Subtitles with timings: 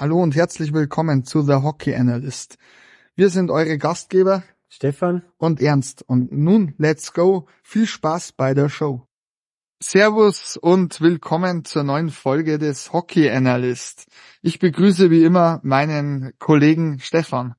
[0.00, 2.56] Hallo und herzlich willkommen zu The Hockey Analyst.
[3.16, 7.48] Wir sind eure Gastgeber Stefan und Ernst und nun let's go.
[7.64, 9.08] Viel Spaß bei der Show.
[9.82, 14.06] Servus und willkommen zur neuen Folge des Hockey Analyst.
[14.40, 17.56] Ich begrüße wie immer meinen Kollegen Stefan.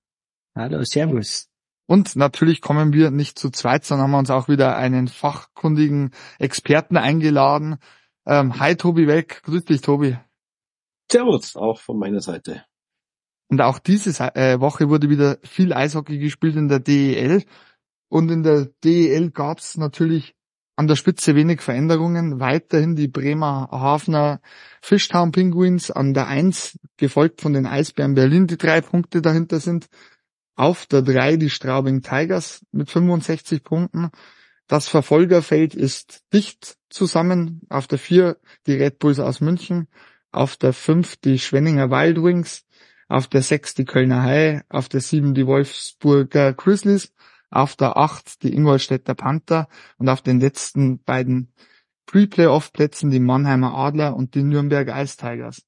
[0.55, 1.49] Hallo, Servus.
[1.87, 6.95] Und natürlich kommen wir nicht zu zweit, sondern haben uns auch wieder einen fachkundigen Experten
[6.95, 7.79] eingeladen.
[8.25, 10.17] Ähm, hi Tobi Welk, grüß dich Tobi.
[11.11, 12.63] Servus, auch von meiner Seite.
[13.49, 17.43] Und auch diese äh, Woche wurde wieder viel Eishockey gespielt in der DEL.
[18.07, 20.35] Und in der DEL gab es natürlich
[20.75, 22.39] an der Spitze wenig Veränderungen.
[22.39, 24.39] Weiterhin die Bremer Hafner
[24.81, 29.87] Fishtown Penguins an der Eins, gefolgt von den Eisbären Berlin, die drei Punkte dahinter sind.
[30.55, 34.11] Auf der drei die Straubing Tigers mit 65 Punkten.
[34.67, 37.61] Das Verfolgerfeld ist dicht zusammen.
[37.69, 39.87] Auf der vier die Red Bulls aus München
[40.31, 42.65] auf der 5 die Schwenninger Wild Wings,
[43.07, 47.13] auf der 6 die Kölner Haie, auf der 7 die Wolfsburger Grizzlies,
[47.49, 51.51] auf der 8 die Ingolstädter Panther und auf den letzten beiden
[52.05, 55.63] Pre-Playoff-Plätzen die Mannheimer Adler und die Nürnberg Ice Tigers.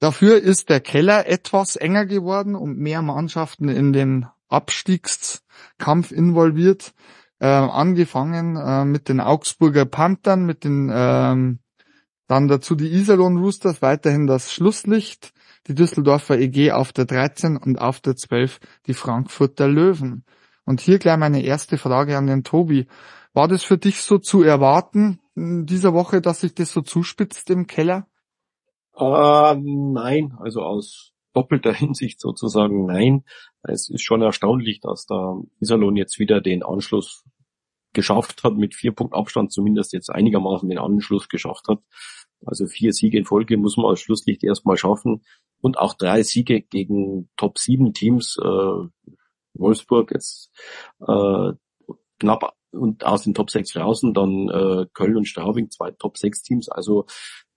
[0.00, 6.92] Dafür ist der Keller etwas enger geworden und mehr Mannschaften in den Abstiegskampf involviert.
[7.38, 11.58] Äh, angefangen äh, mit den Augsburger Panthern, mit den ähm,
[12.32, 15.34] dann dazu die Iserlohn Roosters, weiterhin das Schlusslicht,
[15.66, 20.24] die Düsseldorfer EG auf der 13 und auf der 12 die Frankfurter Löwen.
[20.64, 22.86] Und hier gleich meine erste Frage an den Tobi.
[23.34, 27.50] War das für dich so zu erwarten in dieser Woche, dass sich das so zuspitzt
[27.50, 28.06] im Keller?
[28.96, 33.24] Äh, nein, also aus doppelter Hinsicht sozusagen nein.
[33.62, 37.24] Es ist schon erstaunlich, dass da Iserlohn jetzt wieder den Anschluss
[37.92, 41.80] geschafft hat, mit vier Punkten Abstand zumindest jetzt einigermaßen den Anschluss geschafft hat.
[42.44, 45.22] Also vier Siege in Folge muss man als Schlusslicht erstmal schaffen.
[45.60, 48.88] Und auch drei Siege gegen Top 7 Teams, äh,
[49.54, 50.50] Wolfsburg jetzt
[51.06, 51.52] äh,
[52.18, 56.18] knapp und aus den Top 6 raus und dann äh, Köln und Straubing, zwei Top
[56.18, 56.68] 6 Teams.
[56.68, 57.06] Also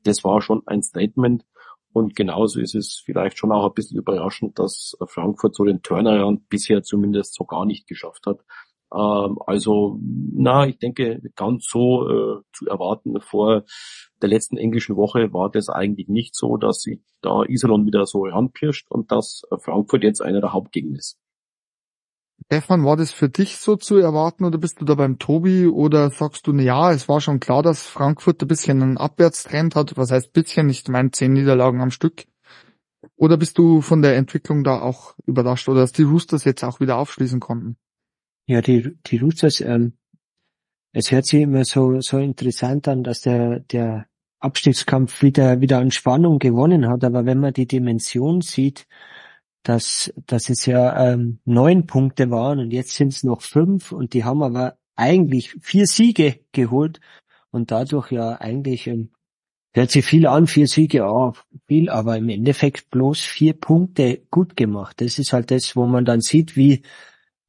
[0.04, 1.46] das war schon ein Statement.
[1.94, 6.50] Und genauso ist es vielleicht schon auch ein bisschen überraschend, dass Frankfurt so den Turnaround
[6.50, 8.42] bisher zumindest so gar nicht geschafft hat.
[8.96, 13.64] Ähm, also, na, ich denke, ganz so äh, zu erwarten vor
[14.22, 18.24] der letzten englischen Woche war das eigentlich nicht so, dass sich da Iserlohn wieder so
[18.24, 21.18] ranpirscht und dass Frankfurt jetzt einer der Hauptgegner ist.
[22.46, 26.12] Stefan, war das für dich so zu erwarten oder bist du da beim Tobi oder
[26.12, 29.98] sagst du, na ja, es war schon klar, dass Frankfurt ein bisschen einen Abwärtstrend hat,
[29.98, 32.26] was heißt bisschen, ich meine zehn Niederlagen am Stück.
[33.16, 36.80] Oder bist du von der Entwicklung da auch überrascht oder dass die Roosters jetzt auch
[36.80, 37.78] wieder aufschließen konnten?
[38.48, 39.94] Ja, die, die Roosters, ähm,
[40.94, 44.08] es hört sich immer so, so interessant an, dass der, der
[44.40, 47.04] Abstiegskampf wieder, wieder an Spannung gewonnen hat.
[47.04, 48.88] Aber wenn man die Dimension sieht,
[49.64, 54.14] dass, dass es ja ähm, neun Punkte waren und jetzt sind es noch fünf und
[54.14, 57.00] die haben aber eigentlich vier Siege geholt
[57.50, 59.10] und dadurch ja eigentlich ähm,
[59.74, 61.34] hört sich viel an, vier Siege, oh,
[61.68, 65.02] viel, aber im Endeffekt bloß vier Punkte gut gemacht.
[65.02, 66.84] Das ist halt das, wo man dann sieht, wie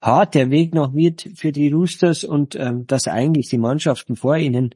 [0.00, 4.36] hart der Weg noch wird für die Roosters und ähm, dass eigentlich die Mannschaften vor
[4.36, 4.74] ihnen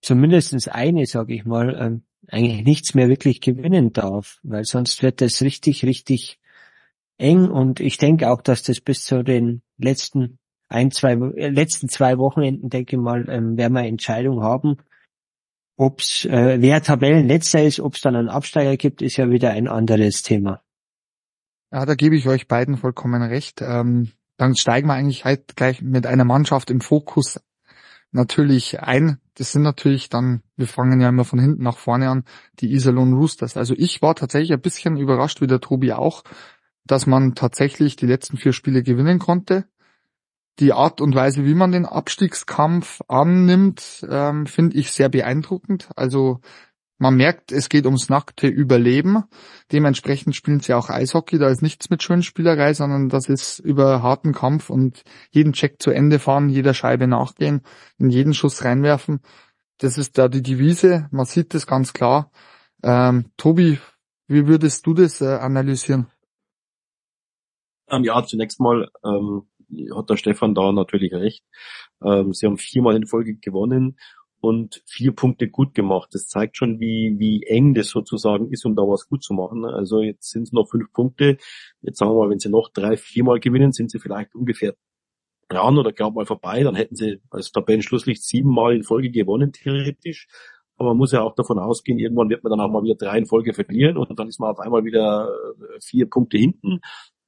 [0.00, 5.20] zumindestens eine, sage ich mal, ähm, eigentlich nichts mehr wirklich gewinnen darf, weil sonst wird
[5.20, 6.38] das richtig, richtig
[7.18, 10.38] eng und ich denke auch, dass das bis zu den letzten
[10.68, 14.76] ein, zwei, äh, letzten zwei Wochenenden, denke ich mal, ähm, werden wir Entscheidung haben.
[15.76, 19.66] Ob's, äh, wer Tabellenletzter ist, ob es dann einen Absteiger gibt, ist ja wieder ein
[19.66, 20.62] anderes Thema.
[21.72, 23.62] Ja, da gebe ich euch beiden vollkommen recht.
[23.62, 27.40] Ähm, dann steigen wir eigentlich halt gleich mit einer Mannschaft im Fokus
[28.10, 29.18] natürlich ein.
[29.34, 32.24] Das sind natürlich dann, wir fangen ja immer von hinten nach vorne an,
[32.58, 33.58] die Iserlohn Roosters.
[33.58, 36.24] Also ich war tatsächlich ein bisschen überrascht, wie der Tobi auch,
[36.86, 39.66] dass man tatsächlich die letzten vier Spiele gewinnen konnte.
[40.58, 45.90] Die Art und Weise, wie man den Abstiegskampf annimmt, ähm, finde ich sehr beeindruckend.
[45.96, 46.40] Also
[47.00, 49.24] man merkt, es geht ums nackte Überleben.
[49.72, 51.38] Dementsprechend spielen sie auch Eishockey.
[51.38, 55.92] Da ist nichts mit Schönspielerei, sondern das ist über harten Kampf und jeden Check zu
[55.92, 57.62] Ende fahren, jeder Scheibe nachgehen,
[57.96, 59.20] in jeden Schuss reinwerfen.
[59.78, 61.08] Das ist da die Devise.
[61.10, 62.30] Man sieht das ganz klar.
[62.82, 63.78] Ähm, Tobi,
[64.26, 66.08] wie würdest du das äh, analysieren?
[67.88, 69.48] Ähm, ja, zunächst mal ähm,
[69.96, 71.46] hat der Stefan da natürlich recht.
[72.04, 73.96] Ähm, sie haben viermal in Folge gewonnen
[74.40, 76.10] und vier Punkte gut gemacht.
[76.12, 79.64] Das zeigt schon, wie, wie eng das sozusagen ist, um da was gut zu machen.
[79.64, 81.36] Also jetzt sind es noch fünf Punkte.
[81.82, 84.74] Jetzt sagen wir mal, wenn sie noch drei, viermal gewinnen, sind sie vielleicht ungefähr
[85.48, 86.62] dran oder gerade mal vorbei.
[86.62, 90.28] Dann hätten sie als Tabellenschlusslicht siebenmal in Folge gewonnen, theoretisch.
[90.76, 93.18] Aber man muss ja auch davon ausgehen, irgendwann wird man dann auch mal wieder drei
[93.18, 96.80] in Folge verlieren und dann ist man auf einmal wieder äh, vier Punkte hinten.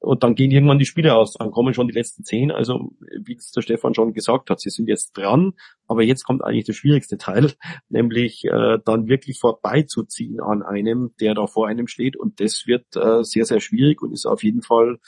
[0.03, 2.51] Und dann gehen irgendwann die Spiele aus, dann kommen schon die letzten zehn.
[2.51, 2.91] Also,
[3.21, 5.53] wie es der Stefan schon gesagt hat, sie sind jetzt dran,
[5.87, 7.53] aber jetzt kommt eigentlich der schwierigste Teil,
[7.89, 12.17] nämlich äh, dann wirklich vorbeizuziehen an einem, der da vor einem steht.
[12.17, 14.99] Und das wird äh, sehr, sehr schwierig und ist auf jeden Fall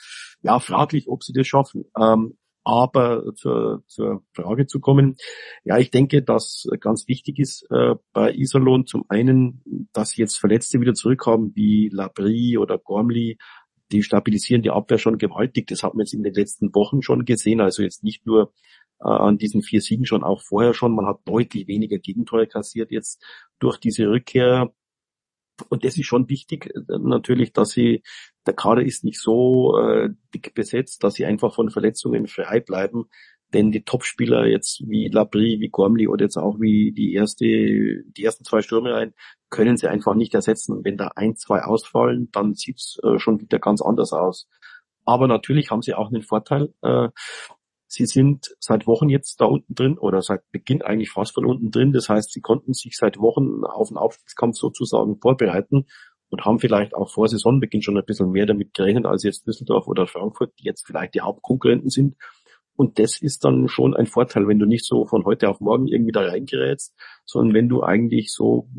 [0.41, 1.85] ja fraglich, ob sie das schaffen.
[1.99, 5.17] Ähm, aber zur, zur Frage zu kommen,
[5.65, 10.81] ja, ich denke, dass ganz wichtig ist äh, bei Iserlohn zum einen, dass jetzt Verletzte
[10.81, 13.37] wieder zurückkommen, wie Labrie oder Gormley,
[13.91, 15.67] die stabilisieren die Abwehr schon gewaltig.
[15.67, 17.61] Das hat man jetzt in den letzten Wochen schon gesehen.
[17.61, 18.53] Also jetzt nicht nur
[18.99, 20.95] äh, an diesen vier Siegen schon, auch vorher schon.
[20.95, 23.23] Man hat deutlich weniger Gegentore kassiert jetzt
[23.59, 24.73] durch diese Rückkehr.
[25.69, 28.03] Und das ist schon wichtig, äh, natürlich, dass sie,
[28.45, 33.05] der Kader ist nicht so äh, dick besetzt, dass sie einfach von Verletzungen frei bleiben.
[33.53, 38.23] Denn die Topspieler jetzt wie Labrie, wie Gormley oder jetzt auch wie die erste, die
[38.23, 39.13] ersten zwei Stürme rein,
[39.49, 40.83] können sie einfach nicht ersetzen.
[40.83, 44.49] Wenn da ein, zwei ausfallen, dann sieht's äh, schon wieder ganz anders aus.
[45.05, 46.73] Aber natürlich haben sie auch einen Vorteil.
[46.81, 47.09] Äh,
[47.87, 51.71] sie sind seit Wochen jetzt da unten drin oder seit Beginn eigentlich fast von unten
[51.71, 51.93] drin.
[51.93, 55.85] Das heißt, sie konnten sich seit Wochen auf den Aufstiegskampf sozusagen vorbereiten
[56.29, 59.87] und haben vielleicht auch vor Saisonbeginn schon ein bisschen mehr damit gerechnet als jetzt Düsseldorf
[59.87, 62.15] oder Frankfurt, die jetzt vielleicht die Hauptkonkurrenten sind.
[62.75, 65.87] Und das ist dann schon ein Vorteil, wenn du nicht so von heute auf morgen
[65.87, 66.93] irgendwie da reingerätst,
[67.25, 68.69] sondern wenn du eigentlich so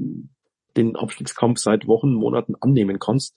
[0.77, 3.35] den Abstiegskampf seit Wochen, Monaten annehmen kannst.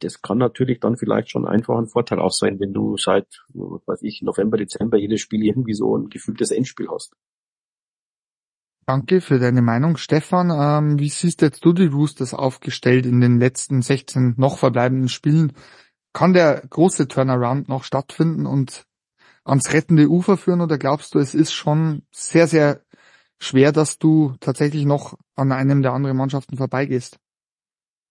[0.00, 4.02] Das kann natürlich dann vielleicht schon einfach ein Vorteil auch sein, wenn du seit, weiß
[4.02, 7.14] ich, November, Dezember jedes Spiel irgendwie so ein gefühltes Endspiel hast.
[8.84, 9.96] Danke für deine Meinung.
[9.96, 15.08] Stefan, ähm, wie siehst jetzt du die Roosters aufgestellt in den letzten 16 noch verbleibenden
[15.08, 15.52] Spielen?
[16.12, 18.84] Kann der große Turnaround noch stattfinden und
[19.44, 22.80] ans rettende Ufer führen oder glaubst du, es ist schon sehr, sehr
[23.38, 27.18] schwer, dass du tatsächlich noch an einem der anderen Mannschaften vorbeigehst?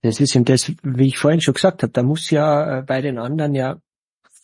[0.02, 3.02] Das ist eben das, wie ich vorhin schon gesagt habe, da muss ja äh, bei
[3.02, 3.80] den anderen ja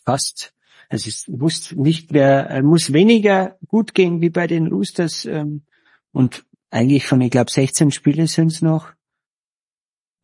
[0.06, 0.54] fast,
[0.90, 5.64] es ist, muss nicht mehr, äh, muss weniger gut gehen wie bei den Roosters ähm,
[6.12, 8.92] und eigentlich von, ich glaube, 16 Spiele sind es noch.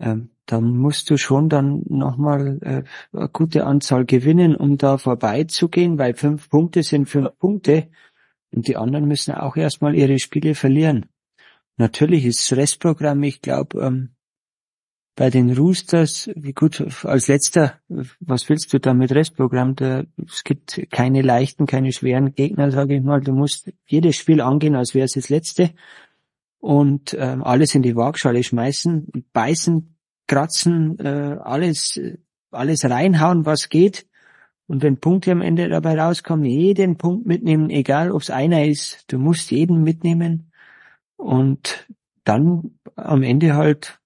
[0.04, 2.84] Ähm, dann musst du schon dann nochmal äh,
[3.18, 7.88] eine gute Anzahl gewinnen, um da vorbeizugehen, weil fünf Punkte sind fünf Punkte
[8.52, 11.06] und die anderen müssen auch erstmal ihre Spiele verlieren.
[11.78, 14.10] Natürlich ist das Restprogramm, ich glaube, ähm,
[15.16, 17.80] bei den Roosters, wie gut, als letzter,
[18.20, 19.76] was willst du da mit Restprogramm?
[19.76, 23.22] Da, es gibt keine leichten, keine schweren Gegner, sage ich mal.
[23.22, 25.70] Du musst jedes Spiel angehen, als wäre es das letzte
[26.64, 29.93] und ähm, alles in die Waagschale schmeißen, beißen,
[30.28, 32.00] kratzen, äh, alles,
[32.52, 34.08] alles reinhauen, was geht.
[34.68, 39.12] Und wenn Punkte am Ende dabei rauskommen, jeden Punkt mitnehmen, egal ob es einer ist,
[39.12, 40.52] du musst jeden mitnehmen
[41.18, 41.88] und
[42.24, 44.00] dann am Ende halt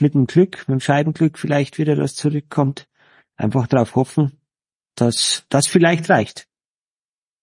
[0.00, 2.88] mit dem Glück, mit dem Scheibenglück vielleicht wieder das zurückkommt.
[3.36, 4.38] Einfach darauf hoffen,
[4.94, 6.46] dass das vielleicht reicht.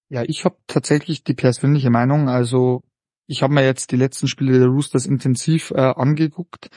[0.09, 2.83] Ja, ich habe tatsächlich die persönliche Meinung, also
[3.27, 6.69] ich habe mir jetzt die letzten Spiele der Roosters intensiv äh, angeguckt,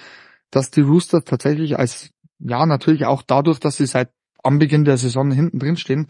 [0.50, 4.10] dass die Roosters tatsächlich als, ja natürlich auch dadurch, dass sie seit
[4.42, 6.08] am Beginn der Saison hinten drin stehen,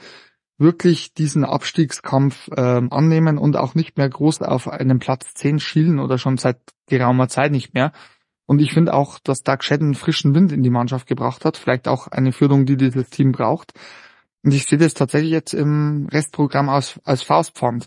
[0.58, 5.98] wirklich diesen Abstiegskampf ähm, annehmen und auch nicht mehr groß auf einen Platz 10 schielen
[5.98, 7.92] oder schon seit geraumer Zeit nicht mehr.
[8.46, 11.88] Und ich finde auch, dass Doug Shedden frischen Wind in die Mannschaft gebracht hat, vielleicht
[11.88, 13.72] auch eine Führung, die dieses Team braucht.
[14.42, 17.86] Und ich sehe das tatsächlich jetzt im Restprogramm als, als Faustpfand.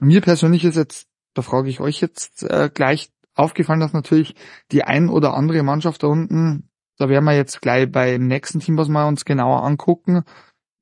[0.00, 4.34] Mir persönlich ist jetzt, da frage ich euch jetzt äh, gleich aufgefallen, dass natürlich
[4.72, 6.70] die ein oder andere Mannschaft da unten
[7.00, 10.22] da werden wir jetzt gleich beim nächsten Team, was wir uns genauer angucken,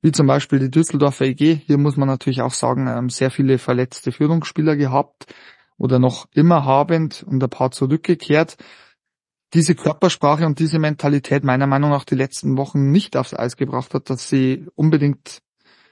[0.01, 1.55] wie zum Beispiel die Düsseldorfer EG.
[1.65, 5.33] Hier muss man natürlich auch sagen, ähm, sehr viele verletzte Führungsspieler gehabt
[5.77, 8.57] oder noch immer habend und ein paar zurückgekehrt.
[9.53, 13.93] Diese Körpersprache und diese Mentalität meiner Meinung nach die letzten Wochen nicht aufs Eis gebracht
[13.93, 15.41] hat, dass sie unbedingt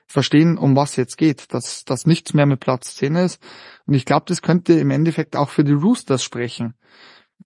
[0.08, 3.42] verstehen, um was jetzt geht, dass das nichts mehr mit Platz 10 ist.
[3.86, 6.74] Und ich glaube, das könnte im Endeffekt auch für die Roosters sprechen,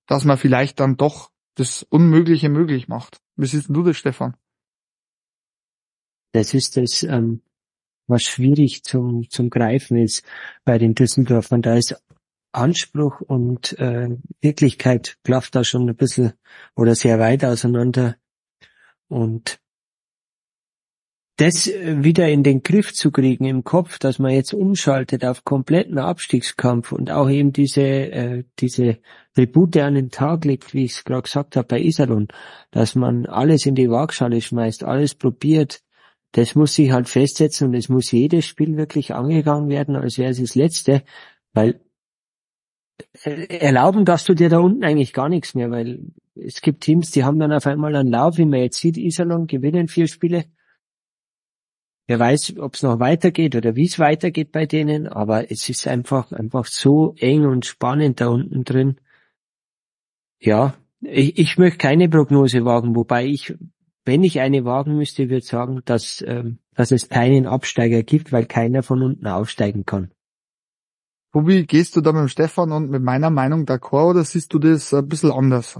[0.05, 3.19] dass man vielleicht dann doch das Unmögliche möglich macht.
[3.35, 4.37] Wie siehst du das, Stefan?
[6.33, 7.41] Das ist das, ähm,
[8.07, 10.23] was schwierig zum, zum Greifen ist
[10.63, 11.61] bei den Düsseldorfern.
[11.61, 12.01] Da ist
[12.53, 14.09] Anspruch und äh,
[14.41, 16.33] Wirklichkeit klafft da schon ein bisschen
[16.75, 18.17] oder sehr weit auseinander.
[19.07, 19.60] Und
[21.41, 25.97] das wieder in den Griff zu kriegen im Kopf, dass man jetzt umschaltet auf kompletten
[25.97, 28.99] Abstiegskampf und auch eben diese, äh, diese
[29.33, 32.27] Tribute an den Tag legt, wie ich es gerade gesagt habe bei Iserlohn,
[32.69, 35.81] dass man alles in die Waagschale schmeißt, alles probiert,
[36.33, 40.29] das muss sich halt festsetzen und es muss jedes Spiel wirklich angegangen werden, als wäre
[40.29, 41.01] es das letzte,
[41.53, 41.81] weil
[43.15, 47.23] erlauben darfst du dir da unten eigentlich gar nichts mehr, weil es gibt Teams, die
[47.23, 50.45] haben dann auf einmal einen Lauf, wie man jetzt sieht, Iserlohn gewinnen vier Spiele.
[52.11, 55.87] Wer weiß, ob es noch weitergeht oder wie es weitergeht bei denen, aber es ist
[55.87, 58.99] einfach, einfach so eng und spannend da unten drin.
[60.37, 63.55] Ja, ich, ich möchte keine Prognose wagen, wobei ich,
[64.03, 68.45] wenn ich eine wagen müsste, würde sagen, dass, ähm, dass es keinen Absteiger gibt, weil
[68.45, 70.11] keiner von unten aufsteigen kann.
[71.31, 74.59] Tobi, gehst du da mit dem Stefan und mit meiner Meinung d'accord oder siehst du
[74.59, 75.79] das ein bisschen anders?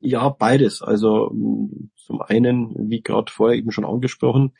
[0.00, 0.80] Ja, beides.
[0.80, 1.30] Also
[1.96, 4.54] zum einen, wie gerade vorher eben schon angesprochen,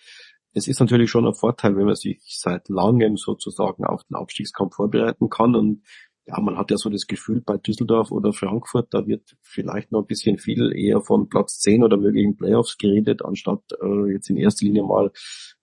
[0.57, 4.75] es ist natürlich schon ein Vorteil, wenn man sich seit langem sozusagen auf den Abstiegskampf
[4.75, 5.83] vorbereiten kann und
[6.29, 10.01] ja, man hat ja so das Gefühl bei Düsseldorf oder Frankfurt, da wird vielleicht noch
[10.01, 14.37] ein bisschen viel eher von Platz 10 oder möglichen Playoffs geredet, anstatt äh, jetzt in
[14.37, 15.13] erster Linie mal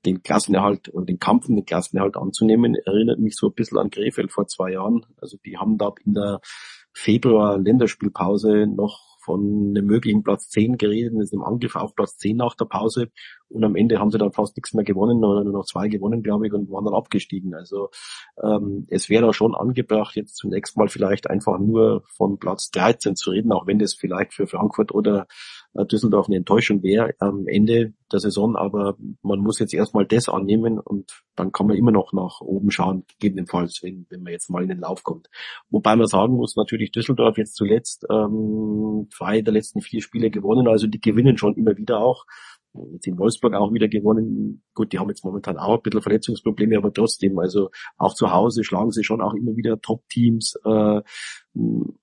[0.05, 2.75] den Klassenerhalt und den Kampf um den Klassenerhalt anzunehmen.
[2.75, 5.05] Erinnert mich so ein bisschen an Krefeld vor zwei Jahren.
[5.17, 6.39] Also die haben da in der
[6.93, 12.55] Februar-Länderspielpause noch von einem möglichen Platz 10 geredet, ist im Angriff auf Platz 10 nach
[12.55, 13.09] der Pause
[13.53, 16.23] und am Ende haben sie dann fast nichts mehr gewonnen oder nur noch zwei gewonnen,
[16.23, 17.53] glaube ich, und waren dann abgestiegen.
[17.53, 17.89] Also
[18.43, 23.15] ähm, es wäre da schon angebracht, jetzt zunächst mal vielleicht einfach nur von Platz 13
[23.15, 25.27] zu reden, auch wenn das vielleicht für Frankfurt oder
[25.73, 30.79] Düsseldorf eine Enttäuschung wäre am Ende der Saison, aber man muss jetzt erstmal das annehmen
[30.79, 34.61] und dann kann man immer noch nach oben schauen, gegebenenfalls, wenn, wenn man jetzt mal
[34.61, 35.29] in den Lauf kommt.
[35.71, 40.67] Wobei man sagen muss, natürlich Düsseldorf jetzt zuletzt ähm, zwei der letzten vier Spiele gewonnen,
[40.67, 42.25] also die gewinnen schon immer wieder auch.
[42.91, 44.63] Jetzt in Wolfsburg auch wieder gewonnen.
[44.73, 48.63] Gut, die haben jetzt momentan auch ein bisschen Verletzungsprobleme, aber trotzdem, also auch zu Hause
[48.63, 51.01] schlagen sie schon auch immer wieder Top-Teams, äh,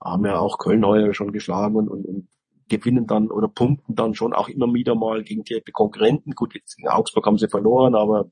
[0.00, 2.28] haben ja auch Köln heuer schon geschlagen und, und, und
[2.70, 6.32] gewinnen dann oder punkten dann schon auch immer wieder mal gegen direkte Konkurrenten.
[6.32, 8.30] Gut, jetzt gegen Augsburg haben sie verloren, aber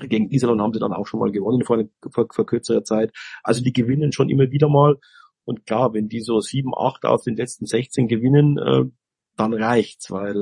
[0.00, 3.12] gegen Iserlohn haben sie dann auch schon mal gewonnen vor, vor, vor kürzerer Zeit.
[3.42, 4.98] Also die gewinnen schon immer wieder mal.
[5.44, 8.84] Und klar, wenn die so sieben, acht aus den letzten 16 gewinnen, äh,
[9.36, 10.34] dann reicht's, weil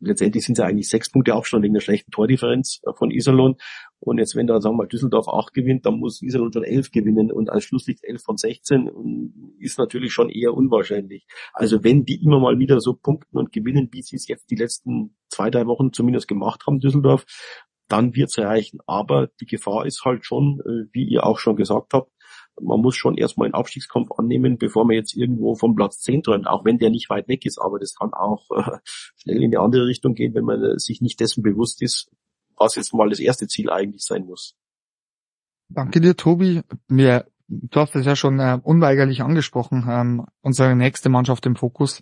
[0.00, 3.56] letztendlich sind es ja eigentlich sechs Punkte Abstand wegen der schlechten Tordifferenz äh, von Iserlohn.
[4.00, 6.90] Und jetzt, wenn da, sagen wir mal, Düsseldorf acht gewinnt, dann muss Iserlohn schon elf
[6.90, 11.26] gewinnen und als Schlusslicht elf von 16 ist natürlich schon eher unwahrscheinlich.
[11.52, 14.56] Also wenn die immer mal wieder so punkten und gewinnen, wie sie es jetzt die
[14.56, 17.24] letzten zwei, drei Wochen zumindest gemacht haben, Düsseldorf,
[17.88, 18.80] dann wird's reichen.
[18.86, 22.10] Aber die Gefahr ist halt schon, äh, wie ihr auch schon gesagt habt,
[22.60, 26.46] man muss schon erstmal einen Abstiegskampf annehmen, bevor man jetzt irgendwo vom Platz 10 träumt,
[26.46, 27.58] auch wenn der nicht weit weg ist.
[27.58, 28.78] Aber das kann auch äh,
[29.16, 32.10] schnell in die andere Richtung gehen, wenn man äh, sich nicht dessen bewusst ist,
[32.56, 34.54] was jetzt mal das erste Ziel eigentlich sein muss.
[35.68, 36.62] Danke dir, Tobi.
[36.88, 42.00] Mir, du hast es ja schon äh, unweigerlich angesprochen, ähm, unsere nächste Mannschaft im Fokus,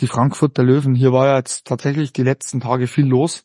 [0.00, 0.94] die Frankfurter Löwen.
[0.94, 3.44] Hier war ja jetzt tatsächlich die letzten Tage viel los.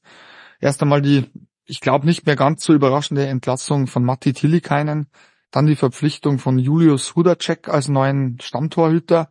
[0.59, 1.25] Erst einmal die,
[1.65, 5.07] ich glaube, nicht mehr ganz so überraschende Entlassung von Matti Tillikainen
[5.51, 9.29] dann die Verpflichtung von Julius Hudacek als neuen Stammtorhüter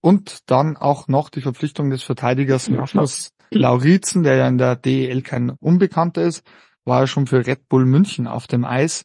[0.00, 5.22] und dann auch noch die Verpflichtung des Verteidigers Markus Lauritzen, der ja in der DEL
[5.22, 6.44] kein Unbekannter ist,
[6.84, 9.04] war er schon für Red Bull München auf dem Eis.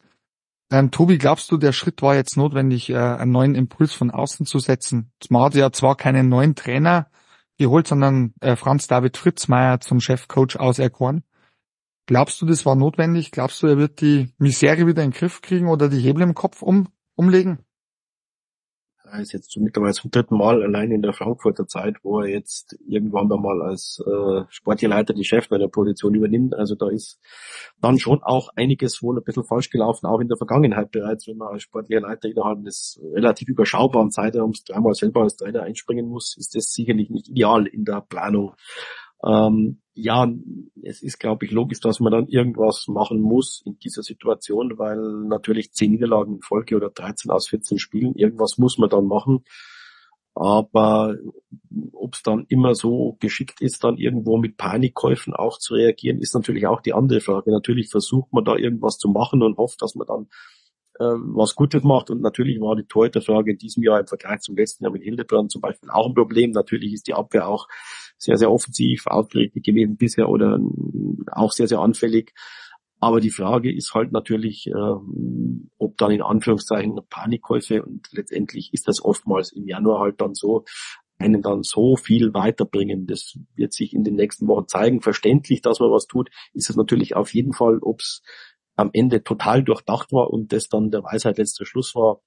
[0.72, 4.45] Ähm, Tobi, glaubst du, der Schritt war jetzt notwendig, äh, einen neuen Impuls von außen
[4.45, 5.12] zu setzen?
[5.29, 7.07] Man hat ja zwar keinen neuen Trainer
[7.57, 11.24] geholt, sondern äh, Franz David Fritzmeier zum Chefcoach auserkoren.
[12.07, 13.31] Glaubst du, das war notwendig?
[13.31, 16.35] Glaubst du, er wird die Misere wieder in den Griff kriegen oder die Hebel im
[16.35, 17.59] Kopf um, umlegen?
[19.12, 22.77] Er ist jetzt mittlerweile zum dritten Mal allein in der Frankfurter Zeit, wo er jetzt
[22.88, 26.55] irgendwann mal als äh, Sportleiter die Cheftrainerposition übernimmt.
[26.55, 27.19] Also da ist
[27.79, 31.38] dann schon auch einiges wohl ein bisschen falsch gelaufen, auch in der Vergangenheit bereits, wenn
[31.38, 36.55] man als Sportleiter innerhalb des relativ überschaubaren Zeitraums dreimal selber als Trainer einspringen muss, ist
[36.55, 38.55] das sicherlich nicht ideal in der Planung.
[39.24, 40.29] Ähm, ja,
[40.84, 45.00] es ist, glaube ich, logisch, dass man dann irgendwas machen muss in dieser Situation, weil
[45.27, 49.45] natürlich zehn Niederlagen in Folge oder 13 aus 14 Spielen, irgendwas muss man dann machen.
[50.36, 51.15] Aber
[51.93, 56.36] ob es dann immer so geschickt ist, dann irgendwo mit Panikkäufen auch zu reagieren, ist
[56.36, 57.51] natürlich auch die andere Frage.
[57.51, 60.27] Natürlich versucht man da irgendwas zu machen und hofft, dass man dann
[61.00, 62.10] äh, was Gutes macht.
[62.10, 65.51] Und natürlich war die Torhüterfrage in diesem Jahr im Vergleich zum letzten Jahr mit Hildebrand
[65.51, 66.51] zum Beispiel auch ein Problem.
[66.51, 67.69] Natürlich ist die Abwehr auch
[68.17, 70.60] sehr, sehr offensiv ausgerichtet gewesen bisher oder
[71.31, 72.34] auch sehr, sehr anfällig.
[73.00, 74.95] Aber die Frage ist halt natürlich, äh,
[75.77, 80.63] ob dann in Anführungszeichen Panikkäufe und letztendlich ist das oftmals im Januar halt dann so,
[81.17, 83.07] einen dann so viel weiterbringen.
[83.07, 85.01] Das wird sich in den nächsten Wochen zeigen.
[85.01, 88.22] Verständlich, dass man was tut, ist es natürlich auf jeden Fall, ob es
[88.75, 92.22] am Ende total durchdacht war und das dann der Weisheit letzter Schluss war,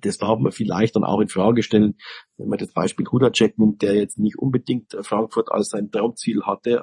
[0.00, 1.96] das darf man vielleicht dann auch in Frage stellen,
[2.36, 6.82] wenn man das Beispiel Hudacek nimmt, der jetzt nicht unbedingt Frankfurt als sein Traumziel hatte,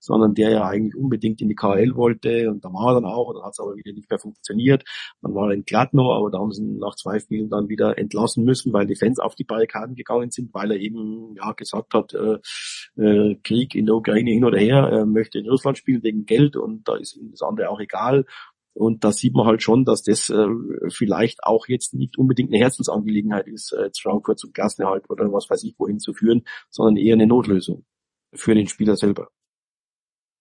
[0.00, 3.32] sondern der ja eigentlich unbedingt in die KL wollte und da war er dann auch,
[3.32, 4.84] dann hat es aber wieder nicht mehr funktioniert.
[5.22, 7.98] Dann war er in Gladno, aber da haben sie ihn nach zwei Spielen dann wieder
[7.98, 11.94] entlassen müssen, weil die Fans auf die Barrikaden gegangen sind, weil er eben ja gesagt
[11.94, 12.38] hat, äh,
[13.00, 16.56] äh, Krieg in der Ukraine hin oder her, er möchte in Russland spielen wegen Geld
[16.56, 18.26] und da ist ihm das andere auch egal
[18.74, 20.46] und da sieht man halt schon, dass das äh,
[20.88, 25.62] vielleicht auch jetzt nicht unbedingt eine Herzensangelegenheit ist, äh, Frankfurt zum Klassenerhalt oder was weiß
[25.64, 27.84] ich wohin zu führen, sondern eher eine Notlösung
[28.34, 29.28] für den Spieler selber.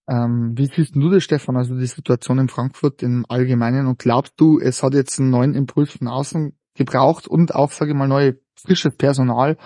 [0.09, 4.33] Ähm, wie siehst du das, Stefan, also die Situation in Frankfurt im Allgemeinen und glaubst
[4.37, 8.07] du, es hat jetzt einen neuen Impuls von außen gebraucht und auch, sage ich mal,
[8.07, 9.57] neue frisches Personal,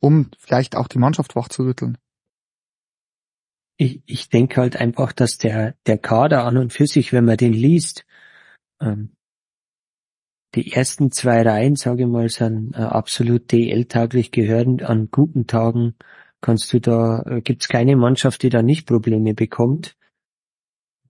[0.00, 1.98] um vielleicht auch die Mannschaft wachzurütteln?
[3.76, 7.36] Ich, ich denke halt einfach, dass der, der Kader an und für sich, wenn man
[7.36, 8.04] den liest,
[8.80, 9.16] ähm,
[10.54, 14.80] die ersten zwei Reihen, sage ich mal, sind äh, absolut DL-taglich gehören.
[14.82, 15.94] An guten Tagen
[16.40, 19.96] kannst du da, äh, gibt's keine Mannschaft, die da nicht Probleme bekommt.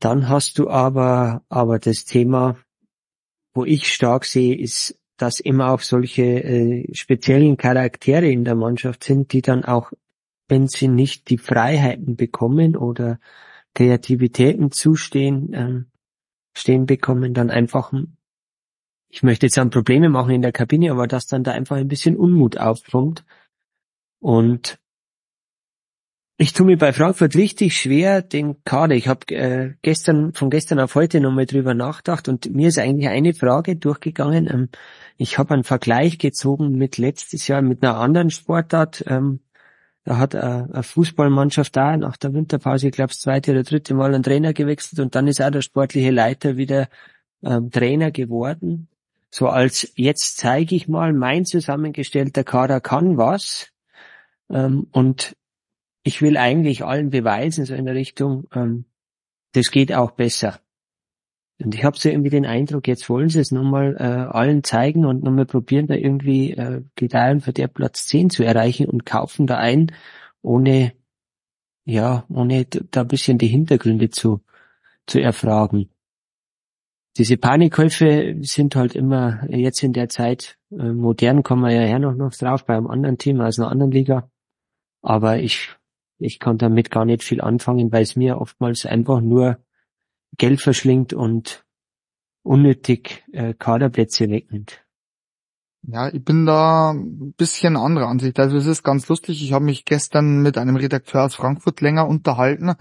[0.00, 2.56] Dann hast du aber, aber das Thema,
[3.54, 9.04] wo ich stark sehe, ist, dass immer auch solche äh, speziellen Charaktere in der Mannschaft
[9.04, 9.92] sind, die dann auch,
[10.48, 13.20] wenn sie nicht die Freiheiten bekommen oder
[13.74, 15.86] Kreativitäten zustehen, ähm,
[16.54, 17.92] stehen bekommen, dann einfach,
[19.08, 21.88] ich möchte jetzt dann Probleme machen in der Kabine, aber dass dann da einfach ein
[21.88, 23.24] bisschen Unmut aufkommt.
[24.20, 24.78] Und
[26.36, 28.96] ich tue mir bei Frankfurt richtig schwer, den Kader.
[28.96, 33.08] Ich habe äh, gestern von gestern auf heute nochmal drüber nachgedacht und mir ist eigentlich
[33.08, 34.48] eine Frage durchgegangen.
[34.52, 34.68] Ähm,
[35.16, 39.04] ich habe einen Vergleich gezogen mit letztes Jahr mit einer anderen Sportart.
[39.06, 39.43] Ähm,
[40.04, 44.14] da hat eine Fußballmannschaft da nach der Winterpause, ich glaube, das zweite oder dritte Mal
[44.14, 46.88] einen Trainer gewechselt und dann ist auch der sportliche Leiter wieder
[47.42, 48.88] ähm, Trainer geworden.
[49.30, 53.72] So als jetzt zeige ich mal, mein zusammengestellter Kader kann was.
[54.50, 55.36] Ähm, und
[56.02, 58.84] ich will eigentlich allen beweisen, so in der Richtung, ähm,
[59.52, 60.60] das geht auch besser.
[61.62, 65.04] Und ich habe so irgendwie den Eindruck, jetzt wollen sie es nochmal äh, allen zeigen
[65.04, 69.46] und nochmal probieren, da irgendwie äh, Gedeihen für der Platz 10 zu erreichen und kaufen
[69.46, 69.92] da ein,
[70.42, 70.92] ohne,
[71.84, 74.42] ja, ohne da ein bisschen die Hintergründe zu,
[75.06, 75.90] zu erfragen.
[77.16, 82.00] Diese Panikkäufe sind halt immer jetzt in der Zeit, äh, modern kommen wir ja her
[82.00, 84.28] noch, noch drauf, bei einem anderen Team, also einer anderen Liga.
[85.02, 85.70] Aber ich,
[86.18, 89.58] ich kann damit gar nicht viel anfangen, weil es mir oftmals einfach nur
[90.38, 91.64] Geld verschlingt und
[92.42, 94.84] unnötig äh, Kaderplätze wegnimmt.
[95.86, 98.38] Ja, ich bin da ein bisschen anderer Ansicht.
[98.38, 99.42] Also es ist ganz lustig.
[99.42, 102.74] Ich habe mich gestern mit einem Redakteur aus Frankfurt länger unterhalten.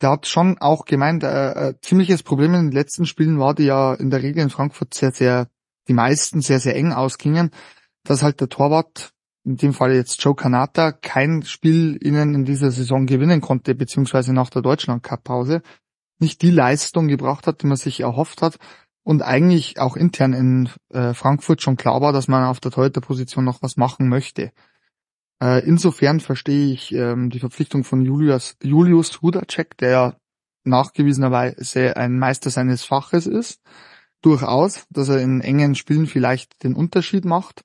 [0.00, 3.64] Der hat schon auch gemeint, äh, äh, ziemliches Problem in den letzten Spielen war, die
[3.64, 5.48] ja in der Regel in Frankfurt sehr, sehr,
[5.86, 7.50] die meisten sehr, sehr eng ausgingen,
[8.02, 9.12] dass halt der Torwart,
[9.44, 14.32] in dem Fall jetzt Joe Kanata, kein Spiel ihnen in dieser Saison gewinnen konnte, beziehungsweise
[14.32, 15.62] nach der Deutschland-Cup-Pause
[16.20, 18.58] nicht die Leistung gebracht hat, die man sich erhofft hat
[19.02, 23.44] und eigentlich auch intern in äh, Frankfurt schon klar war, dass man auf der Torhüter-Position
[23.44, 24.52] noch was machen möchte.
[25.42, 30.18] Äh, insofern verstehe ich ähm, die Verpflichtung von Julius, Julius Hudacek, der
[30.64, 33.60] nachgewiesenerweise ein Meister seines Faches ist,
[34.20, 37.64] durchaus, dass er in engen Spielen vielleicht den Unterschied macht.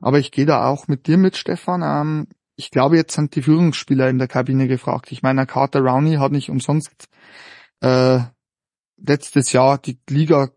[0.00, 1.82] Aber ich gehe da auch mit dir mit, Stefan.
[1.82, 5.10] Ähm, ich glaube, jetzt sind die Führungsspieler in der Kabine gefragt.
[5.12, 7.08] Ich meine, Carter Rowney hat nicht umsonst
[7.80, 8.20] äh,
[8.96, 10.50] letztes Jahr die Liga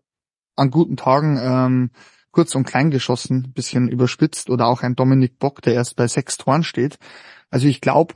[0.56, 1.90] an guten Tagen ähm,
[2.30, 6.36] kurz und klein geschossen, bisschen überspitzt oder auch ein Dominik Bock, der erst bei sechs
[6.36, 6.98] Toren steht.
[7.50, 8.14] Also ich glaube,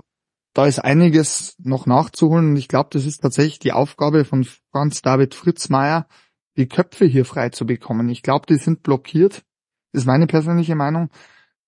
[0.54, 5.02] da ist einiges noch nachzuholen und ich glaube, das ist tatsächlich die Aufgabe von Franz
[5.02, 6.08] David Fritzmeier,
[6.56, 8.08] die Köpfe hier frei zu bekommen.
[8.08, 9.44] Ich glaube, die sind blockiert,
[9.92, 11.10] ist meine persönliche Meinung.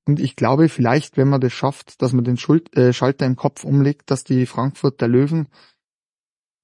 [0.07, 3.37] Und ich glaube vielleicht, wenn man das schafft, dass man den Schuld, äh, Schalter im
[3.37, 5.47] Kopf umlegt, dass die Frankfurter Löwen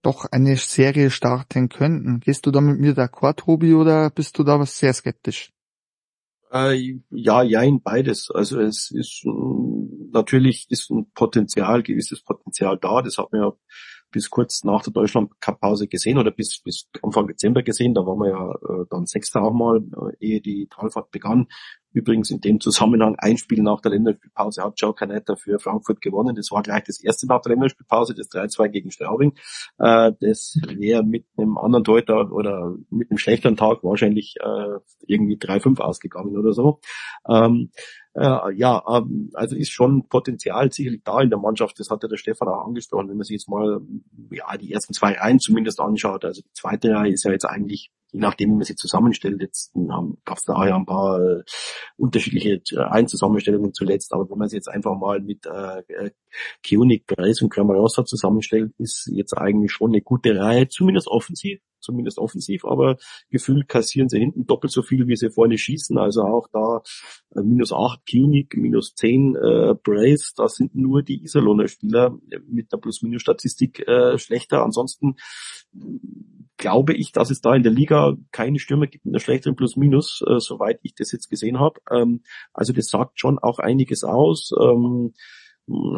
[0.06, 2.20] doch eine Serie starten könnten.
[2.20, 5.52] Gehst du da mit mir d'accord, Tobi, oder bist du da was sehr skeptisch?
[6.52, 8.30] Äh, ja, jein, beides.
[8.30, 9.24] Also es ist
[10.12, 13.02] natürlich ist ein Potenzial, gewisses Potenzial da.
[13.02, 13.52] Das hat man ja
[14.12, 17.92] bis kurz nach der Deutschland-Cup-Pause gesehen oder bis, bis Anfang Dezember gesehen.
[17.92, 21.48] Da waren wir ja äh, dann Sechster auch mal, äh, ehe die Talfahrt begann.
[21.96, 26.36] Übrigens in dem Zusammenhang ein Spiel nach der Länderspielpause hat Canetta für Frankfurt gewonnen.
[26.36, 29.32] Das war gleich das erste nach der Länderspielpause, das 3-2 gegen Straubing.
[29.78, 35.38] Äh, das wäre mit einem anderen Torhüter oder mit einem schlechteren Tag wahrscheinlich äh, irgendwie
[35.38, 36.80] 3-5 ausgegangen oder so.
[37.30, 37.70] Ähm,
[38.16, 41.78] Äh, ja, ähm, also ist schon Potenzial sicherlich da in der Mannschaft.
[41.78, 43.08] Das hat ja der Stefan auch angesprochen.
[43.08, 43.80] Wenn man sich jetzt mal
[44.30, 47.90] ja die ersten zwei Reihen zumindest anschaut, also die zweite Reihe ist ja jetzt eigentlich
[48.12, 49.40] je nachdem, wie man sie zusammenstellt.
[49.42, 49.72] Jetzt
[50.24, 51.42] gab es da ja ein paar äh,
[51.96, 57.06] unterschiedliche äh, Einzusammenstellungen zuletzt, aber wenn man sie jetzt einfach mal mit äh, äh Kionik,
[57.06, 62.64] Perez und Cramarossa zusammenstellt, ist jetzt eigentlich schon eine gute Reihe, zumindest offensiv zumindest offensiv,
[62.64, 62.96] aber
[63.30, 65.96] gefühlt kassieren sie hinten doppelt so viel, wie sie vorne schießen.
[65.96, 66.82] Also auch da
[67.34, 72.18] äh, minus acht Klinik, minus zehn äh, Brace, da sind nur die Iserlohner Spieler
[72.48, 74.64] mit der Plus-Minus-Statistik äh, schlechter.
[74.64, 75.16] Ansonsten
[76.56, 80.22] glaube ich, dass es da in der Liga keine Stürmer gibt mit einer schlechteren Plus-Minus,
[80.26, 81.80] äh, soweit ich das jetzt gesehen habe.
[81.90, 82.22] Ähm,
[82.52, 84.50] also das sagt schon auch einiges aus.
[84.60, 85.12] Ähm,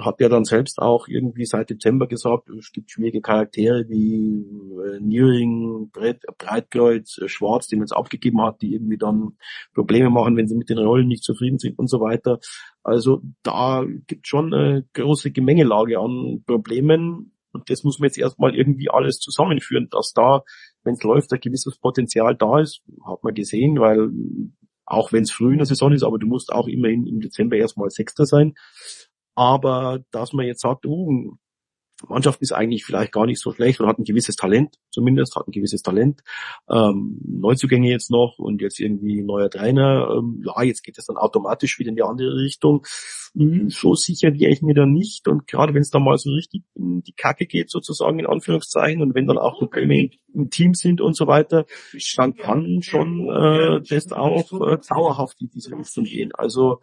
[0.01, 4.47] hat ja dann selbst auch irgendwie seit Dezember gesagt, es gibt schwierige Charaktere wie
[4.83, 9.37] äh, Brett, Breitkreuz, äh, Schwarz, die man jetzt abgegeben hat, die irgendwie dann
[9.75, 12.39] Probleme machen, wenn sie mit den Rollen nicht zufrieden sind und so weiter.
[12.83, 18.55] Also da gibt schon eine große Gemengelage an Problemen und das muss man jetzt erstmal
[18.55, 20.43] irgendwie alles zusammenführen, dass da,
[20.83, 24.11] wenn es läuft, ein gewisses Potenzial da ist, hat man gesehen, weil
[24.87, 27.57] auch wenn es früh in der Saison ist, aber du musst auch immerhin im Dezember
[27.57, 28.55] erstmal Sechster sein.
[29.39, 31.37] Aber dass man jetzt sagt, uh,
[32.09, 35.47] Mannschaft ist eigentlich vielleicht gar nicht so schlecht und hat ein gewisses Talent, zumindest hat
[35.47, 36.23] ein gewisses Talent.
[36.69, 40.11] Ähm, Neuzugänge jetzt noch und jetzt irgendwie neuer Trainer.
[40.13, 42.85] Ähm, ja, jetzt geht es dann automatisch wieder in die andere Richtung.
[43.37, 45.29] Hm, so sicher wäre ich mir da nicht.
[45.29, 49.03] Und gerade wenn es dann mal so richtig in die Kacke geht, sozusagen in Anführungszeichen,
[49.03, 51.65] und wenn dann auch Probleme im Team sind und so weiter,
[52.17, 56.33] dann kann schon äh, das auch äh, dauerhaft in diese Richtung gehen.
[56.35, 56.81] Also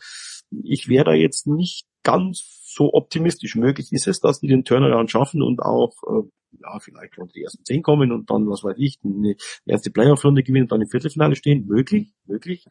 [0.64, 5.10] ich wäre da jetzt nicht ganz so optimistisch möglich ist es, dass die den Turnaround
[5.12, 6.30] schaffen und auch äh,
[6.62, 10.44] ja vielleicht unter die ersten zehn kommen und dann, was weiß ich, eine erste Playoff-Runde
[10.44, 11.66] gewinnen und dann im Viertelfinale stehen.
[11.66, 12.66] Möglich, möglich.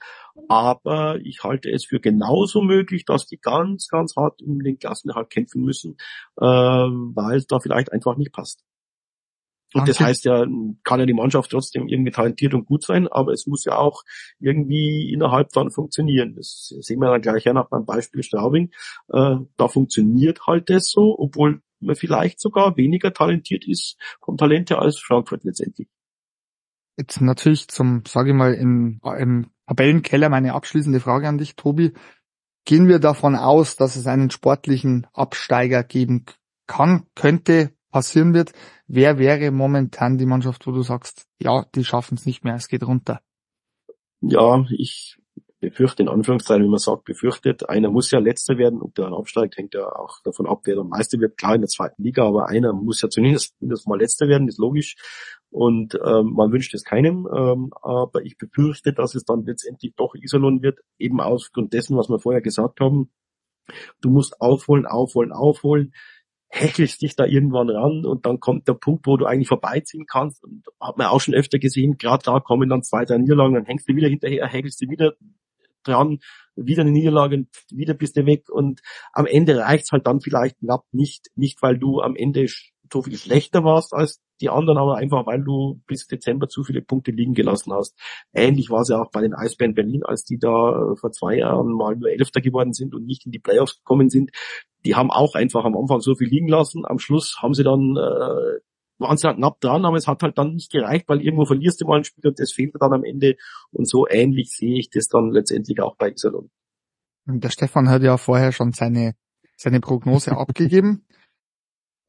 [0.49, 5.31] Aber ich halte es für genauso möglich, dass die ganz, ganz hart um den Klassenerhalt
[5.31, 5.97] kämpfen müssen,
[6.39, 8.63] äh, weil es da vielleicht einfach nicht passt.
[9.75, 10.47] Und das heißt ja,
[10.85, 14.05] kann ja die Mannschaft trotzdem irgendwie talentiert und gut sein, aber es muss ja auch
[14.39, 16.35] irgendwie innerhalb dann funktionieren.
[16.37, 18.71] Das sehen wir dann gleich her nach beim Beispiel Straubing.
[19.13, 24.79] Äh, da funktioniert halt das so, obwohl man vielleicht sogar weniger talentiert ist vom Talente
[24.79, 25.89] als Frankfurt letztendlich.
[26.97, 31.93] Jetzt natürlich zum, sage ich mal, im, im Tabellenkeller meine abschließende Frage an dich, Tobi.
[32.65, 36.25] Gehen wir davon aus, dass es einen sportlichen Absteiger geben
[36.67, 38.51] kann, könnte, passieren wird.
[38.89, 42.67] Wer wäre momentan die Mannschaft, wo du sagst, ja, die schaffen es nicht mehr, es
[42.67, 43.21] geht runter?
[44.21, 45.17] Ja, ich
[45.61, 47.69] befürchte in Anführungszeichen, wie man sagt, befürchtet.
[47.69, 50.75] Einer muss ja letzter werden, ob der dann absteigt, hängt ja auch davon ab, wer
[50.75, 51.37] der Meister wird.
[51.37, 54.59] Klar in der zweiten Liga, aber einer muss ja zumindest, zumindest mal letzter werden, ist
[54.59, 54.97] logisch.
[55.51, 60.17] Und ähm, man wünscht es keinem, ähm, aber ich befürchte, dass es dann letztendlich doch
[60.17, 63.13] Iserlohn wird, eben ausgrund dessen, was wir vorher gesagt haben.
[64.01, 65.93] Du musst aufholen, aufholen, aufholen
[66.55, 70.45] hechelst dich da irgendwann ran und dann kommt der Punkt, wo du eigentlich vorbeiziehen kannst.
[70.45, 73.65] Und hat man auch schon öfter gesehen, gerade da kommen dann zwei, drei Niederlagen, dann
[73.65, 75.15] hängst du wieder hinterher, hechelst du wieder
[75.83, 76.21] dran,
[76.55, 78.81] wieder eine Niederlage, wieder bist du weg und
[79.13, 82.47] am Ende reicht's halt dann vielleicht knapp nicht, nicht weil du am Ende
[82.93, 86.83] so viel schlechter warst als die anderen, aber einfach weil du bis Dezember zu viele
[86.83, 87.97] Punkte liegen gelassen hast.
[88.33, 91.37] Ähnlich war es ja auch bei den Eisbären Berlin, als die da äh, vor zwei
[91.37, 94.33] Jahren mal nur Elfter geworden sind und nicht in die Playoffs gekommen sind
[94.85, 96.85] die haben auch einfach am Anfang so viel liegen lassen.
[96.85, 98.61] Am Schluss haben sie dann, äh,
[98.99, 101.81] waren sie halt knapp dran, aber es hat halt dann nicht gereicht, weil irgendwo verlierst
[101.81, 103.37] du mal ein Spiel und das fehlt dann am Ende.
[103.73, 106.51] Und so ähnlich sehe ich das dann letztendlich auch bei Iserlohn.
[107.27, 109.15] Der Stefan hat ja vorher schon seine,
[109.57, 111.07] seine Prognose abgegeben.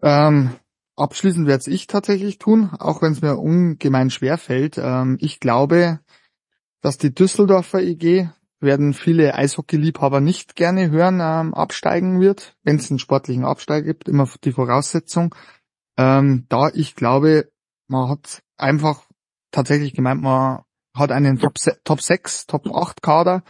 [0.01, 0.51] Ähm,
[0.95, 4.77] abschließend werde ich tatsächlich tun, auch wenn es mir ungemein schwer fällt.
[4.77, 5.99] Ähm, ich glaube,
[6.81, 8.29] dass die Düsseldorfer IG
[8.61, 14.07] werden viele Eishockey-Liebhaber nicht gerne hören, ähm, absteigen wird, wenn es einen sportlichen Absteig gibt,
[14.07, 15.35] immer die Voraussetzung.
[15.97, 17.51] Ähm, da ich glaube,
[17.87, 19.03] man hat einfach
[19.51, 20.63] tatsächlich gemeint, man
[20.95, 23.43] hat einen Top, Top 6, Top 8 Kader.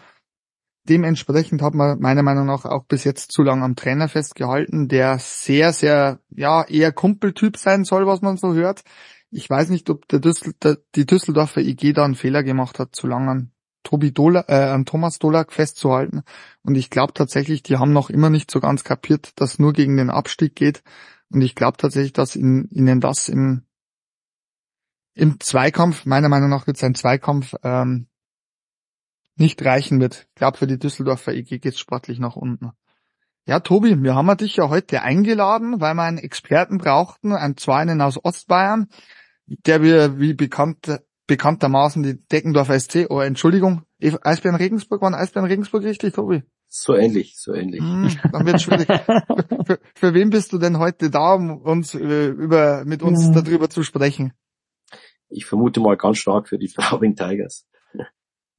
[0.87, 5.17] Dementsprechend hat man meiner Meinung nach auch bis jetzt zu lange am Trainer festgehalten, der
[5.19, 8.83] sehr, sehr, ja, eher Kumpeltyp sein soll, was man so hört.
[9.31, 12.95] Ich weiß nicht, ob der Düssel, der, die Düsseldorfer IG da einen Fehler gemacht hat,
[12.95, 13.49] zu lange
[13.83, 16.23] Tobi Dolak, äh, an Thomas Dolak festzuhalten.
[16.61, 19.97] Und ich glaube tatsächlich, die haben noch immer nicht so ganz kapiert, dass nur gegen
[19.97, 20.83] den Abstieg geht.
[21.29, 23.63] Und ich glaube tatsächlich, dass in, ihnen das im,
[25.15, 28.07] im Zweikampf, meiner Meinung nach wird es ein Zweikampf, ähm,
[29.37, 30.27] nicht reichen wird.
[30.29, 32.71] Ich glaube, für die Düsseldorfer EG geht's sportlich nach unten.
[33.47, 37.77] Ja, Tobi, wir haben dich ja heute eingeladen, weil wir einen Experten brauchten, einen zwar
[37.79, 38.87] einen aus Ostbayern,
[39.45, 45.83] der wir, wie bekannt bekanntermaßen die Deckendorfer SC, oh Entschuldigung, Eisbären Regensburg, waren Eisbären Regensburg
[45.83, 46.43] richtig, Tobi?
[46.67, 47.81] So ähnlich, so ähnlich.
[47.81, 48.87] Hm, dann wird's schwierig.
[48.87, 49.23] für,
[49.65, 53.41] für, für wen bist du denn heute da, um uns äh, über, mit uns Ja.
[53.41, 54.33] darüber zu sprechen?
[55.29, 57.65] Ich vermute mal ganz stark für die Straubing Tigers.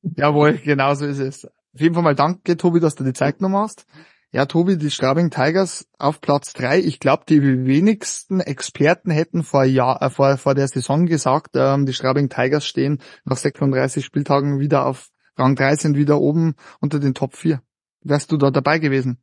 [0.02, 1.44] Jawohl, genau so ist es.
[1.44, 3.86] Auf jeden Fall mal danke, Tobi, dass du die Zeit genommen hast.
[4.32, 6.78] Ja, Tobi, die Straubing Tigers auf Platz drei.
[6.80, 11.86] Ich glaube, die wenigsten Experten hätten vor, Jahr, äh, vor, vor der Saison gesagt, ähm,
[11.86, 16.98] die Straubing Tigers stehen nach 36 Spieltagen wieder auf Rang 3, sind wieder oben unter
[16.98, 17.62] den Top 4.
[18.02, 19.18] Wärst du da dabei gewesen?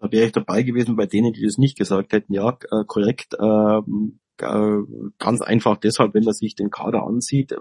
[0.00, 2.32] Da wäre ich dabei gewesen bei denen, die das nicht gesagt hätten.
[2.32, 3.34] Ja, äh, korrekt.
[3.40, 4.78] ähm, äh,
[5.18, 7.56] ganz einfach deshalb, wenn man sich den Kader ansieht,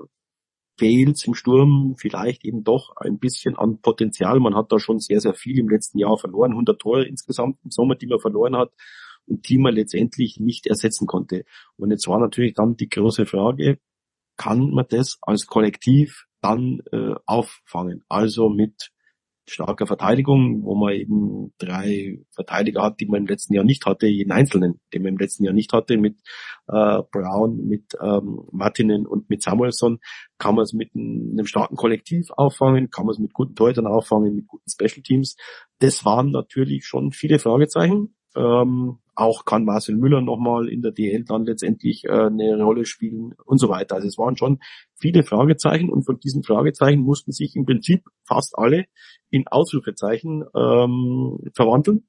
[0.77, 4.39] fehlt im Sturm vielleicht eben doch ein bisschen an Potenzial.
[4.39, 6.51] Man hat da schon sehr, sehr viel im letzten Jahr verloren.
[6.51, 8.71] 100 Tore insgesamt im Sommer, die man verloren hat
[9.25, 11.45] und die man letztendlich nicht ersetzen konnte.
[11.77, 13.79] Und jetzt war natürlich dann die große Frage,
[14.37, 18.03] kann man das als Kollektiv dann äh, auffangen?
[18.07, 18.91] Also mit
[19.49, 24.07] starker Verteidigung, wo man eben drei Verteidiger hat, die man im letzten Jahr nicht hatte,
[24.07, 26.19] jeden einzelnen, den man im letzten Jahr nicht hatte, mit
[26.67, 29.99] äh, Brown, mit ähm, Martinen und mit Samuelson,
[30.37, 34.35] kann man es mit einem starken Kollektiv auffangen, kann man es mit guten Torhütern auffangen,
[34.35, 35.37] mit guten Special Teams.
[35.79, 38.16] Das waren natürlich schon viele Fragezeichen.
[38.37, 43.33] Ähm, auch kann Marcel Müller nochmal in der DL dann letztendlich äh, eine Rolle spielen
[43.45, 43.95] und so weiter.
[43.95, 44.59] Also es waren schon
[44.95, 48.85] viele Fragezeichen und von diesen Fragezeichen mussten sich im Prinzip fast alle
[49.31, 52.07] in Ausrufezeichen ähm, verwandeln.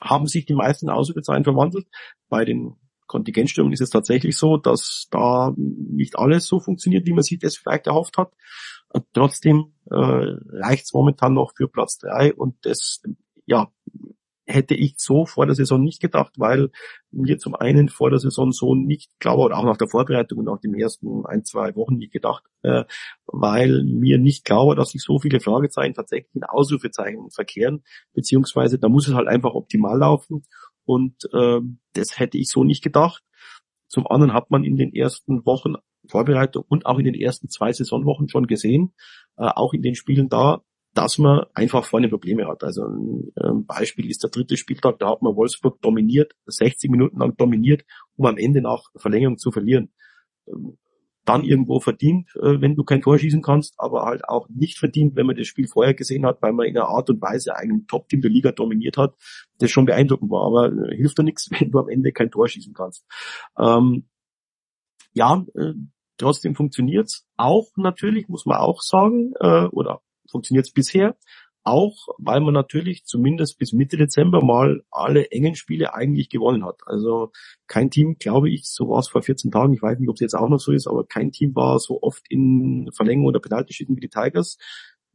[0.00, 1.88] Haben sich die meisten Ausrufezeichen verwandelt.
[2.28, 2.76] Bei den
[3.08, 7.56] Kontingentstürmen ist es tatsächlich so, dass da nicht alles so funktioniert, wie man sich das
[7.56, 8.32] vielleicht erhofft hat.
[8.92, 13.02] Und trotzdem äh, reicht es momentan noch für Platz drei und das
[13.46, 13.72] ja
[14.50, 16.70] hätte ich so vor der Saison nicht gedacht, weil
[17.10, 20.44] mir zum einen vor der Saison so nicht klar war, auch nach der Vorbereitung und
[20.46, 22.84] nach den ersten ein, zwei Wochen nicht gedacht, äh,
[23.26, 27.82] weil mir nicht klar war, dass sich so viele Fragezeichen tatsächlich in Ausrufezeichen verkehren,
[28.12, 30.44] beziehungsweise da muss es halt einfach optimal laufen
[30.84, 31.60] und äh,
[31.94, 33.22] das hätte ich so nicht gedacht.
[33.88, 35.74] Zum anderen hat man in den ersten Wochen
[36.06, 38.94] Vorbereitung und auch in den ersten zwei Saisonwochen schon gesehen,
[39.36, 40.62] äh, auch in den Spielen da,
[40.94, 42.64] dass man einfach vorne Probleme hat.
[42.64, 47.36] Also ein Beispiel ist der dritte Spieltag, da hat man Wolfsburg dominiert, 60 Minuten lang
[47.36, 47.84] dominiert,
[48.16, 49.92] um am Ende nach Verlängerung zu verlieren.
[50.48, 50.78] Ähm,
[51.26, 55.14] Dann irgendwo verdient, äh, wenn du kein Tor schießen kannst, aber halt auch nicht verdient,
[55.14, 57.86] wenn man das Spiel vorher gesehen hat, weil man in einer Art und Weise einen
[57.86, 59.14] Top-Team der Liga dominiert hat,
[59.58, 60.46] das schon beeindruckend war.
[60.46, 63.04] Aber äh, hilft dir nichts, wenn du am Ende kein Tor schießen kannst.
[63.58, 64.08] Ähm,
[65.12, 65.74] ja, äh,
[66.16, 70.00] trotzdem funktioniert's auch natürlich, muss man auch sagen, äh, oder
[70.30, 71.16] funktioniert's bisher,
[71.62, 76.80] auch weil man natürlich zumindest bis Mitte Dezember mal alle engen Spiele eigentlich gewonnen hat.
[76.86, 77.32] Also
[77.66, 80.20] kein Team, glaube ich, so war es vor 14 Tagen, ich weiß nicht, ob es
[80.20, 83.96] jetzt auch noch so ist, aber kein Team war so oft in Verlängerung oder Penaltyschüssen
[83.96, 84.56] wie die Tigers.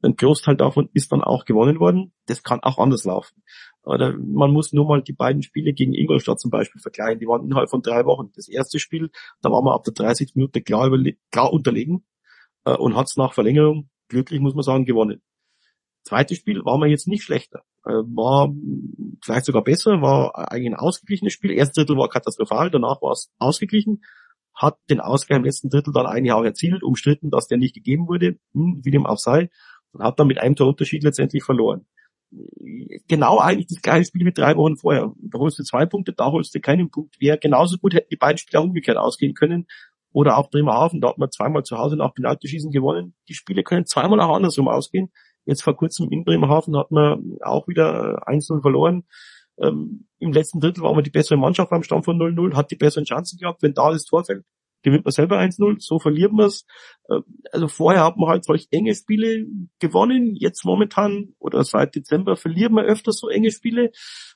[0.01, 2.13] Ein Großteil davon ist dann auch gewonnen worden.
[2.27, 3.41] Das kann auch anders laufen.
[3.81, 7.19] Oder man muss nur mal die beiden Spiele gegen Ingolstadt zum Beispiel vergleichen.
[7.19, 8.31] Die waren innerhalb von drei Wochen.
[8.35, 9.09] Das erste Spiel,
[9.41, 10.35] da war man ab der 30.
[10.35, 10.91] Minute klar,
[11.31, 12.05] klar unterlegen
[12.65, 15.21] äh, und hat es nach Verlängerung glücklich, muss man sagen, gewonnen.
[16.03, 17.63] Zweites Spiel war man jetzt nicht schlechter.
[17.83, 18.53] Äh, war
[19.23, 21.51] vielleicht sogar besser, war eigentlich ein ausgeglichenes Spiel.
[21.51, 24.03] Erstes Drittel war katastrophal, danach war es ausgeglichen.
[24.53, 28.07] Hat den Ausgleich im letzten Drittel dann eigentlich auch erzielt, umstritten, dass der nicht gegeben
[28.07, 29.49] wurde, hm, wie dem auch sei,
[29.91, 31.85] und hat dann mit einem Torunterschied letztendlich verloren.
[33.07, 35.13] Genau eigentlich das gleiche Spiel wie drei Wochen vorher.
[35.17, 37.19] Da holst du zwei Punkte, da holst du keinen Punkt.
[37.19, 39.67] Wäre genauso gut, hätten die beiden Spiele umgekehrt ausgehen können.
[40.15, 43.15] Oder auch Bremerhaven, da hat man zweimal zu Hause nach Penaltyschießen gewonnen.
[43.27, 45.11] Die Spiele können zweimal auch andersrum ausgehen.
[45.43, 49.03] Jetzt vor kurzem in Bremerhaven hat man auch wieder 1-0 verloren.
[49.59, 52.77] Ähm, Im letzten Drittel war man die bessere Mannschaft beim Stand von 0-0, hat die
[52.77, 53.61] besseren Chancen gehabt.
[53.61, 54.45] Wenn da das Tor fällt,
[54.85, 56.65] gewinnt man selber 1-0, so verliert man es.
[57.51, 59.47] Also vorher hat man halt solch enge Spiele
[59.79, 60.35] gewonnen.
[60.35, 63.91] Jetzt momentan oder seit Dezember verliert man öfter so enge Spiele,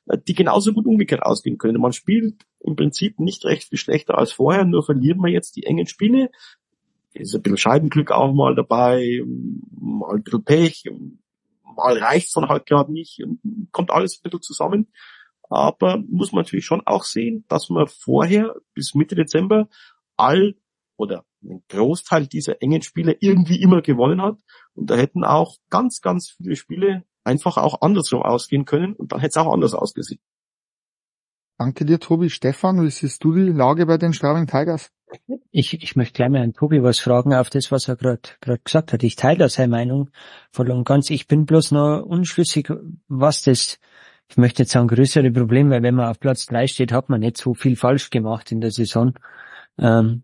[0.07, 1.79] äh, die genauso gut umgekehrt ausgehen können.
[1.79, 5.63] Man spielt im Prinzip nicht recht viel schlechter als vorher, nur verliert man jetzt die
[5.63, 6.31] engen Spiele.
[7.13, 9.21] Ist ein bisschen Scheibenglück auch mal dabei,
[9.79, 10.83] mal ein bisschen Pech,
[11.75, 13.23] mal reicht's dann halt gerade nicht,
[13.71, 14.87] kommt alles ein bisschen zusammen.
[15.49, 19.67] Aber muss man natürlich schon auch sehen, dass man vorher bis Mitte Dezember
[20.19, 20.55] all
[20.97, 24.37] oder einen Großteil dieser engen Spiele irgendwie immer gewonnen hat.
[24.73, 29.19] Und da hätten auch ganz, ganz viele Spiele einfach auch andersrum ausgehen können und dann
[29.19, 30.21] hätte es auch anders ausgesehen.
[31.57, 32.29] Danke dir, Tobi.
[32.29, 34.91] Stefan, wie siehst du die Lage bei den Straubing Tigers?
[35.51, 38.61] Ich, ich möchte gleich mal an Tobi was fragen auf das, was er gerade gerade
[38.63, 39.03] gesagt hat.
[39.03, 40.09] Ich teile da seine Meinung
[40.51, 41.09] voll und ganz.
[41.09, 42.71] Ich bin bloß noch unschlüssig,
[43.09, 43.79] was das,
[44.29, 47.19] ich möchte jetzt sagen, größere Problem, weil wenn man auf Platz drei steht, hat man
[47.19, 49.13] nicht so viel falsch gemacht in der Saison.
[49.79, 50.23] Ähm,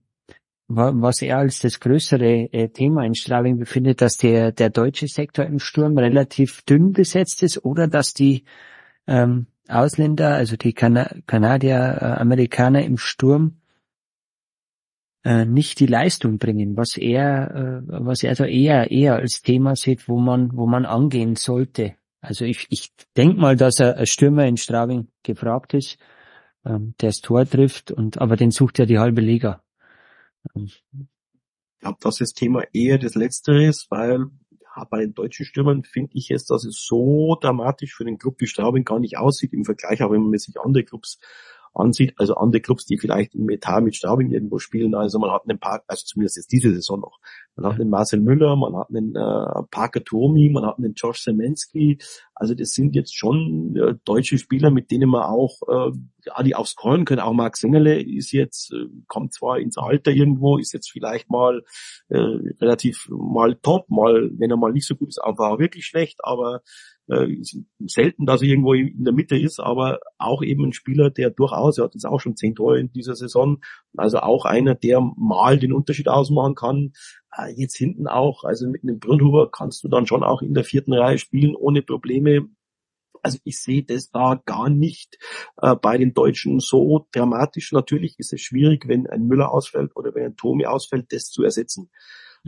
[0.67, 5.45] was er als das größere äh, Thema in Straubing befindet, dass der, der deutsche Sektor
[5.45, 8.45] im Sturm relativ dünn besetzt ist oder dass die
[9.05, 13.57] ähm, Ausländer, also die Kana Kanadier, äh, Amerikaner im Sturm
[15.23, 19.75] äh, nicht die Leistung bringen, was er, äh, was er da eher, eher als Thema
[19.75, 21.95] sieht, wo man, wo man angehen sollte.
[22.21, 25.97] Also ich, ich denke mal, dass ein Stürmer in Straubing gefragt ist,
[26.65, 29.63] ähm, der das Tor trifft und, aber den sucht ja die halbe Liga.
[30.55, 30.83] Ich
[31.79, 34.27] glaube, dass das Thema eher das Letztere ist, weil
[34.75, 38.35] ja, bei den deutschen Stürmern finde ich es, dass es so dramatisch für den Club
[38.39, 41.19] wie Straubing gar nicht aussieht im Vergleich, auch wenn man sich andere Clubs
[41.75, 44.95] ansieht, also andere Clubs, die vielleicht im Etat mit Straubing irgendwo spielen.
[44.95, 47.19] Also man hat einen Park, also zumindest jetzt diese Saison noch.
[47.55, 51.21] Man hat einen Marcel Müller, man hat einen äh, Parker Tomi, man hat einen Josh
[51.21, 51.97] Semensky.
[52.33, 55.91] Also das sind jetzt schon äh, deutsche Spieler, mit denen man auch äh,
[56.25, 57.21] ja, die aufs Callen können.
[57.21, 61.63] Auch Marc Sengerle ist jetzt, äh, kommt zwar ins Alter irgendwo, ist jetzt vielleicht mal
[62.09, 65.85] äh, relativ mal top, mal, wenn er mal nicht so gut ist, aber auch wirklich
[65.85, 66.61] schlecht, aber
[67.07, 67.27] äh,
[67.85, 71.77] selten, dass er irgendwo in der Mitte ist, aber auch eben ein Spieler, der durchaus,
[71.77, 73.61] er hat jetzt auch schon zehn Tore in dieser Saison,
[73.95, 76.93] also auch einer, der mal den Unterschied ausmachen kann.
[77.35, 80.63] Äh, jetzt hinten auch, also mit einem Brünnhuber kannst du dann schon auch in der
[80.63, 82.47] vierten Reihe spielen ohne Probleme.
[83.21, 85.17] Also ich sehe das da gar nicht
[85.61, 87.71] äh, bei den Deutschen so dramatisch.
[87.71, 91.43] Natürlich ist es schwierig, wenn ein Müller ausfällt oder wenn ein Tomi ausfällt, das zu
[91.43, 91.89] ersetzen.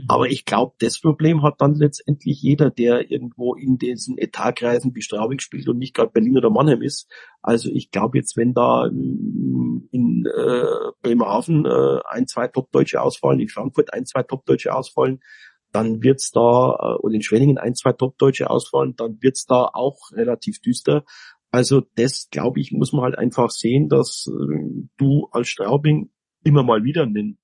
[0.06, 0.30] Aber mhm.
[0.30, 5.40] ich glaube, das Problem hat dann letztendlich jeder, der irgendwo in diesen Etatkreisen wie Straubing
[5.40, 7.10] spielt und nicht gerade Berlin oder Mannheim ist.
[7.42, 13.40] Also ich glaube jetzt, wenn da mm, in äh, Bremerhaven äh, ein, zwei Top-Deutsche ausfallen,
[13.40, 15.20] in Frankfurt ein, zwei Top-Deutsche ausfallen,
[15.72, 20.12] dann wird's da, äh, und in Schwenningen ein, zwei Top-Deutsche ausfallen, dann wird's da auch
[20.12, 21.04] relativ düster.
[21.50, 26.10] Also das, glaube ich, muss man halt einfach sehen, dass äh, du als Straubing
[26.44, 27.38] immer mal wieder einen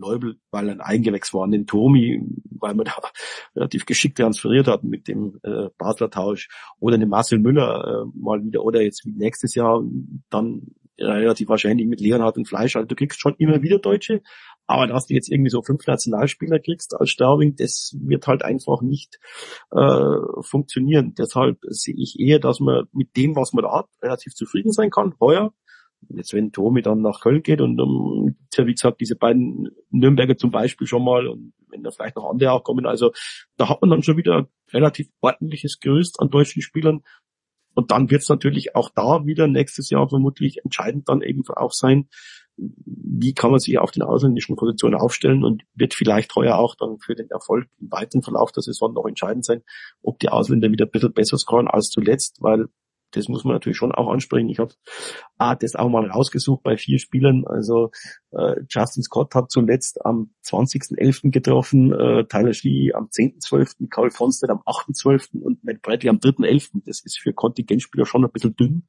[0.00, 2.92] Leubel, weil ein Eingewächs war, an den Tomi, weil man da
[3.54, 8.42] relativ geschickt transferiert hat mit dem äh, Basler Tausch oder den Marcel Müller äh, mal
[8.44, 9.82] wieder oder jetzt wie nächstes Jahr
[10.30, 12.76] dann relativ wahrscheinlich mit Leonhard und Fleisch.
[12.76, 14.22] Also du kriegst schon immer wieder Deutsche,
[14.66, 18.82] aber dass du jetzt irgendwie so fünf Nationalspieler kriegst als Straubing, das wird halt einfach
[18.82, 19.18] nicht
[19.70, 21.14] äh, funktionieren.
[21.16, 24.90] Deshalb sehe ich eher, dass man mit dem, was man da hat, relativ zufrieden sein
[24.90, 25.14] kann.
[25.20, 25.52] Heuer
[26.08, 29.68] jetzt wenn Tomi dann nach Köln geht und um, ähm, ja, wie gesagt, diese beiden
[29.90, 33.12] Nürnberger zum Beispiel schon mal und wenn da vielleicht noch andere auch kommen, also
[33.56, 37.02] da hat man dann schon wieder relativ ordentliches Gerüst an deutschen Spielern.
[37.74, 41.72] Und dann wird es natürlich auch da wieder nächstes Jahr vermutlich entscheidend dann eben auch
[41.72, 42.08] sein,
[42.56, 46.98] wie kann man sich auf den ausländischen Positionen aufstellen und wird vielleicht heuer auch dann
[46.98, 49.62] für den Erfolg im weiteren Verlauf der Saison noch entscheidend sein,
[50.02, 52.66] ob die Ausländer wieder ein bisschen besser scoren als zuletzt, weil
[53.12, 54.48] das muss man natürlich schon auch ansprechen.
[54.48, 54.72] Ich habe
[55.38, 57.44] ah, das auch mal rausgesucht bei vier Spielern.
[57.46, 57.90] Also
[58.32, 61.30] äh, Justin Scott hat zuletzt am 20.11.
[61.30, 65.40] getroffen, äh, Tyler Schlee am 10.12., Carl Fonstead am 8.12.
[65.40, 66.82] und Matt Bradley am 3.11.
[66.84, 68.86] Das ist für Kontingentspieler schon ein bisschen dünn.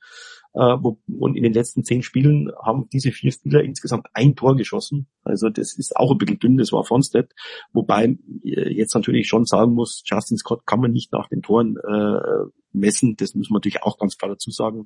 [0.54, 5.08] Äh, und in den letzten zehn Spielen haben diese vier Spieler insgesamt ein Tor geschossen.
[5.24, 7.34] Also das ist auch ein bisschen dünn, das war Fonstead.
[7.74, 11.78] Wobei äh, jetzt natürlich schon sagen muss, Justin Scott kann man nicht nach den Toren
[11.78, 13.16] äh, messen.
[13.18, 14.86] Das muss man natürlich auch ganz klar dazu sagen.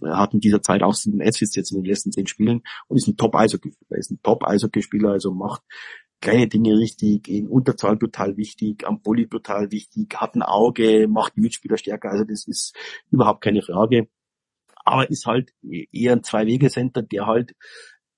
[0.00, 2.96] Er hat in dieser Zeit auch sieben Assists jetzt in den letzten zehn Spielen und
[2.96, 3.90] ist ein Top-Eishockey-Spieler.
[3.90, 5.62] Er ist ein Top-Eishockey-Spieler, also macht
[6.20, 11.36] kleine Dinge richtig, in Unterzahl total wichtig, am Bulli total wichtig, hat ein Auge, macht
[11.36, 12.10] die Mitspieler stärker.
[12.10, 12.74] Also das ist
[13.10, 14.08] überhaupt keine Frage.
[14.84, 17.54] Aber ist halt eher ein Zwei-Wege-Center, der halt,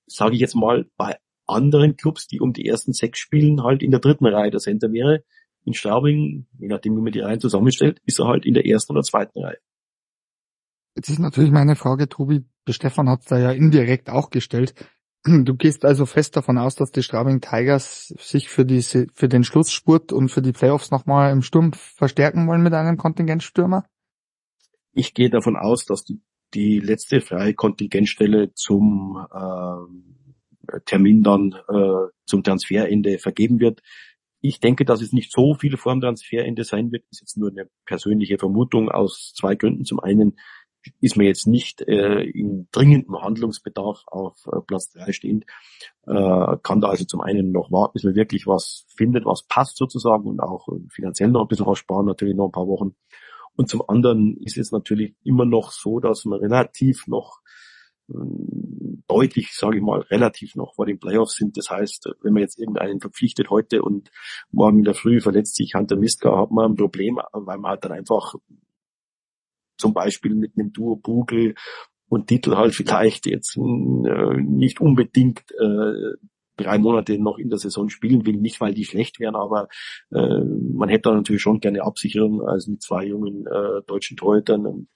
[0.07, 3.91] sage ich jetzt mal, bei anderen Clubs, die um die ersten sechs spielen, halt in
[3.91, 5.23] der dritten Reihe der Center wäre
[5.65, 8.93] in Straubing, je nachdem wie man die Reihen zusammenstellt, ist er halt in der ersten
[8.93, 9.57] oder zweiten Reihe.
[10.95, 14.73] Jetzt ist natürlich meine Frage, Tobi, der Stefan hat es da ja indirekt auch gestellt.
[15.25, 19.43] Du gehst also fest davon aus, dass die Straubing Tigers sich für diese, für den
[19.43, 23.85] Schlussspurt und für die Playoffs nochmal im Sturm verstärken wollen mit einem Kontingentstürmer?
[24.93, 26.21] Ich gehe davon aus, dass die,
[26.53, 33.81] die letzte freie Kontingentstelle zum äh, Termin dann äh, zum Transferende vergeben wird.
[34.41, 37.03] Ich denke, dass es nicht so viel vor dem Transferende sein wird.
[37.09, 39.85] Das ist jetzt nur eine persönliche Vermutung aus zwei Gründen.
[39.85, 40.37] Zum einen
[41.01, 45.45] ist man jetzt nicht äh, in dringendem Handlungsbedarf auf äh, Platz drei stehend,
[46.05, 49.77] äh, kann da also zum einen noch warten, bis man wirklich was findet, was passt
[49.77, 52.95] sozusagen und auch äh, finanziell noch ein bisschen was sparen, natürlich noch ein paar Wochen.
[53.55, 57.41] Und zum anderen ist es natürlich immer noch so, dass man relativ noch
[59.07, 61.57] deutlich, sage ich mal, relativ noch vor den Playoffs sind.
[61.57, 64.11] Das heißt, wenn man jetzt irgendeinen verpflichtet heute und
[64.51, 67.83] morgen in der Früh verletzt sich Hunter Miska, hat man ein Problem, weil man halt
[67.83, 68.35] dann einfach
[69.77, 71.55] zum Beispiel mit einem Duo Bugel
[72.07, 73.61] und Titel halt vielleicht jetzt äh,
[74.41, 76.13] nicht unbedingt äh,
[76.57, 79.67] drei Monate noch in der Saison spielen will, nicht weil die schlecht wären, aber
[80.11, 80.39] äh,
[80.73, 84.87] man hätte da natürlich schon gerne Absicherung, also mit zwei jungen äh, deutschen Torhütern.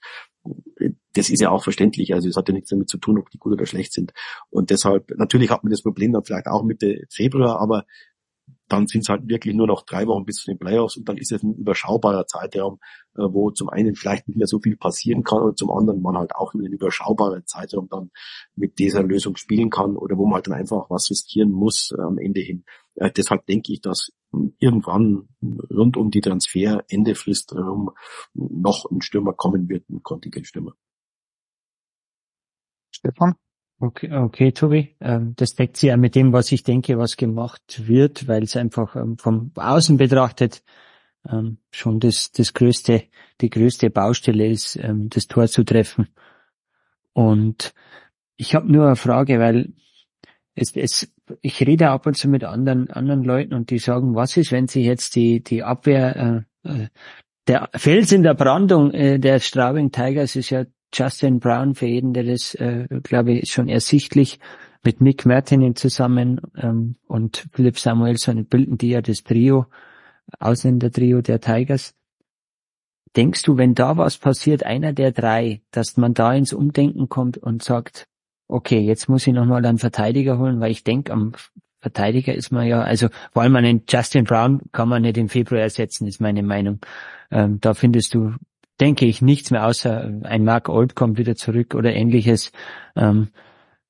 [1.12, 3.38] Das ist ja auch verständlich, also es hat ja nichts damit zu tun, ob die
[3.38, 4.12] gut oder schlecht sind.
[4.48, 7.84] Und deshalb, natürlich hat man das Problem dann vielleicht auch Mitte Februar, aber
[8.72, 11.16] dann sind es halt wirklich nur noch drei Wochen bis zu den Playoffs und dann
[11.16, 12.78] ist es ein überschaubarer Zeitraum,
[13.16, 16.16] äh, wo zum einen vielleicht nicht mehr so viel passieren kann und zum anderen man
[16.16, 18.10] halt auch in einem überschaubaren Zeitraum dann
[18.56, 22.00] mit dieser Lösung spielen kann oder wo man halt dann einfach was riskieren muss äh,
[22.00, 22.64] am Ende hin.
[22.94, 24.10] Äh, deshalb denke ich, dass
[24.58, 25.28] irgendwann
[25.70, 27.90] rund um die Transfer Endefrist herum
[28.34, 30.74] noch ein Stürmer kommen wird, ein Kontingentstürmer.
[32.92, 33.34] Stefan?
[33.82, 34.94] Okay, okay, Tobi.
[35.00, 38.56] Ähm, das deckt sich ja mit dem, was ich denke, was gemacht wird, weil es
[38.56, 40.62] einfach ähm, vom Außen betrachtet
[41.26, 43.04] ähm, schon das, das größte,
[43.40, 46.08] die größte Baustelle ist, das Tor zu treffen.
[47.12, 47.72] Und
[48.36, 49.72] ich habe nur eine Frage, weil
[50.54, 54.36] es, es, ich rede ab und zu mit anderen, anderen Leuten und die sagen, was
[54.36, 56.88] ist, wenn sich jetzt die, die Abwehr, äh, äh
[57.46, 62.12] der Fels in der Brandung äh, der Straubing Tigers ist ja Justin Brown, für jeden,
[62.12, 64.38] der das, äh, glaube ich, schon ersichtlich,
[64.82, 69.66] mit Mick Martinin zusammen ähm, und Philip Samuelson bilden die ja das Trio,
[70.38, 71.94] Ausländer-Trio der Tigers.
[73.16, 77.36] Denkst du, wenn da was passiert, einer der drei, dass man da ins Umdenken kommt
[77.38, 78.06] und sagt,
[78.46, 81.32] okay, jetzt muss ich nochmal einen Verteidiger holen, weil ich denke, am
[81.80, 85.62] Verteidiger ist man ja, also vor allem einen Justin Brown kann man nicht im Februar
[85.62, 86.80] ersetzen, ist meine Meinung.
[87.30, 88.34] Ähm, da findest du
[88.80, 92.52] denke ich, nichts mehr außer ein Mark Old kommt wieder zurück oder ähnliches.
[92.96, 93.28] Ähm,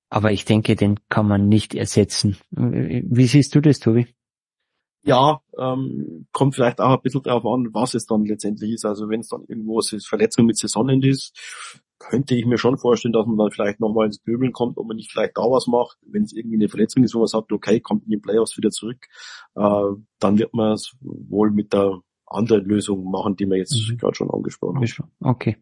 [0.08, 2.36] aber ich denke, den kann man nicht ersetzen.
[2.50, 4.08] Wie siehst du das, Tobi?
[5.02, 8.84] Ja, ähm, kommt vielleicht auch ein bisschen darauf an, was es dann letztendlich ist.
[8.84, 11.32] Also wenn es dann irgendwo eine Verletzung mit Saisonende ist,
[11.98, 14.96] könnte ich mir schon vorstellen, dass man dann vielleicht nochmal ins Pöbeln kommt, ob man
[14.96, 15.98] nicht vielleicht da was macht.
[16.02, 18.70] Wenn es irgendwie eine Verletzung ist, wo man sagt, okay, kommt in die Playoffs wieder
[18.70, 19.06] zurück,
[19.54, 19.84] äh,
[20.18, 22.00] dann wird man es wohl mit der
[22.30, 23.98] andere Lösungen machen, die wir jetzt mhm.
[23.98, 25.10] gerade schon angesprochen haben.
[25.20, 25.56] Okay.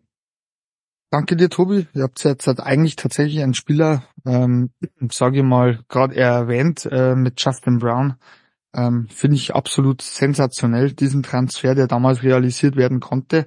[1.11, 1.87] Danke dir, Tobi.
[1.95, 4.71] Ihr habt jetzt halt eigentlich tatsächlich einen Spieler, ähm,
[5.11, 8.16] sage ich mal, gerade erwähnt äh, mit Justin Brown.
[8.75, 13.47] Ähm, Finde ich absolut sensationell, diesen Transfer, der damals realisiert werden konnte.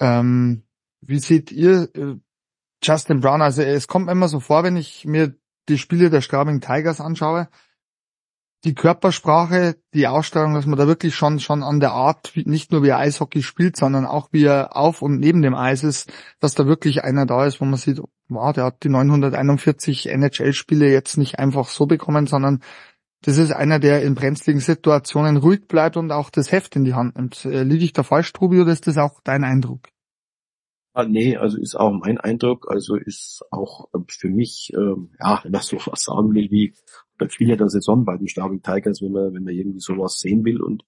[0.00, 0.62] Ähm,
[1.02, 2.16] wie seht ihr äh,
[2.82, 3.42] Justin Brown?
[3.42, 5.34] Also es kommt mir immer so vor, wenn ich mir
[5.68, 7.48] die Spiele der Straubing Tigers anschaue,
[8.64, 12.82] die Körpersprache, die Ausstrahlung, dass man da wirklich schon schon an der Art, nicht nur
[12.82, 16.54] wie er Eishockey spielt, sondern auch wie er auf und neben dem Eis ist, dass
[16.54, 21.18] da wirklich einer da ist, wo man sieht, wow, der hat die 941 NHL-Spiele jetzt
[21.18, 22.60] nicht einfach so bekommen, sondern
[23.22, 26.94] das ist einer, der in brenzligen Situationen ruhig bleibt und auch das Heft in die
[26.94, 27.44] Hand nimmt.
[27.44, 29.88] Äh, liege ich da falsch, Tobi, oder ist das auch dein Eindruck?
[30.94, 35.40] Ah, nee, also ist auch mein Eindruck, also ist auch äh, für mich, ähm, ja,
[35.42, 36.74] wenn man so was sagen will, wie
[37.20, 40.44] der Spieler der Saison bei den Straubing Tigers, wenn man, wenn man irgendwie sowas sehen
[40.44, 40.60] will.
[40.60, 40.84] Und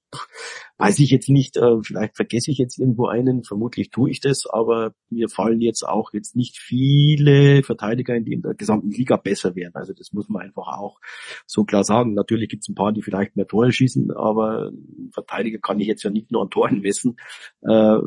[0.78, 4.46] weiß ich jetzt nicht, äh, vielleicht vergesse ich jetzt irgendwo einen, vermutlich tue ich das,
[4.48, 9.54] aber mir fallen jetzt auch jetzt nicht viele Verteidiger, die in der gesamten Liga besser
[9.54, 9.74] wären.
[9.74, 11.00] Also das muss man einfach auch
[11.46, 12.14] so klar sagen.
[12.14, 14.72] Natürlich gibt es ein paar, die vielleicht mehr Tore schießen, aber
[15.12, 17.16] Verteidiger kann ich jetzt ja nicht nur an Toren messen.
[17.62, 17.98] Äh,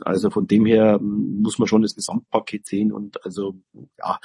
[0.00, 3.56] also von dem her muss man schon das Gesamtpaket sehen und also
[3.98, 4.18] ja,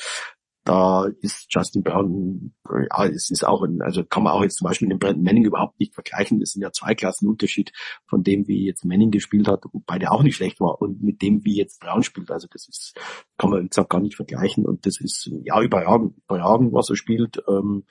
[0.69, 4.67] da ist Justin Brown, ja, es ist auch ein, also kann man auch jetzt zum
[4.67, 6.39] Beispiel mit dem Brandon Manning überhaupt nicht vergleichen.
[6.39, 7.71] Das sind ja zwei Klassen Unterschied
[8.05, 11.23] von dem, wie jetzt Manning gespielt hat, wobei der auch nicht schlecht war und mit
[11.23, 12.29] dem, wie jetzt Brown spielt.
[12.29, 12.93] Also das ist,
[13.39, 16.97] kann man wie gesagt gar nicht vergleichen und das ist ja überragend, überragend, was er
[16.97, 17.41] spielt.
[17.47, 17.85] Ähm,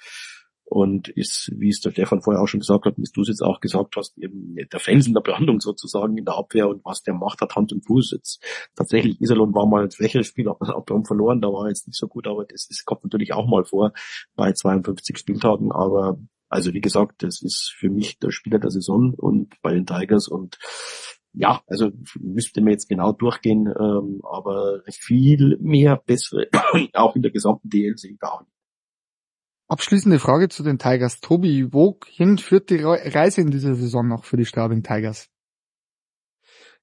[0.71, 3.43] und ist, wie es der Stefan vorher auch schon gesagt hat, wie du es jetzt
[3.43, 7.15] auch gesagt hast, eben der Felsen der Brandung sozusagen in der Abwehr und was der
[7.15, 8.13] macht, hat Hand und Fuß.
[8.13, 8.43] Jetzt
[8.77, 11.99] tatsächlich, Iserlohn war mal ein schwächeres Spiel, hat man Abwehr verloren, da war jetzt nicht
[11.99, 13.93] so gut, aber das ist, kommt natürlich auch mal vor
[14.37, 16.19] bei 52 Spieltagen, aber
[16.51, 20.29] also wie gesagt, das ist für mich der Spieler der Saison und bei den Tigers
[20.29, 20.59] und
[21.33, 26.49] ja, also müsste man jetzt genau durchgehen, ähm, aber viel mehr bessere,
[26.95, 28.58] auch in der gesamten DL sehe ich da auch nicht.
[29.71, 31.21] Abschließende Frage zu den Tigers.
[31.21, 35.29] Tobi, wohin führt die Reise in dieser Saison noch für die Straubing Tigers?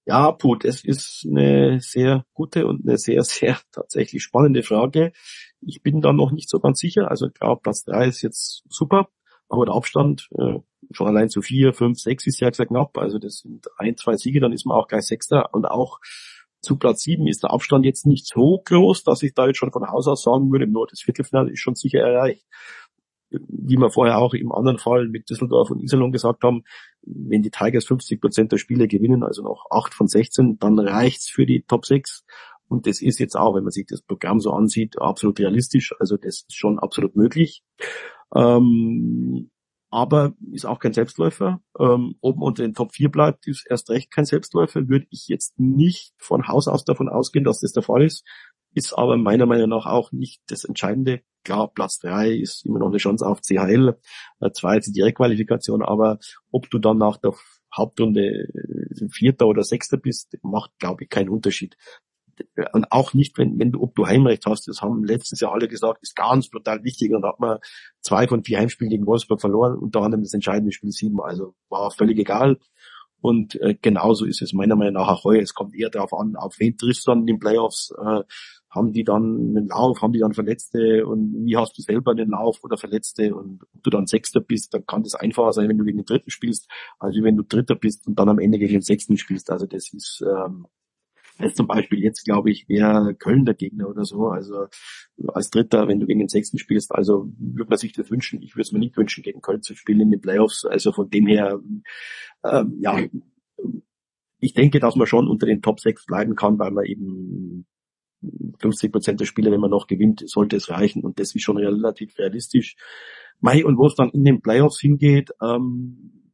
[0.06, 5.14] Ja, Put, es ist eine sehr gute und eine sehr, sehr tatsächlich spannende Frage.
[5.62, 7.10] Ich bin da noch nicht so ganz sicher.
[7.10, 9.10] Also ich glaube, Platz drei ist jetzt super,
[9.50, 10.60] aber der Abstand äh,
[10.92, 13.00] schon allein zu vier, fünf, sechs ist ja sehr knapp.
[13.00, 16.00] Also das sind ein, zwei Siege, dann ist man auch gleich Sechster und auch
[16.66, 19.72] zu Platz sieben ist der Abstand jetzt nicht so groß, dass ich da jetzt schon
[19.72, 22.46] von Haus aus sagen würde, nur das Viertelfinale ist schon sicher erreicht
[23.30, 26.64] wie wir vorher auch im anderen Fall mit Düsseldorf und Iserlohn gesagt haben,
[27.02, 31.30] wenn die Tigers 50 Prozent der Spiele gewinnen, also noch 8 von 16, dann reicht's
[31.30, 32.24] für die Top 6.
[32.68, 35.94] Und das ist jetzt auch, wenn man sich das Programm so ansieht, absolut realistisch.
[36.00, 37.64] Also das ist schon absolut möglich.
[38.34, 39.52] Ähm,
[39.96, 41.62] aber ist auch kein Selbstläufer.
[41.80, 44.90] Ähm, ob man unter den Top 4 bleibt, ist erst recht kein Selbstläufer.
[44.90, 48.26] Würde ich jetzt nicht von Haus aus davon ausgehen, dass das der Fall ist.
[48.74, 51.22] Ist aber meiner Meinung nach auch nicht das Entscheidende.
[51.46, 53.98] Klar, Platz 3 ist immer noch eine Chance auf CHL.
[54.42, 56.20] Äh, 2 ist die Direktqualifikation, aber
[56.52, 57.34] ob du dann nach der
[57.74, 61.78] Hauptrunde äh, Vierter oder Sechster bist, macht, glaube ich, keinen Unterschied
[62.74, 65.68] und auch nicht, wenn, wenn du, ob du Heimrecht hast, das haben letztes Jahr alle
[65.68, 67.60] gesagt, ist ganz brutal wichtig und hat man
[68.06, 71.92] zwei von vier Heimspielen gegen Wolfsburg verloren, unter anderem das entscheidende Spiel sieben, also war
[71.92, 72.60] völlig egal.
[73.22, 75.42] Und äh, genauso ist es meiner Meinung nach auch heuer.
[75.42, 77.92] Es kommt eher darauf an, auf wen triffst du dann in den Playoffs.
[78.00, 78.22] Äh,
[78.70, 82.30] haben die dann einen Lauf, haben die dann Verletzte und wie hast du selber einen
[82.30, 85.78] Lauf oder Verletzte und ob du dann Sechster bist, dann kann das einfacher sein, wenn
[85.78, 88.74] du gegen den Dritten spielst, als wenn du Dritter bist und dann am Ende gegen
[88.74, 89.50] den Sechsten spielst.
[89.50, 90.68] Also das ist ähm,
[91.40, 94.28] Jetzt zum Beispiel jetzt, glaube ich, wäre Köln der Gegner oder so.
[94.28, 94.68] Also
[95.28, 98.42] als Dritter, wenn du gegen den Sechsten spielst, also würde man sich das wünschen.
[98.42, 100.66] Ich würde es mir nicht wünschen, gegen Köln zu spielen in den Playoffs.
[100.66, 101.60] Also von dem her,
[102.44, 103.00] ähm, ja,
[104.40, 107.66] ich denke, dass man schon unter den Top 6 bleiben kann, weil man eben
[108.60, 111.58] 50 Prozent der Spiele, wenn man noch gewinnt, sollte es reichen und das ist schon
[111.58, 112.76] relativ realistisch.
[113.40, 116.32] Mai und wo es dann in den Playoffs hingeht, ähm,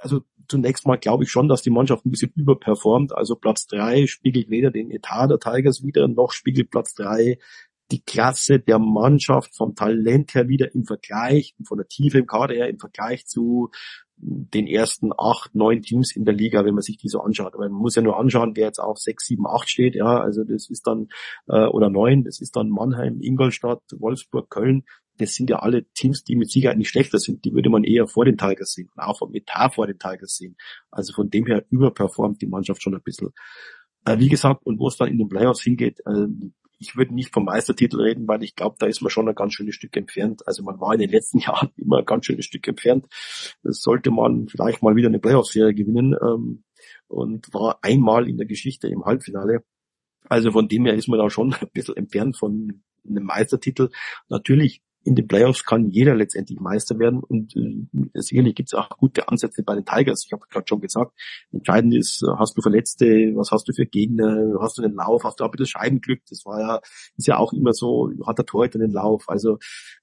[0.00, 3.14] also zunächst mal glaube ich schon, dass die Mannschaft ein bisschen überperformt.
[3.14, 7.38] Also Platz drei spiegelt weder den Etat der Tigers wieder, noch spiegelt Platz drei
[7.90, 12.54] die Klasse der Mannschaft vom Talent her wieder im Vergleich, von der Tiefe im Kader
[12.54, 13.70] her im Vergleich zu
[14.20, 17.54] den ersten acht, neun Teams in der Liga, wenn man sich die so anschaut.
[17.54, 19.94] Aber man muss ja nur anschauen, wer jetzt auf sechs, sieben, acht steht.
[19.94, 21.08] Ja, also das ist dann
[21.46, 24.84] äh, oder neun, das ist dann Mannheim, Ingolstadt, Wolfsburg, Köln
[25.18, 27.44] das sind ja alle Teams, die mit Sicherheit nicht schlechter sind.
[27.44, 30.36] Die würde man eher vor den Tigers sehen und auch vom Etat vor den Tigers
[30.36, 30.56] sehen.
[30.90, 33.30] Also von dem her überperformt die Mannschaft schon ein bisschen.
[34.04, 36.26] Äh, wie gesagt, und wo es dann in den Playoffs hingeht, äh,
[36.78, 39.52] ich würde nicht vom Meistertitel reden, weil ich glaube, da ist man schon ein ganz
[39.52, 40.46] schönes Stück entfernt.
[40.46, 43.06] Also man war in den letzten Jahren immer ein ganz schönes Stück entfernt.
[43.62, 46.64] Das sollte man vielleicht mal wieder eine Playoff-Serie gewinnen ähm,
[47.08, 49.64] und war einmal in der Geschichte im Halbfinale.
[50.28, 53.90] Also von dem her ist man da schon ein bisschen entfernt von einem Meistertitel.
[54.28, 58.88] Natürlich in den Playoffs kann jeder letztendlich Meister werden und äh, sicherlich gibt es auch
[58.90, 60.24] gute Ansätze bei den Tigers.
[60.26, 61.12] Ich habe gerade schon gesagt,
[61.52, 65.40] entscheidend ist, hast du Verletzte, was hast du für Gegner, hast du den Lauf, hast
[65.40, 66.80] du auch ein bisschen Scheibenglück, das war ja,
[67.16, 69.58] ist ja auch immer so, hat der Torhüter den Lauf, also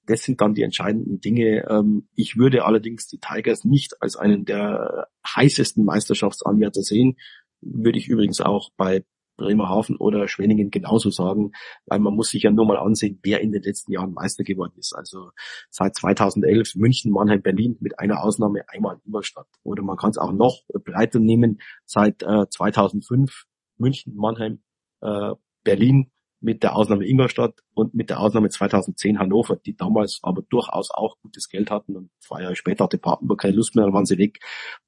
[0.06, 1.66] das sind dann die entscheidenden Dinge.
[1.68, 7.16] Ähm, ich würde allerdings die Tigers nicht als einen der heißesten Meisterschaftsanwärter sehen,
[7.60, 9.04] würde ich übrigens auch bei
[9.36, 11.52] Bremerhaven oder Schwenningen genauso sagen,
[11.86, 14.74] weil man muss sich ja nur mal ansehen, wer in den letzten Jahren Meister geworden
[14.78, 14.94] ist.
[14.94, 15.30] Also
[15.70, 19.48] seit 2011 München, Mannheim, Berlin mit einer Ausnahme einmal Ingolstadt.
[19.62, 23.44] Oder man kann es auch noch breiter nehmen, seit äh, 2005
[23.78, 24.60] München, Mannheim,
[25.00, 25.32] äh,
[25.64, 26.10] Berlin
[26.40, 31.18] mit der Ausnahme Ingolstadt und mit der Ausnahme 2010 Hannover, die damals aber durchaus auch
[31.20, 34.18] gutes Geld hatten und zwei Jahre später hatte Papenburg keine Lust mehr, dann waren sie
[34.18, 34.38] weg.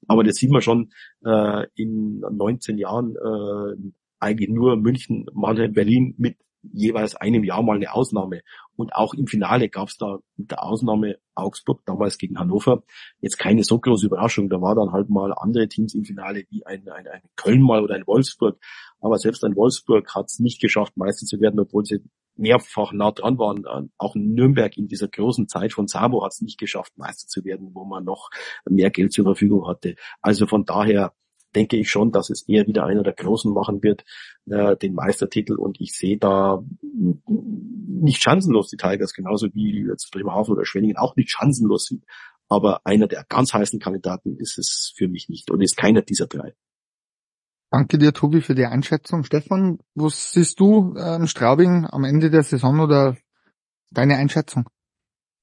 [0.07, 0.91] Aber das sieht man schon
[1.25, 7.77] äh, in 19 Jahren äh, eigentlich nur München, Mannheim, Berlin mit jeweils einem Jahr mal
[7.77, 8.41] eine Ausnahme.
[8.75, 12.83] Und auch im Finale gab es da mit der Ausnahme Augsburg, damals gegen Hannover,
[13.21, 14.49] jetzt keine so große Überraschung.
[14.49, 17.81] Da war dann halt mal andere Teams im Finale, wie ein, ein, ein Köln mal
[17.83, 18.59] oder ein Wolfsburg.
[18.99, 22.03] Aber selbst ein Wolfsburg hat es nicht geschafft, Meister zu werden, obwohl sie
[22.35, 23.91] mehrfach nah dran waren.
[23.97, 27.71] Auch Nürnberg in dieser großen Zeit von Sabo hat es nicht geschafft, Meister zu werden,
[27.73, 28.29] wo man noch
[28.67, 29.95] mehr Geld zur Verfügung hatte.
[30.21, 31.13] Also von daher
[31.55, 34.03] denke ich schon, dass es eher wieder einer der Großen machen wird,
[34.45, 35.55] äh, den Meistertitel.
[35.55, 41.15] Und ich sehe da nicht chancenlos die Tigers, genauso wie jetzt Bremerhaven oder Schwenningen auch
[41.15, 42.03] nicht chancenlos sind.
[42.47, 46.27] Aber einer der ganz heißen Kandidaten ist es für mich nicht und ist keiner dieser
[46.27, 46.53] drei.
[47.71, 49.23] Danke dir, Tobi, für die Einschätzung.
[49.23, 53.15] Stefan, was siehst du ähm, Straubing am Ende der Saison oder
[53.91, 54.67] deine Einschätzung?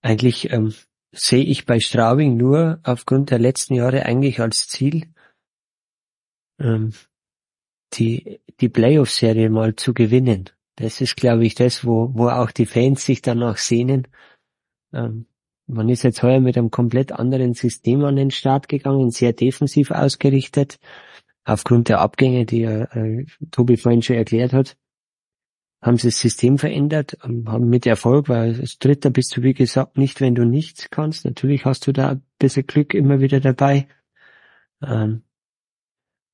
[0.02, 0.74] Eigentlich ähm,
[1.12, 5.07] sehe ich bei Straubing nur aufgrund der letzten Jahre eigentlich als Ziel,
[6.59, 6.92] ähm,
[7.94, 10.50] die, die Playoff-Serie mal zu gewinnen.
[10.76, 14.09] Das ist, glaube ich, das, wo, wo auch die Fans sich danach sehnen.
[14.92, 15.26] Ähm,
[15.66, 19.90] man ist jetzt heuer mit einem komplett anderen System an den Start gegangen, sehr defensiv
[19.90, 20.78] ausgerichtet,
[21.44, 24.76] aufgrund der Abgänge, die äh, Tobi vorhin schon erklärt hat.
[25.82, 29.54] Haben sie das System verändert, ähm, haben mit Erfolg, weil als Dritter bist du, wie
[29.54, 31.24] gesagt, nicht, wenn du nichts kannst.
[31.24, 33.88] Natürlich hast du da ein bisschen Glück immer wieder dabei.
[34.82, 35.22] Ähm,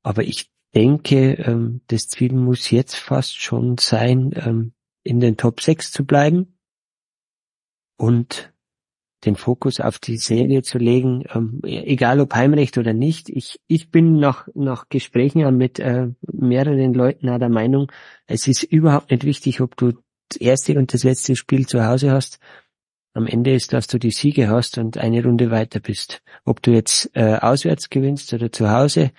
[0.03, 4.73] aber ich denke, ähm, das Ziel muss jetzt fast schon sein, ähm,
[5.03, 6.59] in den Top 6 zu bleiben
[7.97, 8.53] und
[9.25, 13.29] den Fokus auf die Serie zu legen, ähm, egal ob Heimrecht oder nicht.
[13.29, 17.91] Ich, ich bin nach, nach Gesprächen mit äh, mehreren Leuten auch der Meinung,
[18.27, 19.93] es ist überhaupt nicht wichtig, ob du
[20.29, 22.39] das erste und das letzte Spiel zu Hause hast.
[23.15, 26.23] am Ende ist, dass du die Siege hast und eine Runde weiter bist.
[26.45, 29.13] Ob du jetzt äh, auswärts gewinnst oder zu Hause,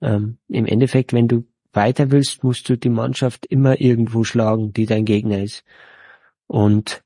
[0.00, 4.86] ähm, im Endeffekt, wenn du weiter willst, musst du die Mannschaft immer irgendwo schlagen, die
[4.86, 5.64] dein Gegner ist.
[6.46, 7.04] Und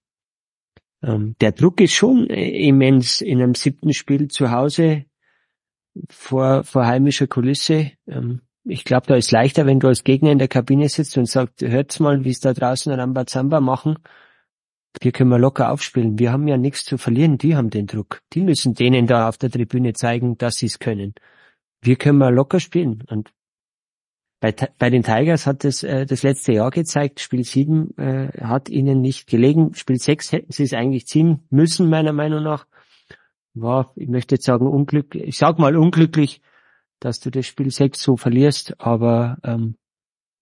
[1.03, 5.05] ähm, der Druck ist schon immens in einem siebten Spiel zu Hause
[6.09, 7.93] vor, vor heimischer Kulisse.
[8.07, 11.26] Ähm, ich glaube, da ist leichter, wenn du als Gegner in der Kabine sitzt und
[11.26, 13.97] sagst, hört's mal, wie es da draußen Rambazamba machen.
[15.01, 16.18] Hier können wir locker aufspielen.
[16.18, 17.38] Wir haben ja nichts zu verlieren.
[17.38, 18.22] Die haben den Druck.
[18.34, 21.14] Die müssen denen da auf der Tribüne zeigen, dass sie es können.
[21.83, 23.03] Wir können mal locker spielen.
[23.09, 23.33] Und
[24.41, 28.68] bei, bei den Tigers hat es äh, das letzte Jahr gezeigt, Spiel 7 äh, hat
[28.68, 29.74] ihnen nicht gelegen.
[29.74, 32.66] Spiel 6 hätten sie es eigentlich ziehen müssen, meiner Meinung nach.
[33.55, 36.41] War, ich möchte jetzt sagen, unglücklich, ich sag mal unglücklich,
[37.01, 39.76] dass du das Spiel 6 so verlierst, aber ähm,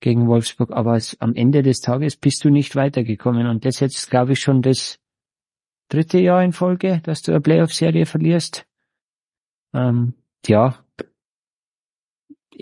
[0.00, 3.46] gegen Wolfsburg, aber es, am Ende des Tages bist du nicht weitergekommen.
[3.46, 4.98] Und das jetzt, glaube ich, schon das
[5.88, 8.66] dritte Jahr in Folge, dass du eine Playoff-Serie verlierst.
[9.74, 10.14] Ähm,
[10.46, 10.82] ja,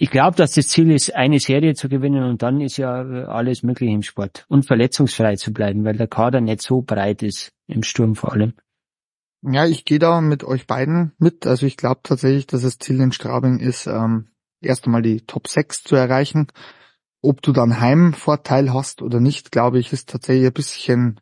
[0.00, 3.24] ich glaube, dass das Ziel ist, eine Serie zu gewinnen und dann ist ja äh,
[3.24, 4.46] alles möglich im Sport.
[4.48, 8.52] Und verletzungsfrei zu bleiben, weil der Kader nicht so breit ist, im Sturm vor allem.
[9.42, 11.48] Ja, ich gehe da mit euch beiden mit.
[11.48, 14.28] Also ich glaube tatsächlich, dass das Ziel in Strabing ist, ähm,
[14.60, 16.46] erst einmal die Top 6 zu erreichen.
[17.20, 21.20] Ob du dann Heimvorteil hast oder nicht, glaube ich, ist tatsächlich ein bisschen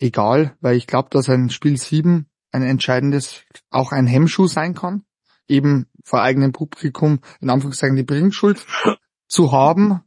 [0.00, 5.04] egal, weil ich glaube, dass ein Spiel 7 ein entscheidendes, auch ein Hemmschuh sein kann
[5.48, 8.64] eben vor eigenem Publikum in Anführungszeichen die Bringschuld
[9.26, 10.00] zu haben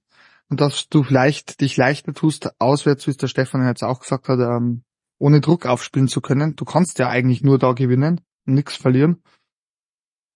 [0.50, 4.28] und dass du vielleicht dich leichter tust, auswärts, wie es der Stefan jetzt auch gesagt
[4.28, 4.84] hat, ähm,
[5.18, 6.56] ohne Druck aufspielen zu können.
[6.56, 9.22] Du kannst ja eigentlich nur da gewinnen und nichts verlieren.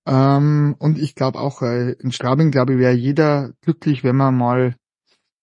[0.08, 4.38] Ähm, und ich glaube auch, äh, in Straubing, glaube ich, wäre jeder glücklich, wenn man
[4.38, 4.76] mal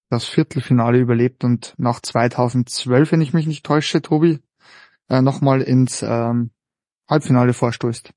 [0.09, 4.39] das Viertelfinale überlebt und nach 2012, wenn ich mich nicht täusche, Tobi,
[5.09, 6.51] äh, nochmal ins ähm,
[7.09, 8.13] Halbfinale vorstößt.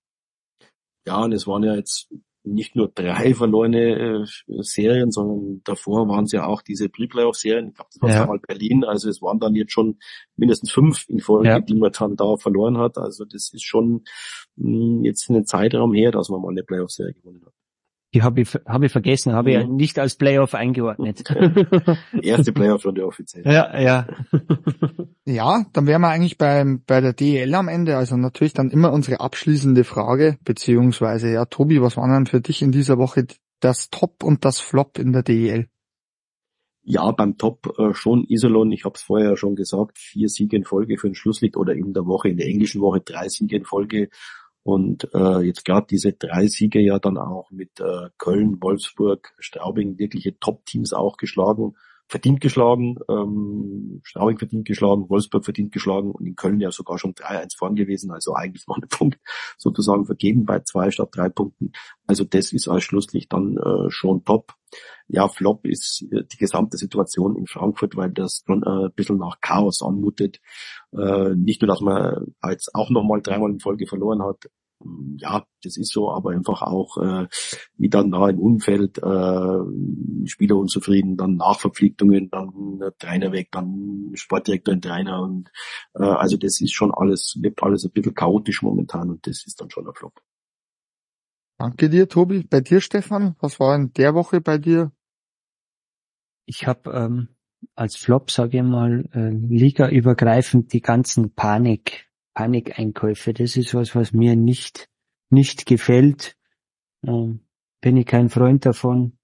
[1.05, 2.09] Ja, und es waren ja jetzt
[2.45, 7.69] nicht nur drei verlorene äh, Serien, sondern davor waren es ja auch diese Pre-Playoff-Serien.
[7.69, 8.25] Ich glaube, das war ja.
[8.25, 8.83] mal Berlin.
[8.83, 9.97] Also es waren dann jetzt schon
[10.35, 11.59] mindestens fünf in Folge, ja.
[11.59, 12.97] die man dann da verloren hat.
[12.97, 14.03] Also das ist schon
[14.55, 17.53] mh, hm, jetzt einen Zeitraum her, dass man mal eine Playoff-Serie gewonnen hat.
[18.15, 19.75] Die habe ich, hab ich vergessen, habe ich ja mhm.
[19.75, 21.21] nicht als Playoff eingeordnet.
[22.21, 23.43] Erste Playoff-Runde offiziell.
[23.45, 24.07] Ja, ja.
[25.25, 27.97] ja, dann wären wir eigentlich beim, bei der DEL am Ende.
[27.97, 32.61] Also natürlich dann immer unsere abschließende Frage, beziehungsweise, ja, Tobi, was war denn für dich
[32.61, 33.27] in dieser Woche
[33.59, 35.67] das Top und das Flop in der DEL?
[36.83, 38.71] Ja, beim Top äh, schon Isolon.
[38.71, 41.73] Ich habe es vorher ja schon gesagt, vier Siege in Folge für den Schlusslicht oder
[41.73, 44.07] in der Woche, in der englischen Woche drei Siege in Folge
[44.65, 49.99] und äh, jetzt gerade diese drei Siege ja dann auch mit äh, Köln, Wolfsburg, Straubing
[49.99, 51.75] wirkliche Top-Teams auch geschlagen,
[52.07, 57.13] verdient geschlagen, ähm, Straubing verdient geschlagen, Wolfsburg verdient geschlagen und in Köln ja sogar schon
[57.13, 59.19] 3-1 vorn gewesen, also eigentlich noch ein Punkt
[59.57, 61.71] sozusagen vergeben bei zwei statt drei Punkten.
[62.05, 64.53] Also das ist als Schlusslicht dann äh, schon top.
[65.07, 69.17] Ja, Flop ist äh, die gesamte Situation in Frankfurt, weil das schon äh, ein bisschen
[69.17, 70.39] nach Chaos anmutet.
[70.91, 74.45] Äh, nicht nur, dass man jetzt auch nochmal dreimal in Folge verloren hat,
[75.17, 77.27] ja, das ist so, aber einfach auch äh,
[77.77, 84.73] wie dann da im Umfeld äh, Spieler unzufrieden, dann Nachverpflichtungen, dann Trainer weg, dann Sportdirektor
[84.73, 85.51] ein Trainer und
[85.93, 89.59] äh, also das ist schon alles, wirkt alles ein bisschen chaotisch momentan und das ist
[89.59, 90.21] dann schon ein Flop.
[91.57, 92.43] Danke dir, Tobi.
[92.43, 94.91] Bei dir, Stefan, was war in der Woche bei dir?
[96.45, 97.29] Ich habe ähm,
[97.75, 103.33] als Flop, sage ich mal, äh, ligaübergreifend die ganzen Panik Panikeinkäufe.
[103.33, 104.87] Das ist was, was mir nicht,
[105.31, 106.35] nicht gefällt.
[107.05, 107.39] Ähm,
[107.81, 109.17] bin ich kein Freund davon.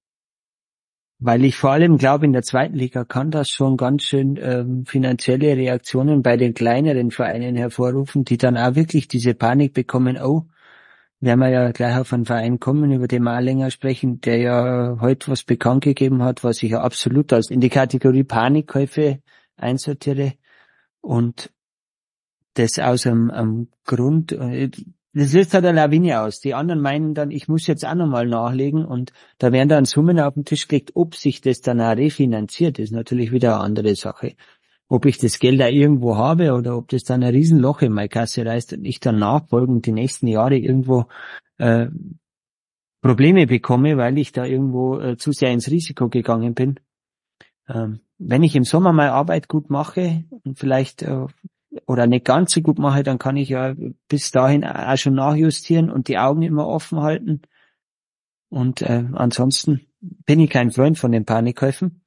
[1.20, 4.86] Weil ich vor allem glaube, in der zweiten Liga kann das schon ganz schön ähm,
[4.88, 10.48] finanzielle Reaktionen bei den kleineren Vereinen hervorrufen, die dann auch wirklich diese Panik bekommen, oh,
[11.20, 14.38] werden wir ja gleich auf einen Verein kommen, über den wir auch länger sprechen, der
[14.38, 19.22] ja heute was bekannt gegeben hat, was ich ja absolut als in die Kategorie Panikkäufe
[19.58, 20.34] einsortiere.
[21.02, 21.52] Und
[22.54, 24.70] das aus einem, einem Grund, äh,
[25.14, 26.40] das löst halt eine Lawine aus.
[26.40, 30.20] Die anderen meinen dann, ich muss jetzt auch nochmal nachlegen und da werden dann Summen
[30.20, 33.96] auf den Tisch gelegt, ob sich das dann auch refinanziert, ist natürlich wieder eine andere
[33.96, 34.36] Sache.
[34.88, 38.10] Ob ich das Geld da irgendwo habe oder ob das dann ein Riesenloch in meine
[38.10, 41.06] Kasse reißt und ich dann nachfolgend die nächsten Jahre irgendwo
[41.58, 41.88] äh,
[43.02, 46.80] Probleme bekomme, weil ich da irgendwo äh, zu sehr ins Risiko gegangen bin.
[47.68, 51.26] Ähm, wenn ich im Sommer meine Arbeit gut mache und vielleicht äh,
[51.86, 53.76] oder nicht ganz so gut mache, dann kann ich ja
[54.08, 57.42] bis dahin auch schon nachjustieren und die Augen immer offen halten.
[58.50, 62.04] Und äh, ansonsten bin ich kein Freund von den Panikkäufen.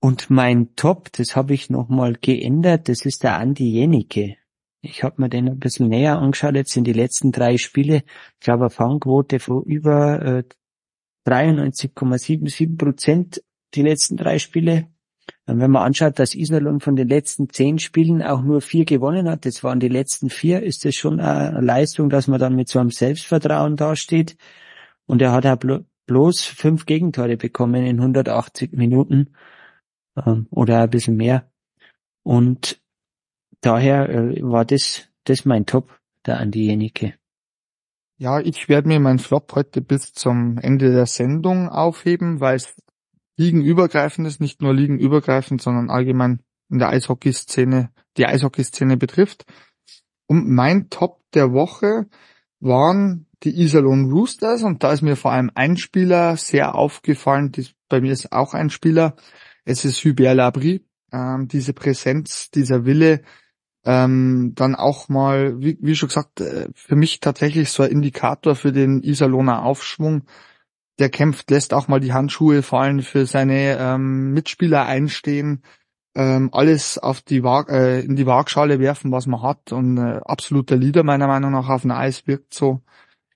[0.00, 4.36] Und mein Top, das habe ich nochmal geändert, das ist der Andi Jenicke.
[4.82, 8.02] Ich habe mir den ein bisschen näher angeschaut, jetzt sind die letzten drei Spiele,
[8.34, 10.44] ich glaube eine Fangquote von über äh,
[11.26, 13.42] 93,77 Prozent
[13.74, 14.88] die letzten drei Spiele.
[15.46, 19.28] Und wenn man anschaut, dass Iserlohn von den letzten zehn Spielen auch nur vier gewonnen
[19.28, 22.68] hat, das waren die letzten vier, ist das schon eine Leistung, dass man dann mit
[22.68, 24.36] so einem Selbstvertrauen dasteht.
[25.06, 29.34] Und er hat auch blo bloß fünf Gegentore bekommen in 180 Minuten
[30.16, 31.50] ähm, oder ein bisschen mehr.
[32.22, 32.78] Und
[33.62, 37.14] daher äh, war das, das mein Top, der Andi Jenicke.
[38.16, 42.76] Ja, ich werde mir meinen Flop heute bis zum Ende der Sendung aufheben, weil es
[43.36, 49.44] ligenübergreifend ist, nicht nur ligenübergreifend, sondern allgemein in der Eishockeyszene, die Eishockeyszene betrifft.
[50.26, 52.06] Und mein Top der Woche
[52.60, 57.72] waren die Iserlohn Roosters und da ist mir vor allem ein Spieler sehr aufgefallen, das,
[57.88, 59.16] bei mir ist auch ein Spieler,
[59.64, 63.20] es ist Hubert Labri, ähm, diese Präsenz, dieser Wille,
[63.84, 68.54] ähm, dann auch mal, wie, wie schon gesagt, äh, für mich tatsächlich so ein Indikator
[68.54, 70.24] für den Iserlohner Aufschwung.
[70.98, 75.62] Der kämpft, lässt auch mal die Handschuhe fallen, für seine ähm, Mitspieler einstehen,
[76.14, 80.20] ähm, alles auf die Waag, äh, in die Waagschale werfen, was man hat und äh,
[80.24, 82.82] absoluter Leader meiner Meinung nach auf dem Eis wirkt so.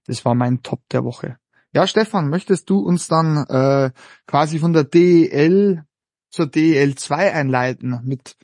[0.07, 1.39] Das war mein Top der Woche.
[1.73, 3.91] Ja, Stefan, möchtest du uns dann äh,
[4.27, 5.85] quasi von der DEL
[6.31, 8.37] zur DEL 2 einleiten mit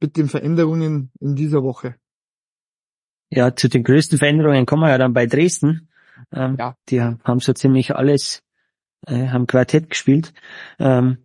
[0.00, 1.96] mit den Veränderungen in dieser Woche?
[3.30, 5.88] Ja, zu den größten Veränderungen kommen wir ja dann bei Dresden.
[6.32, 6.76] Ähm, ja.
[6.88, 8.42] Die haben so ziemlich alles,
[9.06, 10.32] äh, haben Quartett gespielt.
[10.78, 11.18] Ähm,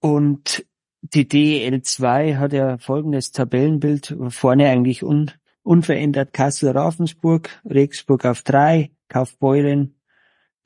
[0.00, 0.66] und
[1.02, 4.16] die DL2 hat ja folgendes Tabellenbild.
[4.28, 5.30] Vorne eigentlich un,
[5.62, 9.94] unverändert Kassel-Ravensburg, Regensburg auf drei, Kaufbeuren,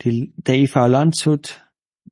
[0.02, 1.66] die, der IV Landshut,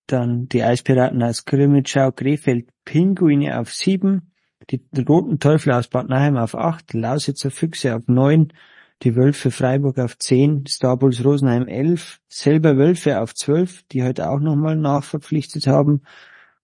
[0.07, 4.33] dann die Eispiraten aus Grimmitschau, Krefeld, Pinguine auf sieben,
[4.71, 8.53] die Roten Teufel aus Bad Nauheim auf acht, Lausitzer Füchse auf neun,
[9.03, 14.41] die Wölfe Freiburg auf zehn, Starbulls Rosenheim elf, selber Wölfe auf zwölf, die heute auch
[14.41, 16.03] nochmal nachverpflichtet haben,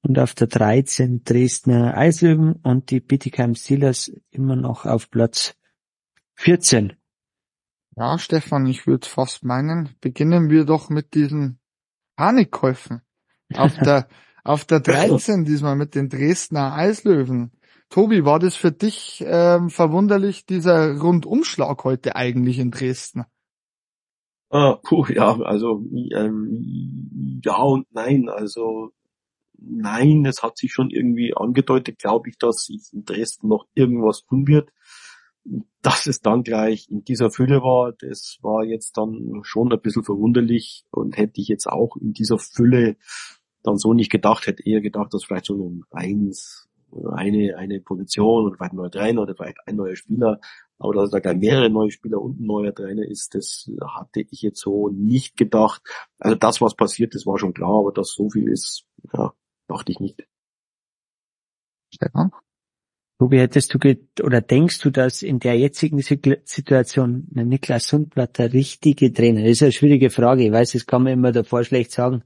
[0.05, 5.55] und auf der 13 Dresdner Eislöwen und die Bittigheim Steelers immer noch auf Platz
[6.35, 6.93] 14.
[7.97, 11.59] Ja, Stefan, ich würde fast meinen, beginnen wir doch mit diesen
[12.17, 13.01] Panikkäufen.
[13.55, 14.09] Auf der,
[14.43, 17.53] auf der 13 diesmal mit den Dresdner Eislöwen.
[17.95, 23.23] Tobi, war das für dich ähm, verwunderlich, dieser Rundumschlag heute eigentlich in Dresden?
[24.51, 25.81] Ah, puh, ja, also
[26.13, 28.29] ähm, ja und nein.
[28.29, 28.91] Also
[29.57, 34.25] nein, es hat sich schon irgendwie angedeutet, glaube ich, dass sich in Dresden noch irgendwas
[34.25, 34.71] tun wird.
[35.81, 40.03] Dass es dann gleich in dieser Fülle war, das war jetzt dann schon ein bisschen
[40.03, 42.97] verwunderlich und hätte ich jetzt auch in dieser Fülle
[43.63, 46.69] dann so nicht gedacht, hätte eher gedacht, dass vielleicht so ein eins
[47.13, 50.41] eine, eine Position oder vielleicht ein neuer Trainer oder vielleicht ein neuer Spieler,
[50.79, 54.43] aber dass da gleich mehrere neue Spieler und ein neuer Trainer ist, das hatte ich
[54.43, 55.83] jetzt so nicht gedacht.
[56.19, 59.33] Also das, was passiert das war schon klar, aber dass so viel ist, ja,
[59.69, 60.27] dachte ich nicht.
[61.93, 62.33] Stefan?
[63.19, 63.79] Tobi, hättest du
[64.25, 69.49] oder denkst du, dass in der jetzigen Situation Niklas Sundblatt der richtige Trainer ist?
[69.49, 70.45] Das ist eine schwierige Frage.
[70.45, 72.25] Ich weiß, das kann man immer davor schlecht sagen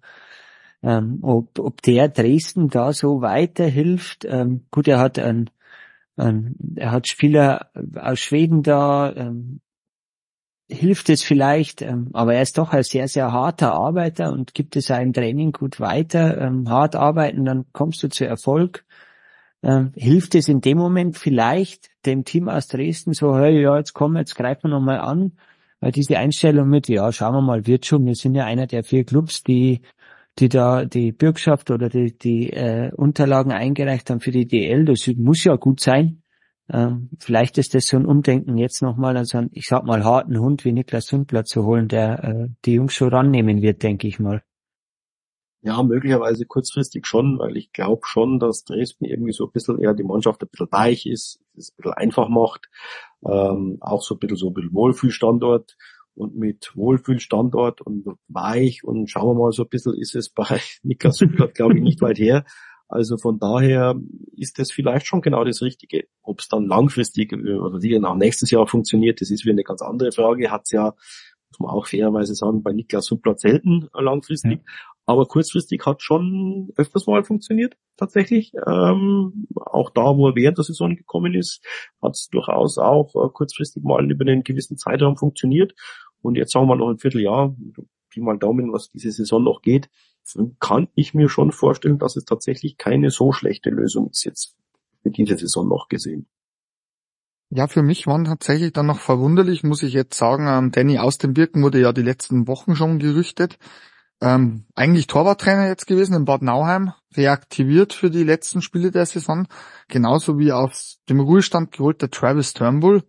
[0.83, 4.25] ähm, ob, ob der Dresden da so weiterhilft.
[4.25, 5.51] Ähm, gut, er hat ein,
[6.17, 9.61] ein, er hat Spieler aus Schweden da, ähm,
[10.71, 14.77] hilft es vielleicht, ähm, aber er ist doch ein sehr, sehr harter Arbeiter und gibt
[14.77, 16.39] es auch im Training gut weiter.
[16.39, 18.85] Ähm, hart arbeiten, dann kommst du zu Erfolg.
[19.63, 23.93] Ähm, hilft es in dem Moment vielleicht dem Team aus Dresden so, hey, ja, jetzt
[23.93, 25.33] komm, jetzt greifen wir nochmal an,
[25.81, 28.85] weil diese Einstellung mit, ja, schauen wir mal, wird schon, wir sind ja einer der
[28.85, 29.81] vier Clubs, die
[30.39, 34.85] die da die Bürgschaft oder die, die äh, Unterlagen eingereicht haben für die DL.
[34.85, 36.23] Das muss ja gut sein.
[36.71, 40.39] Ähm, vielleicht ist das so ein Umdenken jetzt nochmal, also einen, ich sag mal, harten
[40.39, 44.19] Hund wie Niklas Sundblatt zu holen, der äh, die Jungs schon rannehmen wird, denke ich
[44.19, 44.43] mal.
[45.63, 49.95] Ja, möglicherweise kurzfristig schon, weil ich glaube schon, dass Dresden irgendwie so ein bisschen eher
[49.95, 52.69] die Mannschaft ein bisschen weich ist, es ein bisschen einfach macht,
[53.27, 55.77] ähm, auch so ein bisschen so ein bisschen Wohlfühlstandort
[56.19, 60.61] und mit Wohlfühlstandort und weich und schauen wir mal so ein bisschen ist es bei
[60.83, 62.45] Niklas Süppert, glaube ich, nicht weit her.
[62.89, 63.97] Also von daher
[64.35, 66.05] ist das vielleicht schon genau das Richtige.
[66.23, 69.83] Ob es dann langfristig oder die auch nächstes Jahr funktioniert, das ist wieder eine ganz
[69.83, 70.51] andere Frage.
[70.51, 70.95] Hat es ja,
[71.51, 74.61] muss man auch fairerweise sagen, bei Niklas Supplat selten langfristig.
[74.65, 74.73] Ja.
[75.09, 78.53] Aber kurzfristig hat schon öfters mal funktioniert, tatsächlich.
[78.67, 81.65] Ähm, auch da, wo er während der Saison gekommen ist,
[82.03, 85.73] hat es durchaus auch äh, kurzfristig mal über einen gewissen Zeitraum funktioniert.
[86.23, 87.55] Und jetzt sagen wir noch ein Vierteljahr,
[88.11, 89.89] Pi mal Daumen, was diese Saison noch geht,
[90.61, 94.57] kann ich mir schon vorstellen, dass es tatsächlich keine so schlechte Lösung ist jetzt
[95.03, 96.27] für diese Saison noch gesehen.
[97.51, 101.17] Ja, für mich waren tatsächlich dann noch verwunderlich, muss ich jetzt sagen, ähm, Danny aus
[101.17, 103.59] dem Birken wurde ja die letzten Wochen schon gerüchtet.
[104.21, 109.47] Ähm, eigentlich Torwarttrainer jetzt gewesen in Bad Nauheim, reaktiviert für die letzten Spiele der Saison,
[109.87, 113.05] genauso wie aus dem Ruhestand geholter Travis Turnbull.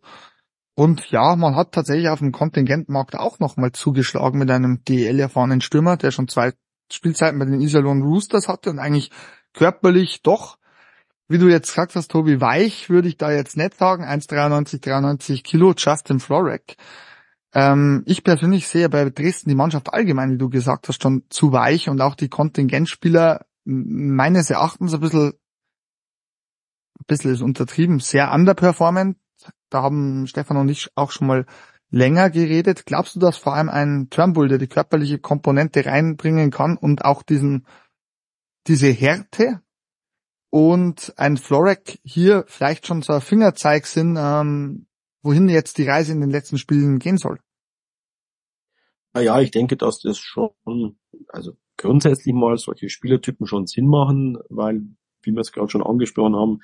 [0.79, 5.97] Und ja, man hat tatsächlich auf dem Kontingentmarkt auch nochmal zugeschlagen mit einem DL-erfahrenen Stürmer,
[5.97, 6.53] der schon zwei
[6.89, 9.11] Spielzeiten bei den Iserlohn Roosters hatte und eigentlich
[9.53, 10.57] körperlich doch
[11.27, 14.03] wie du jetzt gesagt hast, Tobi, weich würde ich da jetzt nicht sagen.
[14.03, 16.75] 1,93, 93 Kilo, Justin Florek.
[17.53, 21.51] Ähm, ich persönlich sehe bei Dresden die Mannschaft allgemein, wie du gesagt hast, schon zu
[21.51, 25.33] weich und auch die Kontingentspieler meines Erachtens ein bisschen,
[26.99, 29.17] ein bisschen ist untertrieben, sehr underperformant.
[29.69, 31.45] Da haben Stefan und ich auch schon mal
[31.89, 32.85] länger geredet.
[32.85, 37.23] Glaubst du, dass vor allem ein Turnbull, der die körperliche Komponente reinbringen kann und auch
[37.23, 37.65] diesen,
[38.67, 39.61] diese Härte,
[40.49, 44.87] und ein Florek hier vielleicht schon so ein Fingerzeig sind, ähm,
[45.21, 47.39] wohin jetzt die Reise in den letzten Spielen gehen soll.
[49.13, 50.51] Naja, ich denke, dass das schon,
[51.27, 54.87] also grundsätzlich mal solche Spielertypen schon Sinn machen, weil,
[55.23, 56.59] wie wir es gerade schon angesprochen haben,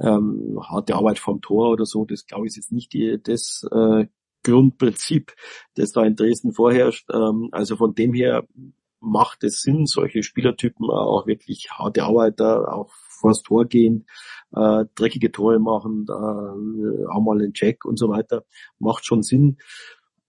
[0.00, 3.66] ähm, harte Arbeit vom Tor oder so, das glaube ich ist jetzt nicht die, das
[3.70, 4.06] äh,
[4.44, 5.34] Grundprinzip,
[5.74, 7.08] das da in Dresden vorherrscht.
[7.12, 8.46] Ähm, also von dem her
[9.00, 14.06] macht es Sinn, solche Spielertypen auch wirklich harte Arbeiter, auch vors Tor gehen,
[14.54, 18.44] äh, dreckige Tore machen, äh, auch mal einen Check und so weiter,
[18.78, 19.58] macht schon Sinn.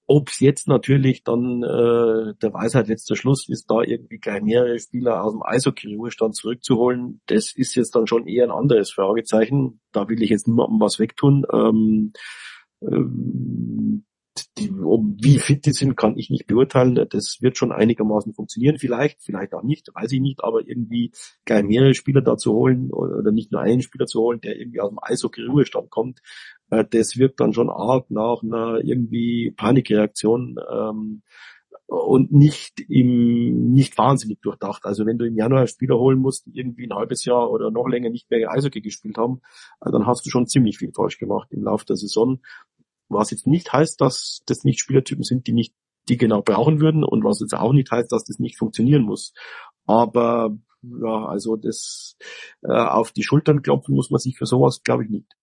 [0.09, 4.79] Ob es jetzt natürlich dann äh, der Weisheit letzter Schluss ist, da irgendwie gleich mehrere
[4.79, 9.81] Spieler aus dem Eishockey-Ruhestand zurückzuholen, das ist jetzt dann schon eher ein anderes Fragezeichen.
[9.91, 11.45] Da will ich jetzt niemandem was wegtun.
[11.51, 12.13] Ähm,
[12.81, 14.05] ähm,
[14.57, 16.95] die, wie fit die sind, kann ich nicht beurteilen.
[17.09, 21.11] Das wird schon einigermaßen funktionieren, vielleicht, vielleicht auch nicht, weiß ich nicht, aber irgendwie
[21.45, 24.79] gleich mehrere Spieler da zu holen oder nicht nur einen Spieler zu holen, der irgendwie
[24.79, 26.21] aus dem Eishockey-Ruhestand kommt,
[26.69, 30.57] äh, das wirkt dann schon arg nach einer irgendwie Panikreaktion.
[30.71, 31.21] Ähm,
[31.87, 34.85] und nicht im, nicht wahnsinnig durchdacht.
[34.85, 37.87] Also wenn du im Januar Spieler holen musst, die irgendwie ein halbes Jahr oder noch
[37.87, 39.41] länger nicht mehr Eishockey gespielt haben,
[39.81, 42.41] äh, dann hast du schon ziemlich viel falsch gemacht im Laufe der Saison.
[43.07, 45.73] Was jetzt nicht heißt, dass das nicht Spielertypen sind, die nicht,
[46.09, 49.33] die genau brauchen würden und was jetzt auch nicht heißt, dass das nicht funktionieren muss.
[49.85, 52.17] Aber ja, also das
[52.63, 55.33] äh, auf die Schultern klopfen muss man sich für sowas, glaube ich, nicht.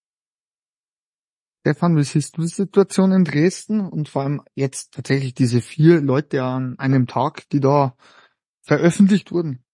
[1.67, 6.03] Stefan, wie siehst du die Situation in Dresden und vor allem jetzt tatsächlich diese vier
[6.03, 7.97] Leute an einem Tag, die da
[8.61, 9.65] veröffentlicht wurden?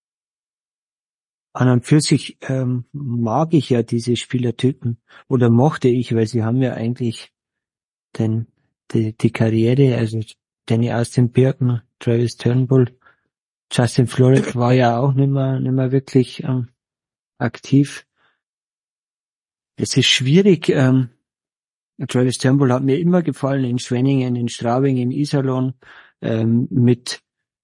[1.53, 6.45] An und für sich ähm, mag ich ja diese Spielertypen oder mochte ich, weil sie
[6.45, 7.33] haben ja eigentlich
[8.19, 8.47] denn
[8.93, 10.21] die, die Karriere, also
[10.67, 12.97] Danny Austin Birken, Travis Turnbull,
[13.73, 16.69] Justin Florek war ja auch nicht mehr, nicht mehr wirklich ähm,
[17.39, 18.07] aktiv.
[19.75, 20.69] Es ist schwierig.
[20.69, 21.11] Ähm,
[22.09, 25.75] Travis Turnbull hat mir immer gefallen in Schwenningen, in Straubing, im Iserlohn,
[26.23, 27.23] ähm, mit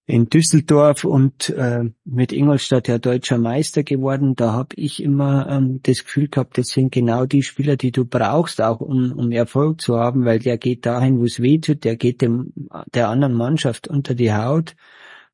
[0.08, 4.36] in Düsseldorf und äh, mit Ingolstadt ja deutscher Meister geworden.
[4.36, 8.04] Da habe ich immer ähm, das Gefühl gehabt, das sind genau die Spieler, die du
[8.04, 11.82] brauchst, auch um, um Erfolg zu haben, weil der geht dahin, wo es weh tut,
[11.82, 12.52] der geht dem
[12.94, 14.76] der anderen Mannschaft unter die Haut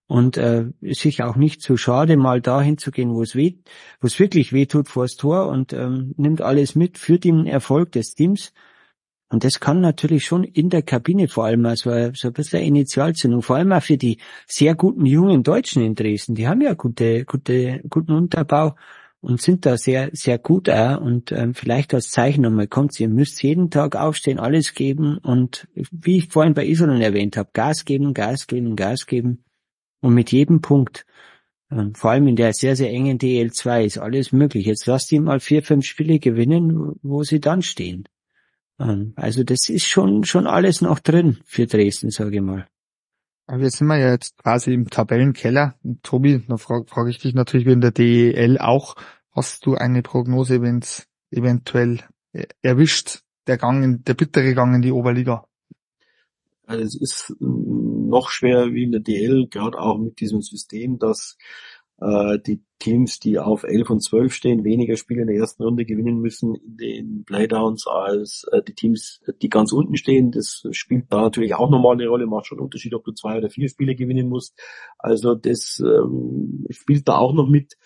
[0.07, 3.57] und äh, sich auch nicht zu schade, mal dahin zu gehen, wo es weh,
[4.01, 7.93] wo es wirklich weh tut vors Tor und ähm, nimmt alles mit für den Erfolg
[7.93, 8.55] des Teams.
[9.33, 13.41] Und das kann natürlich schon in der Kabine vor allem, also so ein bisschen Initialzündung,
[13.41, 16.35] vor allem auch für die sehr guten jungen Deutschen in Dresden.
[16.35, 18.75] Die haben ja gute, gute, guten Unterbau
[19.23, 21.01] und sind da sehr, sehr gut auch.
[21.01, 25.67] Und ähm, vielleicht als Zeichen nochmal kommt, ihr müsst jeden Tag aufstehen, alles geben und
[25.75, 29.45] wie ich vorhin bei Isolon erwähnt habe, Gas geben, Gas geben, Gas geben.
[30.03, 31.07] Und mit jedem Punkt,
[31.71, 34.67] ähm, vor allem in der sehr, sehr engen DL2 ist alles möglich.
[34.67, 38.05] Jetzt lasst die mal vier, fünf Spiele gewinnen, wo sie dann stehen.
[38.79, 42.67] Ähm, also das ist schon, schon alles noch drin für Dresden, sage ich mal.
[43.47, 45.75] Aber jetzt sind wir ja jetzt quasi im Tabellenkeller.
[46.03, 48.95] Tobi, da frage frag ich dich natürlich wie in der DEL auch.
[49.33, 52.01] Hast du eine Prognose, wenn es eventuell
[52.63, 55.47] erwischt, der Gang in, der bittere Gang in die Oberliga?
[56.67, 61.37] Also es ist noch schwer wie in der DL, gerade auch mit diesem System, dass
[62.01, 65.85] äh, die Teams, die auf 11 und 12 stehen, weniger Spiele in der ersten Runde
[65.85, 70.33] gewinnen müssen in den Playdowns als äh, die Teams, die ganz unten stehen.
[70.33, 73.39] Das spielt da natürlich auch nochmal eine Rolle, macht schon einen Unterschied, ob du zwei
[73.39, 74.61] oder vier Spiele gewinnen musst.
[74.99, 77.77] Also das ähm, spielt da auch noch mit.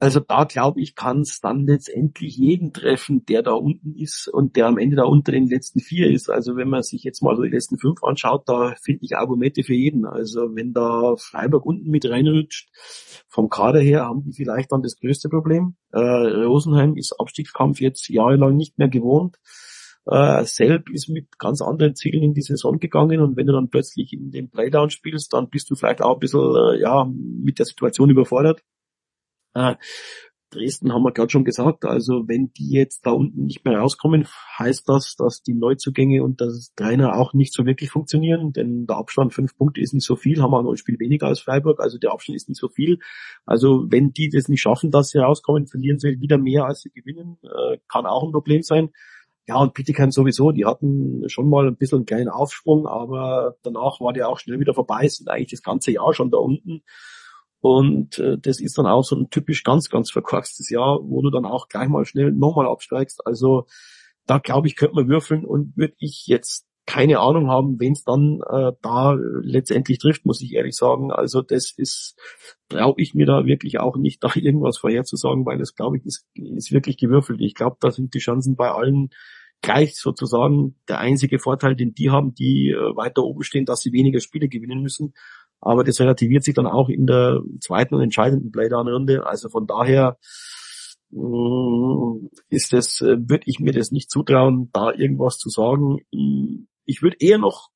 [0.00, 4.54] Also da glaube ich, kann es dann letztendlich jeden treffen, der da unten ist und
[4.54, 6.30] der am Ende da unter den letzten vier ist.
[6.30, 9.64] Also wenn man sich jetzt mal so die letzten fünf anschaut, da finde ich Argumente
[9.64, 10.06] für jeden.
[10.06, 12.70] Also wenn da Freiburg unten mit reinrutscht,
[13.28, 15.74] vom Kader her haben die vielleicht dann das größte Problem.
[15.90, 19.36] Äh, Rosenheim ist Abstiegskampf jetzt jahrelang nicht mehr gewohnt.
[20.06, 23.68] Äh, Selb ist mit ganz anderen Zielen in die Saison gegangen und wenn du dann
[23.68, 27.58] plötzlich in den Playdown spielst, dann bist du vielleicht auch ein bisschen äh, ja, mit
[27.58, 28.62] der Situation überfordert.
[29.58, 29.76] Äh,
[30.50, 34.26] Dresden haben wir gerade schon gesagt, also wenn die jetzt da unten nicht mehr rauskommen,
[34.58, 38.96] heißt das, dass die Neuzugänge und das Trainer auch nicht so wirklich funktionieren, denn der
[38.96, 41.98] Abstand fünf Punkte ist nicht so viel, haben wir ein Spiel weniger als Freiburg, also
[41.98, 42.98] der Abstand ist nicht so viel.
[43.44, 46.90] Also wenn die das nicht schaffen, dass sie rauskommen, verlieren sie wieder mehr als sie
[46.90, 48.88] gewinnen, äh, kann auch ein Problem sein.
[49.46, 54.00] Ja, und Bietigheim sowieso, die hatten schon mal ein bisschen einen kleinen Aufschwung, aber danach
[54.00, 56.82] war der auch schnell wieder vorbei, sind eigentlich das ganze Jahr schon da unten.
[57.60, 61.30] Und äh, das ist dann auch so ein typisch ganz, ganz verkorkstes Jahr, wo du
[61.30, 63.26] dann auch gleich mal schnell nochmal absteigst.
[63.26, 63.66] Also
[64.26, 68.02] da glaube ich, könnte man würfeln und würde ich jetzt keine Ahnung haben, wenn es
[68.02, 71.12] dann äh, da letztendlich trifft, muss ich ehrlich sagen.
[71.12, 72.16] Also das ist,
[72.70, 76.26] traue ich mir da wirklich auch nicht, da irgendwas vorherzusagen, weil das, glaube ich, ist,
[76.34, 77.42] ist wirklich gewürfelt.
[77.42, 79.10] Ich glaube, da sind die Chancen bei allen
[79.60, 83.92] gleich sozusagen der einzige Vorteil, den die haben, die äh, weiter oben stehen, dass sie
[83.92, 85.12] weniger Spiele gewinnen müssen.
[85.60, 89.26] Aber das relativiert sich dann auch in der zweiten und entscheidenden Playdown-Runde.
[89.26, 90.18] Also von daher
[91.12, 95.98] äh, ist das, äh, würde ich mir das nicht zutrauen, da irgendwas zu sagen.
[96.84, 97.70] Ich würde eher noch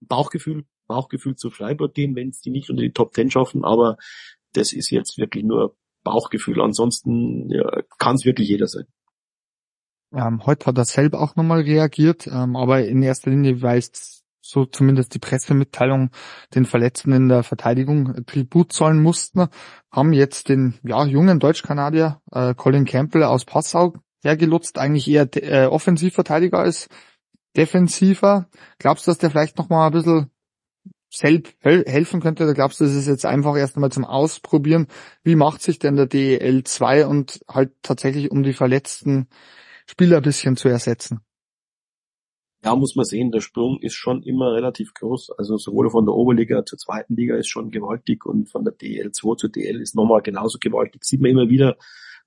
[0.00, 3.96] Bauchgefühl, Bauchgefühl zu Freiburg gehen, wenn es die nicht unter die Top Ten schaffen, aber
[4.52, 6.60] das ist jetzt wirklich nur Bauchgefühl.
[6.60, 8.86] Ansonsten ja, kann es wirklich jeder sein.
[10.12, 14.23] Ähm, heute hat er selber auch nochmal reagiert, ähm, aber in erster Linie, weil es
[14.44, 16.10] so zumindest die Pressemitteilung
[16.54, 19.48] den Verletzten in der Verteidigung Tribut zollen mussten,
[19.90, 25.66] haben jetzt den ja, jungen Deutsch-Kanadier äh, Colin Campbell aus Passau hergelutzt, eigentlich eher äh,
[25.66, 26.88] Offensivverteidiger als
[27.56, 28.48] defensiver.
[28.78, 30.30] Glaubst du, dass der vielleicht nochmal ein bisschen
[31.10, 32.44] selbst helfen könnte?
[32.44, 34.88] Oder glaubst du, das ist jetzt einfach erst einmal zum Ausprobieren?
[35.22, 39.28] Wie macht sich denn der DEL 2 und halt tatsächlich um die Verletzten
[39.86, 41.20] Spieler ein bisschen zu ersetzen.
[42.64, 45.32] Ja, muss man sehen, der Sprung ist schon immer relativ groß.
[45.36, 49.36] Also sowohl von der Oberliga zur zweiten Liga ist schon gewaltig und von der DL2
[49.36, 51.04] zur DL ist nochmal genauso gewaltig.
[51.04, 51.76] Sieht man immer wieder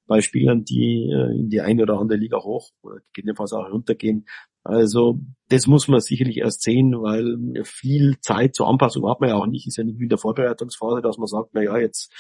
[0.08, 4.26] bei Spielern, die äh, in die eine oder andere Liga hoch oder gegebenenfalls auch runtergehen.
[4.64, 9.36] Also das muss man sicherlich erst sehen, weil viel Zeit zur Anpassung hat man ja
[9.36, 9.66] auch nicht.
[9.66, 12.12] Ist ja nicht wie in der Vorbereitungsphase, dass man sagt, na ja, jetzt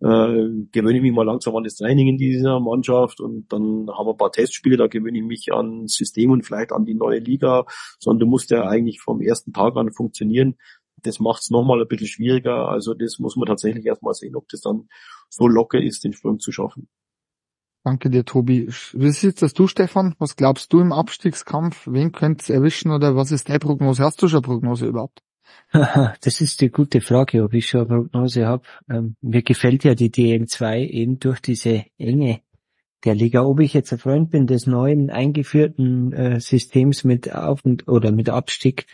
[0.00, 4.06] äh, gewöhne ich mich mal langsam an das Training in dieser Mannschaft und dann haben
[4.06, 7.18] wir ein paar Testspiele, da gewöhne ich mich an System und vielleicht an die neue
[7.18, 7.66] Liga,
[7.98, 10.56] sondern du musst ja eigentlich vom ersten Tag an funktionieren.
[11.02, 12.68] Das macht es nochmal ein bisschen schwieriger.
[12.68, 14.88] Also das muss man tatsächlich erstmal sehen, ob das dann
[15.28, 16.88] so locker ist, den Sprung zu schaffen.
[17.82, 18.68] Danke dir, Tobi.
[18.92, 20.14] Wie siehst das du, Stefan?
[20.18, 21.86] Was glaubst du im Abstiegskampf?
[21.86, 24.04] Wen könnte es erwischen oder was ist deine Prognose?
[24.04, 25.22] Hast du schon eine Prognose überhaupt?
[25.72, 28.62] Das ist die gute Frage, ob ich schon eine Prognose habe.
[28.88, 32.40] Ähm, mir gefällt ja die DL2 eben durch diese Enge
[33.04, 33.42] der Liga.
[33.44, 38.12] Ob ich jetzt ein Freund bin des neuen eingeführten äh, Systems mit Auf- und oder
[38.12, 38.86] mit Abstieg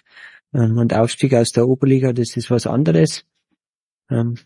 [0.55, 3.24] ähm, und Aufstieg aus der Oberliga, das ist was anderes.
[4.11, 4.37] Ähm,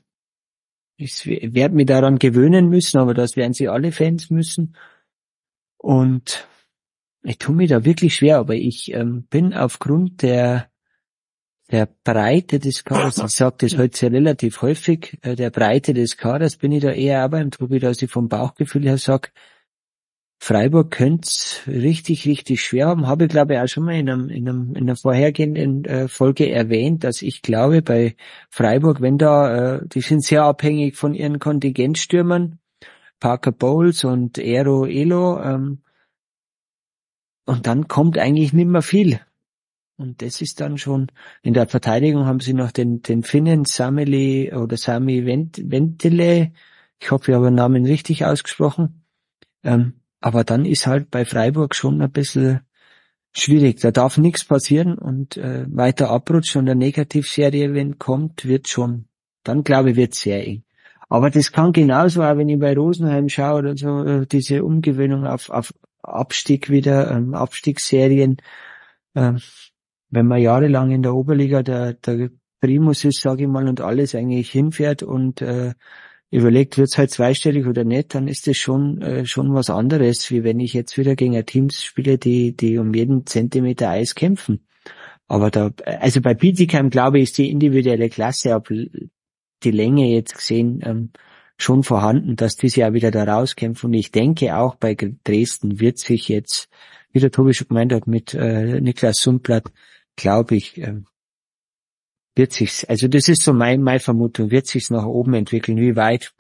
[1.01, 4.77] ich werde mich daran gewöhnen müssen, aber das werden sie alle Fans müssen.
[5.77, 6.47] Und
[7.23, 10.71] ich tue mir da wirklich schwer, aber ich ähm, bin aufgrund der
[11.71, 16.57] der Breite des Kaders, ich sage das heute relativ häufig, äh, der Breite des Kaders
[16.57, 19.31] bin ich da eher auch beim Tobi, dass ich vom Bauchgefühl her sage,
[20.43, 21.31] Freiburg könnte
[21.67, 23.07] richtig, richtig schwer haben.
[23.07, 26.09] Habe ich glaube ich auch schon mal in, einem, in, einem, in einer vorhergehenden äh,
[26.09, 28.17] Folge erwähnt, dass ich glaube bei
[28.49, 32.59] Freiburg, wenn da, äh, die sind sehr abhängig von ihren Kontingentstürmern,
[33.21, 35.83] Parker Bowles und Aero Elo, ähm,
[37.45, 39.21] und dann kommt eigentlich nicht mehr viel.
[39.99, 41.09] Und das ist dann schon,
[41.43, 46.53] in der Verteidigung haben sie noch den, den Finnen Sameli oder Sami Ventile,
[46.99, 49.05] ich hoffe, ich habe den Namen richtig ausgesprochen,
[49.65, 52.61] ähm, aber dann ist halt bei Freiburg schon ein bisschen
[53.33, 53.81] schwierig.
[53.81, 59.07] Da darf nichts passieren und äh, weiter abrutschen und eine Negativserie, wenn kommt, wird schon,
[59.45, 60.65] dann glaube ich, wird sehr eng.
[61.09, 65.27] Aber das kann genauso auch, wenn ich bei Rosenheim schaue oder so, äh, diese Umgewöhnung
[65.27, 68.37] auf, auf Abstieg wieder, ähm, Abstiegsserien,
[69.15, 69.41] ähm,
[70.11, 74.15] wenn man jahrelang in der Oberliga der, der Primus ist, sage ich mal, und alles
[74.15, 75.75] eigentlich hinfährt und äh,
[76.31, 80.45] überlegt, wird's halt zweistellig oder nicht, dann ist das schon äh, schon was anderes, wie
[80.45, 84.67] wenn ich jetzt wieder gegen Teams spiele, die die um jeden Zentimeter Eis kämpfen.
[85.29, 88.69] Aber da, also bei Bietigheim glaube ich, ist die individuelle Klasse, ab
[89.63, 91.11] die Länge jetzt gesehen, ähm,
[91.57, 93.89] schon vorhanden, dass die sich ja wieder da rauskämpfen.
[93.89, 96.69] Und ich denke auch bei Dresden wird sich jetzt,
[97.13, 99.71] wie der Tobi schon gemeint hat, mit äh, Niklas Sundblatt,
[100.17, 101.01] glaube ich, äh,
[102.35, 105.79] wird sich's, also das ist so mein, meine Vermutung, wird sich's nach oben entwickeln.
[105.79, 106.33] Wie weit,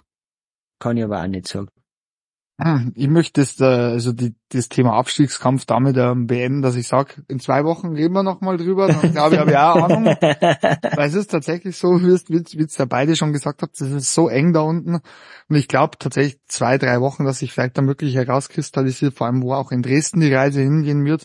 [0.78, 1.68] kann ich aber auch nicht sagen.
[2.62, 6.86] Hm, ich möchte das, äh, also die, das Thema Abstiegskampf damit ähm, beenden, dass ich
[6.86, 10.04] sage, in zwei Wochen reden wir nochmal drüber, dann glaube ich, habe ich auch Ahnung.
[10.20, 13.90] Weil es ist tatsächlich so, wie es, wie es ja beide schon gesagt habt, es
[13.90, 14.96] ist so eng da unten.
[14.96, 19.42] Und ich glaube tatsächlich zwei, drei Wochen, dass sich vielleicht dann wirklich herauskristallisiert, vor allem
[19.42, 21.24] wo auch in Dresden die Reise hingehen wird.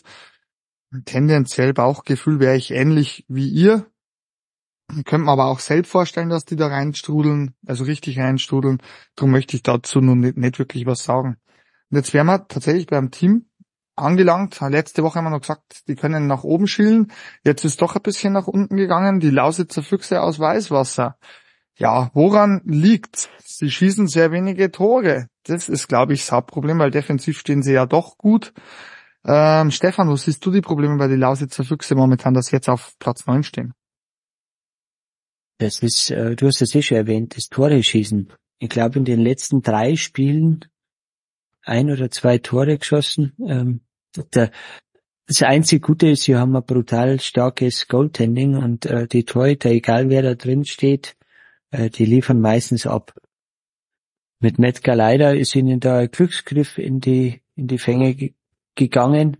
[1.04, 3.84] Tendenziell Bauchgefühl wäre ich ähnlich wie ihr.
[4.88, 8.80] Könnte man aber auch selbst vorstellen, dass die da reinstrudeln, also richtig reinstrudeln.
[9.16, 11.36] Darum möchte ich dazu nun nicht, nicht wirklich was sagen.
[11.90, 13.46] Und jetzt wären wir tatsächlich beim Team
[13.96, 14.60] angelangt.
[14.60, 17.12] Letzte Woche haben wir noch gesagt, die können nach oben schielen.
[17.44, 19.20] Jetzt ist doch ein bisschen nach unten gegangen.
[19.20, 21.18] Die Lausitzer Füchse aus Weißwasser.
[21.78, 23.28] Ja, woran liegt's?
[23.44, 25.28] Sie schießen sehr wenige Tore.
[25.44, 28.54] Das ist, glaube ich, das Hauptproblem, weil defensiv stehen sie ja doch gut.
[29.26, 32.68] Ähm, Stefan, wo siehst du die Probleme bei den Lausitzer Füchse momentan, dass sie jetzt
[32.68, 33.74] auf Platz 9 stehen?
[35.58, 38.32] Das ist, äh, du hast es eh schon erwähnt, das Tore schießen.
[38.58, 40.64] Ich glaube, in den letzten drei Spielen
[41.62, 43.32] ein oder zwei Tore geschossen.
[43.46, 43.80] Ähm,
[45.26, 50.08] das einzige Gute ist, sie haben ein brutal starkes Goaltending und äh, die Torhüter, egal
[50.08, 51.16] wer da drin steht,
[51.70, 53.14] äh, die liefern meistens ab.
[54.38, 58.34] Mit Matt Galeida ist ihnen da ein Glücksgriff in die, in die Fänge ge
[58.74, 59.38] gegangen.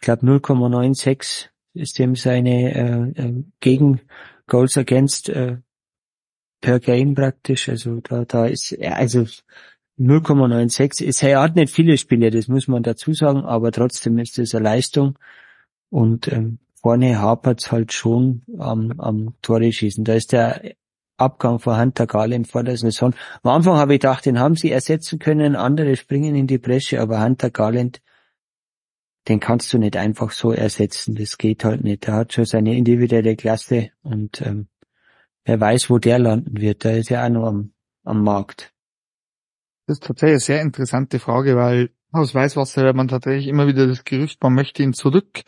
[0.00, 4.00] glaube 0,96 ist dem seine äh, Gegen
[4.48, 5.58] Goals against äh,
[6.60, 7.68] per Game praktisch.
[7.68, 9.26] Also da, da ist also
[9.98, 14.38] 0,96 ist er hat nicht viele Spiele, das muss man dazu sagen, aber trotzdem ist
[14.38, 15.18] das eine Leistung.
[15.90, 20.04] Und ähm, vorne hapert's halt schon am, am Tore schießen.
[20.04, 20.62] Da ist der
[21.16, 23.12] Abgang von Hunter Garland vor der Saison.
[23.42, 27.00] Am Anfang habe ich gedacht, den haben sie ersetzen können, andere springen in die Bresche,
[27.00, 28.00] aber Hunter Garland,
[29.28, 31.14] den kannst du nicht einfach so ersetzen.
[31.14, 32.06] Das geht halt nicht.
[32.06, 34.68] Der hat schon seine individuelle Klasse und ähm,
[35.44, 36.84] wer weiß, wo der landen wird.
[36.84, 37.72] Da ist ja auch noch am,
[38.04, 38.72] am Markt.
[39.86, 43.86] Das ist tatsächlich eine sehr interessante Frage, weil aus Weißwasser hört man tatsächlich immer wieder
[43.86, 45.42] das Gerücht, man möchte ihn zurück.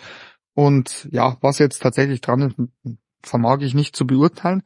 [0.54, 4.62] Und ja, was jetzt tatsächlich dran ist, vermag ich nicht zu beurteilen.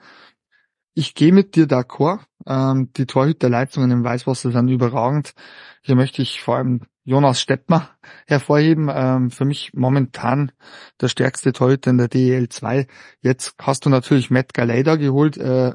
[0.94, 2.20] Ich gehe mit dir d'accord.
[2.46, 5.34] Ähm, die Torhüterleistungen im Weißwasser sind überragend.
[5.82, 7.90] Hier möchte ich vor allem Jonas Steppmer
[8.26, 8.90] hervorheben.
[8.92, 10.52] Ähm, für mich momentan
[11.00, 12.86] der stärkste Torhüter in der DEL 2.
[13.20, 15.36] Jetzt hast du natürlich Matt Galeda geholt.
[15.36, 15.74] Äh,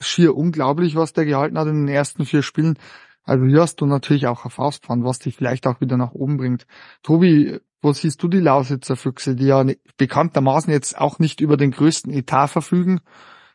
[0.00, 2.78] schier unglaublich, was der gehalten hat in den ersten vier Spielen.
[3.24, 6.38] Also hier hast du natürlich auch ein Faustpfand, was dich vielleicht auch wieder nach oben
[6.38, 6.66] bringt.
[7.02, 9.64] Tobi, wo siehst du die Lausitzer Füchse, die ja
[9.96, 13.00] bekanntermaßen jetzt auch nicht über den größten Etat verfügen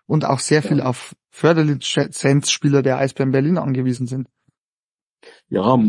[0.06, 4.28] und auch sehr viel auf Förderlizenzspieler der Eisbären Berlin angewiesen sind?
[5.50, 5.80] Ja,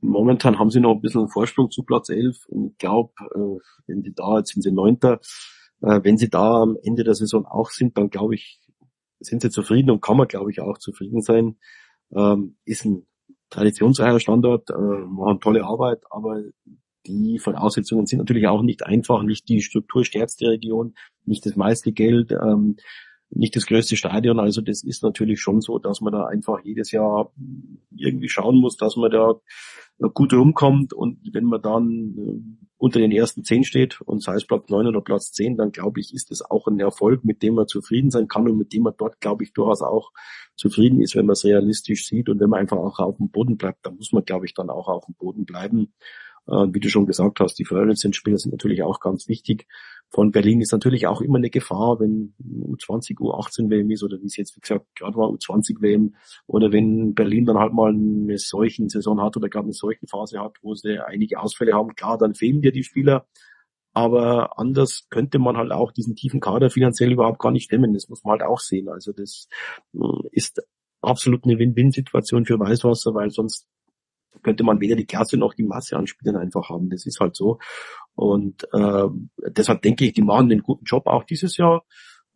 [0.00, 4.02] momentan haben sie noch ein bisschen Vorsprung zu Platz 11 und ich glaube, äh, wenn
[4.02, 5.20] die da, jetzt sind sie Neunter,
[5.82, 8.60] äh, wenn sie da am Ende der Saison auch sind, dann glaube ich,
[9.20, 11.56] sind sie zufrieden und kann man glaube ich auch zufrieden sein.
[12.14, 13.06] Ähm, ist ein
[13.50, 16.42] traditionsreicher Standort, äh, machen tolle Arbeit, aber
[17.06, 20.94] die Voraussetzungen sind natürlich auch nicht einfach, nicht die strukturstärkste Region,
[21.24, 22.76] nicht das meiste Geld, ähm,
[23.30, 24.40] nicht das größte Stadion.
[24.40, 27.32] Also das ist natürlich schon so, dass man da einfach jedes Jahr
[27.94, 29.34] irgendwie schauen muss, dass man da
[30.08, 34.46] gut rumkommt und wenn man dann äh, unter den ersten zehn steht und sei es
[34.46, 37.54] Platz neun oder Platz zehn, dann glaube ich, ist das auch ein Erfolg, mit dem
[37.54, 40.12] man zufrieden sein kann und mit dem man dort, glaube ich, durchaus auch
[40.56, 43.58] zufrieden ist, wenn man es realistisch sieht und wenn man einfach auch auf dem Boden
[43.58, 45.92] bleibt, dann muss man, glaube ich, dann auch auf dem Boden bleiben.
[46.46, 49.66] Äh, wie du schon gesagt hast, die Förderlizenzspieler sind natürlich auch ganz wichtig.
[50.12, 54.26] Von Berlin ist natürlich auch immer eine Gefahr, wenn U20, U18 WM ist oder wie
[54.26, 56.16] es jetzt, wie gesagt, gerade war U20 WM
[56.46, 60.40] oder wenn Berlin dann halt mal eine solchen Saison hat oder gerade eine solche Phase
[60.40, 63.26] hat, wo sie einige Ausfälle haben, klar, dann fehlen dir die Spieler.
[63.92, 67.92] Aber anders könnte man halt auch diesen tiefen Kader finanziell überhaupt gar nicht stemmen.
[67.92, 68.88] Das muss man halt auch sehen.
[68.88, 69.48] Also das
[69.94, 69.98] äh,
[70.32, 70.60] ist
[71.00, 73.66] absolut eine Win-Win-Situation für Weißwasser, weil sonst
[74.42, 76.90] könnte man weder die Klasse noch die Masse an Spielern einfach haben.
[76.90, 77.58] Das ist halt so.
[78.14, 79.08] Und äh,
[79.48, 81.84] deshalb denke ich, die machen einen guten Job auch dieses Jahr.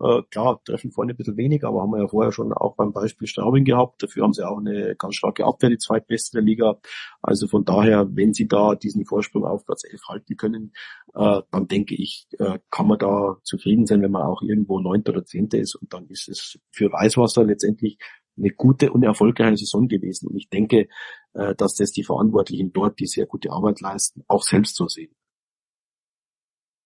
[0.01, 2.93] Äh, klar, treffen vorne ein bisschen weniger, aber haben wir ja vorher schon auch beim
[2.93, 4.03] Beispiel Straubing gehabt.
[4.03, 6.81] Dafür haben sie auch eine ganz starke Abwehr, die zweitbeste der Liga.
[7.23, 10.73] Also von daher, wenn sie da diesen Vorsprung auf Platz 11 halten können,
[11.15, 15.13] äh, dann denke ich, äh, kann man da zufrieden sein, wenn man auch irgendwo neunter
[15.13, 15.77] oder zehnter ist.
[15.77, 17.99] Und dann ist es für Weißwasser letztendlich
[18.37, 20.29] eine gute und erfolgreiche Saison gewesen.
[20.29, 20.89] Und ich denke,
[21.35, 25.15] äh, dass das die Verantwortlichen dort, die sehr gute Arbeit leisten, auch selbst so sehen.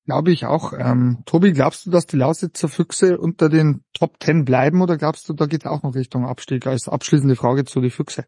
[0.08, 0.72] Glaube ich auch.
[0.72, 5.28] Ähm, Tobi, glaubst du, dass die Lausitzer Füchse unter den Top Ten bleiben oder glaubst
[5.28, 6.66] du, da geht es auch noch Richtung Abstieg?
[6.66, 8.24] Als abschließende Frage zu die Füchse.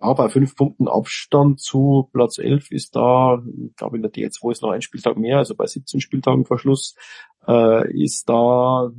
[0.00, 4.52] Ja, bei fünf Punkten Abstand zu Platz elf ist da, ich glaube in der D2
[4.52, 6.96] ist noch ein Spieltag mehr, also bei 17 Spieltagen vor Schluss
[7.46, 8.90] äh, ist da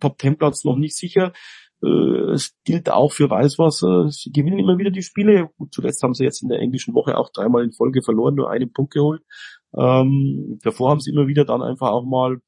[0.00, 1.32] Top Ten Platz noch nicht sicher.
[1.82, 4.10] Äh, es gilt auch für Weißwasser.
[4.10, 5.50] Sie gewinnen immer wieder die Spiele.
[5.56, 8.50] Gut, zuletzt haben sie jetzt in der englischen Woche auch dreimal in Folge verloren, nur
[8.50, 9.22] einen Punkt geholt.
[9.76, 12.40] Ähm, davor haben sie immer wieder dann einfach auch mal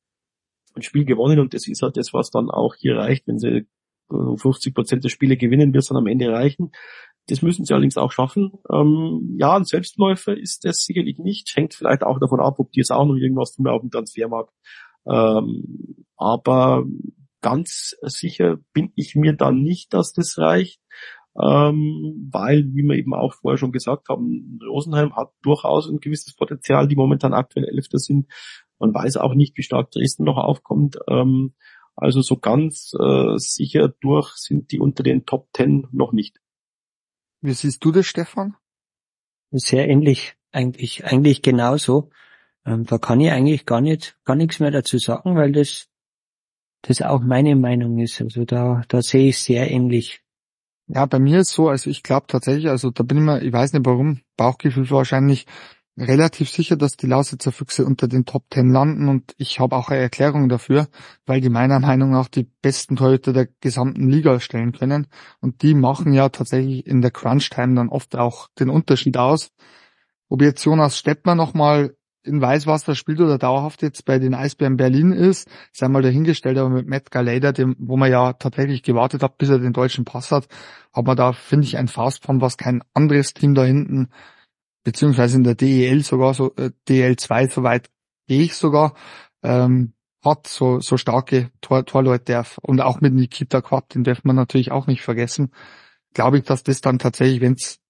[0.75, 3.27] ein Spiel gewonnen und das ist halt das, was dann auch hier reicht.
[3.27, 3.67] Wenn sie
[4.11, 6.73] 50 Prozent der Spiele gewinnen, wird es dann am Ende reichen.
[7.29, 8.53] Das müssen sie allerdings auch schaffen.
[8.73, 11.55] Ähm, ja, ein Selbstläufer ist das sicherlich nicht.
[11.55, 14.53] Hängt vielleicht auch davon ab, ob die jetzt auch noch irgendwas tun auf dem Transfermarkt.
[15.07, 16.85] Ähm, aber
[17.41, 20.81] ganz sicher bin ich mir dann nicht, dass das reicht
[21.41, 26.35] ähm, weil, wie wir eben auch vorher schon gesagt haben, Rosenheim hat durchaus ein gewisses
[26.35, 28.27] Potenzial, die momentan aktuell Elfter sind.
[28.79, 30.99] Man weiß auch nicht, wie stark Dresden noch aufkommt.
[31.09, 31.55] Ähm,
[31.95, 36.41] also so ganz äh, sicher durch sind die unter den Top Ten noch nicht.
[37.43, 38.57] Wie siehst du das, Stefan?
[39.51, 42.11] Sehr ähnlich, eigentlich, eigentlich genauso.
[42.65, 45.90] Ähm, da kann ich eigentlich gar nicht, gar nichts mehr dazu sagen, weil das,
[46.83, 48.21] das auch meine Meinung ist.
[48.21, 50.23] Also da, da sehe ich sehr ähnlich.
[50.87, 53.53] Ja, bei mir ist so, also ich glaube tatsächlich, also da bin ich mir, ich
[53.53, 55.47] weiß nicht warum, Bauchgefühl wahrscheinlich
[55.97, 59.91] relativ sicher, dass die Lausitzer Füchse unter den Top Ten landen und ich habe auch
[59.91, 60.89] eine Erklärung dafür,
[61.27, 65.07] weil die meiner Meinung nach die besten Torhüter der gesamten Liga stellen können
[65.41, 69.53] und die machen ja tatsächlich in der Crunch Time dann oft auch den Unterschied aus.
[70.29, 75.13] Ob jetzt Jonas Steppmer nochmal in Weißwasser spielt oder dauerhaft jetzt bei den Eisbären Berlin
[75.13, 79.39] ist, sei mal dahingestellt, aber mit Matt Galeda, dem, wo man ja tatsächlich gewartet hat,
[79.39, 80.49] bis er den deutschen Pass hat,
[80.93, 84.11] hat man da, finde ich, ein Faustform, was kein anderes Team da hinten,
[84.85, 87.91] beziehungsweise in der DEL sogar, so äh, DEL 2, soweit
[88.27, 88.95] gehe ich sogar,
[89.43, 94.37] ähm, hat so, so starke Tor, Torleute und auch mit Nikita Quapp, den darf man
[94.37, 95.51] natürlich auch nicht vergessen.
[96.13, 97.81] Glaube ich, dass das dann tatsächlich, wenn es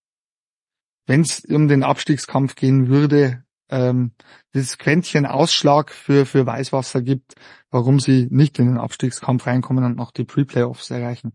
[1.07, 4.13] wenn es um den Abstiegskampf gehen würde, ähm,
[4.55, 7.35] dieses Quäntchen Ausschlag für, für Weißwasser gibt,
[7.71, 11.33] warum sie nicht in den Abstiegskampf reinkommen und noch die Pre-Playoffs erreichen.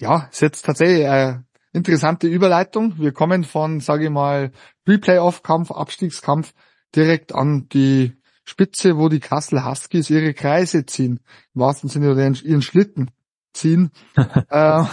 [0.00, 2.98] Ja, ist jetzt tatsächlich eine interessante Überleitung.
[2.98, 4.52] Wir kommen von, sage ich mal,
[4.84, 6.54] Pre-Playoff-Kampf, Abstiegskampf
[6.94, 11.20] direkt an die Spitze, wo die Kassel Huskies ihre Kreise ziehen.
[11.54, 13.10] Im wahrsten Sinne oder ihren Schlitten
[13.52, 13.90] ziehen.
[14.16, 14.84] äh,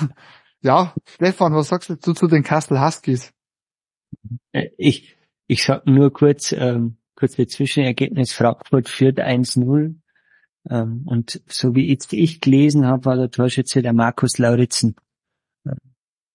[0.61, 3.31] ja, Stefan, was sagst du zu den Kassel Huskies?
[4.51, 5.14] Äh, ich,
[5.47, 9.95] ich sag nur kurz, ähm, kurz für Zwischenergebnis, Frankfurt führt 1-0.
[10.69, 14.95] Ähm, und so wie jetzt ich gelesen habe, war der Torschütze der Markus Lauritzen.
[15.65, 15.77] Ähm,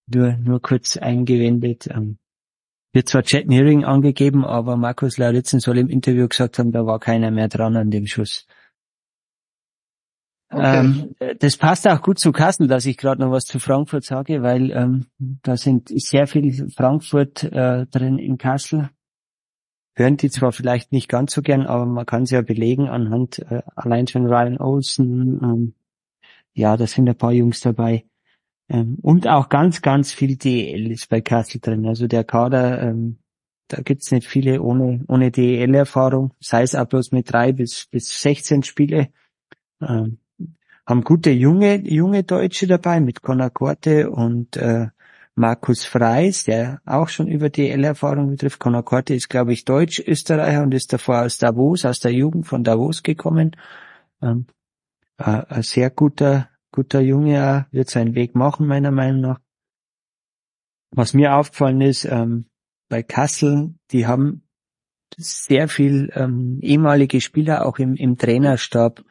[0.07, 1.87] nur, nur kurz eingewendet.
[1.87, 2.17] Ähm,
[2.93, 6.99] wird zwar Chet Nearing angegeben, aber Markus Lauritzen soll im Interview gesagt haben, da war
[6.99, 8.47] keiner mehr dran an dem Schuss.
[10.49, 10.79] Okay.
[10.79, 14.43] Ähm, das passt auch gut zu Kassel, dass ich gerade noch was zu Frankfurt sage,
[14.43, 18.89] weil ähm, da sind sehr viel Frankfurt äh, drin in Kassel
[19.93, 23.39] hören die zwar vielleicht nicht ganz so gern, aber man kann es ja belegen anhand
[23.39, 25.39] äh, allein schon Ryan Olsen.
[25.43, 25.73] Ähm,
[26.53, 28.05] ja, da sind ein paar Jungs dabei.
[28.69, 31.85] Ähm, und auch ganz, ganz viel DEL ist bei Kassel drin.
[31.85, 33.17] Also der Kader, ähm,
[33.67, 38.21] da gibt's nicht viele ohne, ohne DEL-Erfahrung, sei es auch bloß mit drei bis, bis
[38.21, 39.09] 16 Spiele.
[39.81, 40.19] Ähm,
[40.85, 44.87] haben gute junge, junge Deutsche dabei mit Conor Korte und äh,
[45.35, 48.59] Markus Freis, der auch schon über DL-Erfahrung betrifft.
[48.59, 52.63] Conor Korte ist, glaube ich, Deutsch-Österreicher und ist davor aus Davos, aus der Jugend von
[52.63, 53.55] Davos gekommen.
[54.21, 54.45] Ähm,
[55.17, 59.39] äh, ein sehr guter, guter Junge, wird seinen Weg machen, meiner Meinung nach.
[60.91, 62.45] Was mir aufgefallen ist, ähm,
[62.89, 64.43] bei Kassel, die haben
[65.17, 69.03] sehr viel ähm, ehemalige Spieler auch im, im Trainerstab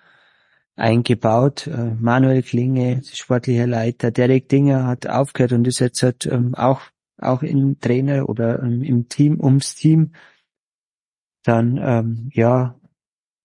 [0.81, 1.67] eingebaut.
[1.67, 6.81] Äh, Manuel Klinge, sportlicher Leiter, Derek Dinger hat aufgehört und ist jetzt halt, auch,
[7.19, 10.13] auch im Trainer oder ähm, im Team, ums Team.
[11.45, 12.75] Dann, ähm, ja,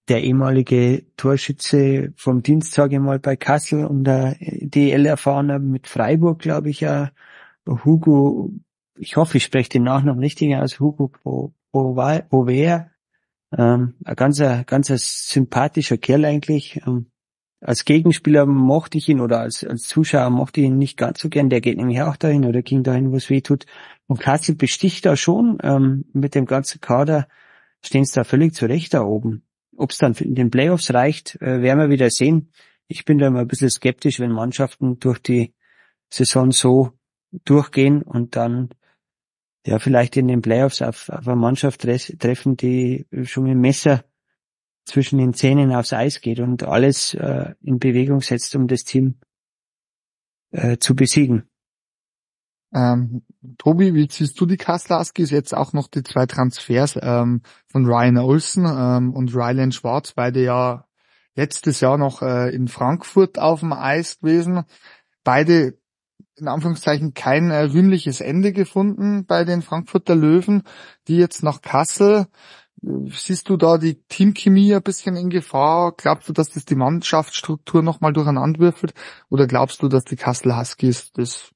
[0.08, 6.40] der ehemalige Torschütze vom Dienst, sage ich mal, bei Kassel und der DL-Erfahrener mit Freiburg,
[6.40, 7.12] glaube ich, ja,
[7.68, 8.52] Hugo,
[8.98, 11.12] ich hoffe, ich spreche den Nachnamen richtig aus, Hugo
[11.72, 12.92] Bover,
[13.58, 17.08] ähm, ein ganzer, ganzer sympathischer Kerl eigentlich, ähm,
[17.66, 21.30] als Gegenspieler mochte ich ihn oder als, als Zuschauer mochte ich ihn nicht ganz so
[21.30, 21.50] gern.
[21.50, 23.66] Der geht nämlich auch dahin oder ging dahin, wo es weh tut.
[24.06, 27.28] Und Kassel besticht da schon ähm, mit dem ganzen Kader,
[27.84, 29.42] stehen sie da völlig zurecht da oben.
[29.76, 32.52] Ob es dann in den Playoffs reicht, äh, werden wir wieder sehen.
[32.88, 35.56] Ich bin da immer ein bisschen skeptisch, wenn Mannschaften durch die
[36.12, 36.92] Saison so
[37.46, 38.70] durchgehen und dann
[39.66, 44.06] ja vielleicht in den Playoffs auf, auf eine Mannschaft treffen, die schon mit dem Messer
[44.86, 49.20] zwischen den Zähnen aufs Eis geht und alles äh, in Bewegung setzt, um das Team
[50.52, 51.50] äh, zu besiegen.
[52.74, 53.24] Ähm,
[53.58, 55.32] Tobi, wie siehst du die Kassel Huskies?
[55.32, 60.44] Jetzt auch noch die zwei Transfers ähm, von Ryan Olsen ähm, und Ryland Schwarz, beide
[60.44, 60.86] ja
[61.36, 64.64] letztes Jahr noch äh, in Frankfurt auf dem Eis gewesen.
[65.24, 65.78] Beide
[66.38, 70.64] in Anführungszeichen kein äh, rühmliches Ende gefunden bei den Frankfurter Löwen,
[71.08, 72.28] die jetzt nach Kassel.
[73.08, 75.94] Siehst du da die Teamchemie ein bisschen in Gefahr?
[75.98, 78.94] Glaubst du, dass das die Mannschaftsstruktur nochmal durcheinander würfelt?
[79.30, 81.52] Oder glaubst du, dass die Kassel Huskies das,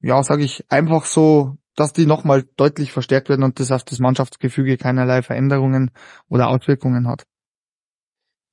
[0.00, 3.98] ja, sage ich, einfach so, dass die nochmal deutlich verstärkt werden und das auf das
[3.98, 5.90] Mannschaftsgefüge keinerlei Veränderungen
[6.28, 7.26] oder Auswirkungen hat?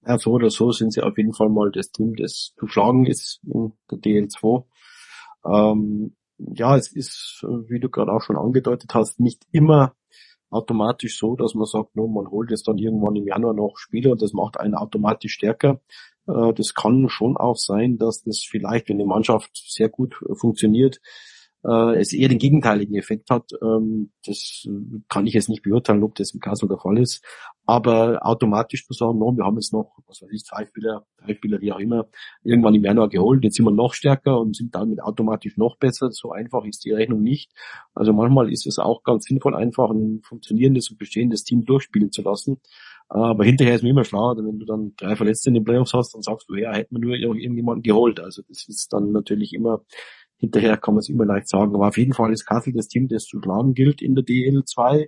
[0.07, 3.05] Ja, so oder so sind sie auf jeden Fall mal das Team, das zu schlagen
[3.05, 4.65] ist in der DL2.
[5.45, 9.93] Ähm, ja, es ist, wie du gerade auch schon angedeutet hast, nicht immer
[10.53, 14.11] automatisch so, dass man sagt, no, man holt jetzt dann irgendwann im Januar noch Spieler
[14.11, 15.81] und das macht einen automatisch stärker.
[16.27, 21.01] Äh, das kann schon auch sein, dass das vielleicht, wenn die Mannschaft sehr gut funktioniert,
[21.65, 23.52] äh, es eher den gegenteiligen Effekt hat.
[23.61, 24.68] Ähm, das
[25.10, 27.23] kann ich jetzt nicht beurteilen, ob das im Kassel der Fall ist.
[27.65, 31.34] Aber automatisch zu sagen, no, wir haben jetzt noch, was weiß ich, zwei Spieler, drei
[31.34, 32.07] Spieler, wie auch immer,
[32.44, 36.11] irgendwann im Januar geholt, jetzt sind wir noch stärker und sind damit automatisch noch besser.
[36.11, 37.52] So einfach ist die Rechnung nicht.
[37.94, 42.22] Also manchmal ist es auch ganz sinnvoll, einfach ein funktionierendes und bestehendes Team durchspielen zu
[42.22, 42.60] lassen.
[43.07, 46.15] Aber hinterher ist mir immer schlauer, wenn du dann drei Verletzte in den Playoffs hast,
[46.15, 48.19] dann sagst du, ja, hätten wir nur irgendjemanden geholt.
[48.19, 49.84] Also das ist dann natürlich immer
[50.44, 51.74] Hinterher kann man es immer leicht sagen.
[51.74, 55.07] Aber auf jeden Fall ist Kassel das Team, das zu schlagen gilt in der DL2.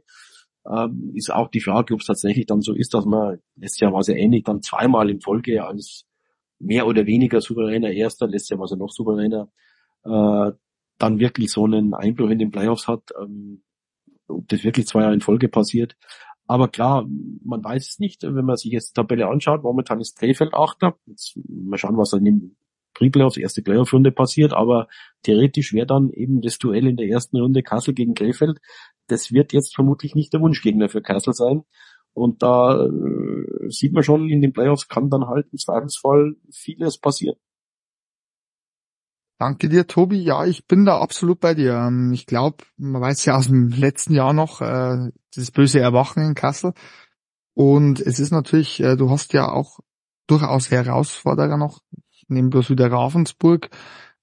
[0.65, 3.91] Ähm, ist auch die Frage, ob es tatsächlich dann so ist, dass man, letztes Jahr
[3.91, 6.05] war es ja ähnlich, dann zweimal in Folge als
[6.57, 9.49] mehr oder weniger souveräner Erster, letztes Jahr war es ja noch souveräner,
[10.05, 10.51] äh,
[10.99, 13.61] dann wirklich so einen Einbruch in den Playoffs hat, ähm,
[14.29, 15.97] ob das wirklich zwei Jahre in Folge passiert.
[16.47, 17.05] Aber klar,
[17.43, 19.63] man weiß es nicht, wenn man sich jetzt die Tabelle anschaut.
[19.63, 20.95] Momentan ist Krefeld Achter.
[21.07, 22.55] Jetzt mal schauen, was dann im
[22.95, 24.87] Pre-Playoffs, erste Playoff-Runde passiert, aber
[25.21, 28.59] theoretisch wäre dann eben das Duell in der ersten Runde Kassel gegen Krefeld.
[29.07, 31.63] Das wird jetzt vermutlich nicht der Wunschgegner für Kassel sein.
[32.13, 36.97] Und da äh, sieht man schon, in den Playoffs kann dann halt im Zweifelsfall vieles
[36.97, 37.35] passieren.
[39.37, 40.23] Danke dir, Tobi.
[40.23, 41.73] Ja, ich bin da absolut bei dir.
[41.73, 46.23] Ähm, ich glaube, man weiß ja aus dem letzten Jahr noch, äh, das böse Erwachen
[46.23, 46.73] in Kassel.
[47.53, 49.79] Und es ist natürlich, äh, du hast ja auch
[50.27, 51.81] durchaus Herausforderer noch
[52.27, 53.69] nehmen bloß wieder Ravensburg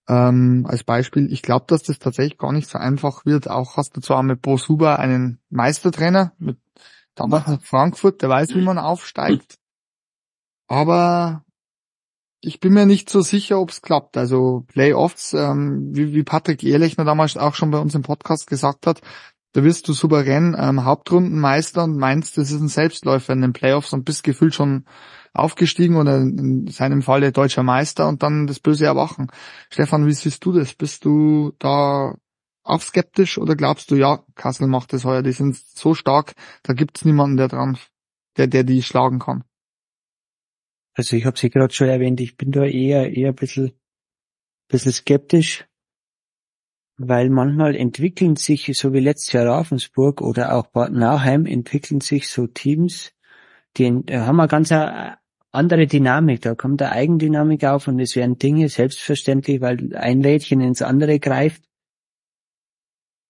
[0.08, 1.32] ähm, als Beispiel.
[1.32, 3.48] Ich glaube, dass das tatsächlich gar nicht so einfach wird.
[3.48, 6.58] Auch hast du zwar mit Bo Huber einen Meistertrainer, mit
[7.14, 9.58] damals Frankfurt, der weiß, wie man aufsteigt.
[10.66, 11.44] Aber
[12.40, 14.16] ich bin mir nicht so sicher, ob es klappt.
[14.16, 18.86] Also Playoffs, ähm, wie, wie Patrick Ehrlechner damals auch schon bei uns im Podcast gesagt
[18.86, 19.00] hat,
[19.52, 23.92] da wirst du souverän ähm, Hauptrundenmeister und meinst, das ist ein Selbstläufer in den Playoffs
[23.92, 24.86] und bist gefühlt schon
[25.34, 29.28] aufgestiegen oder in seinem Falle deutscher Meister und dann das böse Erwachen.
[29.70, 30.74] Stefan, wie siehst du das?
[30.74, 32.14] Bist du da
[32.64, 36.74] auch skeptisch oder glaubst du, ja, Kassel macht das heuer, die sind so stark, da
[36.74, 37.78] gibt's niemanden, der dran,
[38.36, 39.44] der, der die schlagen kann?
[40.94, 43.72] Also ich habe sie gerade schon erwähnt, ich bin da eher eher ein bisschen,
[44.68, 45.66] bisschen skeptisch,
[46.98, 52.28] weil manchmal entwickeln sich, so wie letztes Jahr Ravensburg oder auch Bad Nauheim, entwickeln sich
[52.28, 53.12] so Teams,
[53.76, 54.70] die haben eine ganz
[55.52, 60.60] andere Dynamik, da kommt eine Eigendynamik auf und es werden Dinge selbstverständlich, weil ein Rädchen
[60.60, 61.62] ins andere greift.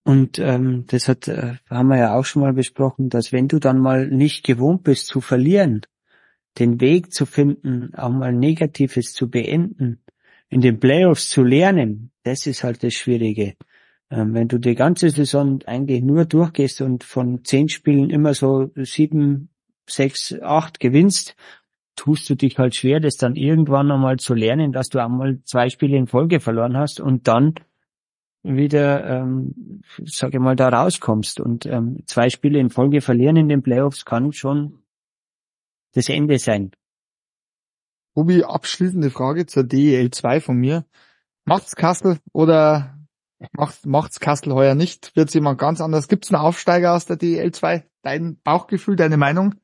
[0.04, 3.58] Und ähm, das hat, äh, haben wir ja auch schon mal besprochen, dass wenn du
[3.58, 5.82] dann mal nicht gewohnt bist zu verlieren,
[6.58, 10.02] den Weg zu finden, auch mal Negatives zu beenden,
[10.48, 13.54] in den Playoffs zu lernen, das ist halt das Schwierige.
[14.10, 18.70] Ähm, wenn du die ganze Saison eigentlich nur durchgehst und von zehn Spielen immer so
[18.76, 19.48] sieben,
[19.88, 21.36] sechs, acht gewinnst
[21.96, 25.68] tust du dich halt schwer, das dann irgendwann einmal zu lernen, dass du einmal zwei
[25.68, 27.54] Spiele in Folge verloren hast und dann
[28.42, 31.40] wieder, ähm, sage ich mal, da rauskommst.
[31.40, 34.82] Und ähm, zwei Spiele in Folge verlieren in den Playoffs kann schon
[35.92, 36.72] das Ende sein.
[38.16, 40.84] Ruby, abschließende Frage zur DEL 2 von mir.
[41.44, 42.98] Macht's Kassel oder
[43.52, 45.16] macht, macht's Kassel heuer nicht?
[45.16, 46.08] Wird's jemand ganz anders?
[46.08, 47.84] Gibt's einen Aufsteiger aus der DEL 2?
[48.02, 49.54] Dein Bauchgefühl, deine Meinung?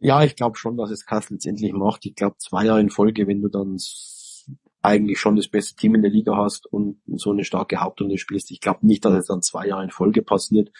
[0.00, 2.06] Ja, ich glaube schon, dass es Kassel letztendlich macht.
[2.06, 3.78] Ich glaube, zwei Jahre in Folge, wenn du dann
[4.80, 8.50] eigentlich schon das beste Team in der Liga hast und so eine starke Hauptrunde spielst.
[8.50, 10.70] Ich glaube nicht, dass es dann zwei Jahre in Folge passiert.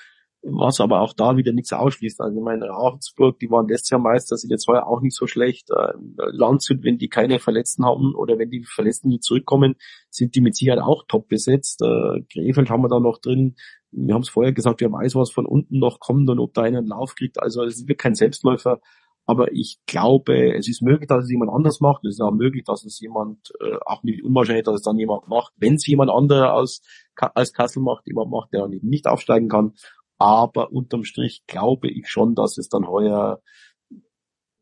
[0.42, 2.20] Was aber auch da wieder nichts ausschließt.
[2.20, 5.26] Also ich meine, Ravensburg, die waren letztes Jahr Meister, sind jetzt heuer auch nicht so
[5.26, 5.68] schlecht.
[5.70, 5.94] Äh,
[6.30, 9.74] Landshut, wenn die keine Verletzten haben oder wenn die Verletzten nicht zurückkommen,
[10.10, 11.82] sind die mit Sicherheit auch top besetzt.
[11.82, 13.56] Äh, Krefeld haben wir da noch drin.
[13.90, 16.62] wir haben es vorher gesagt, wer weiß, was von unten noch kommt und ob da
[16.62, 17.42] einer einen Lauf kriegt.
[17.42, 18.80] Also es wird kein Selbstläufer.
[19.28, 22.02] Aber ich glaube, es ist möglich, dass es jemand anders macht.
[22.06, 25.28] Es ist auch möglich, dass es jemand, äh, auch nicht unwahrscheinlich, dass es dann jemand
[25.28, 25.52] macht.
[25.58, 26.80] Wenn es jemand anderer aus,
[27.14, 29.74] als Kassel macht, jemand macht, der eben nicht aufsteigen kann.
[30.16, 33.42] Aber unterm Strich glaube ich schon, dass es dann heuer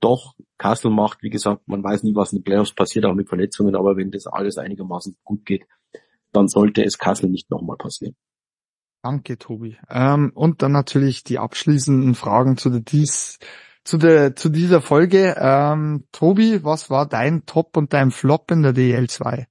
[0.01, 1.23] doch Kassel macht.
[1.23, 3.77] Wie gesagt, man weiß nie, was in den Playoffs passiert, auch mit Verletzungen.
[3.77, 5.65] Aber wenn das alles einigermaßen gut geht,
[6.33, 8.17] dann sollte es Kassel nicht nochmal passieren.
[9.05, 9.79] Danke, Tobi.
[9.89, 13.39] Ähm, und dann natürlich die abschließenden Fragen zu der dies
[13.87, 15.37] zu der zu dieser Folge.
[15.39, 19.47] Ähm, Tobi, was war dein Top und dein Flop in der DL2?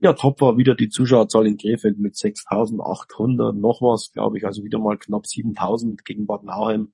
[0.00, 4.64] Ja, top war wieder die Zuschauerzahl in Krefeld mit 6.800, noch was, glaube ich, also
[4.64, 6.92] wieder mal knapp 7.000 gegen Bad Nauheim.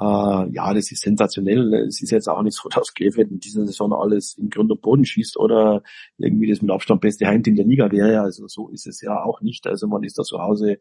[0.00, 1.74] Äh, ja, das ist sensationell.
[1.86, 4.80] Es ist jetzt auch nicht so, dass Krefeld in dieser Saison alles in Grund und
[4.80, 5.82] Boden schießt oder
[6.16, 8.22] irgendwie das mit Abstand beste Heimteam der Liga wäre.
[8.22, 9.66] Also so ist es ja auch nicht.
[9.66, 10.78] Also man ist da zu Hause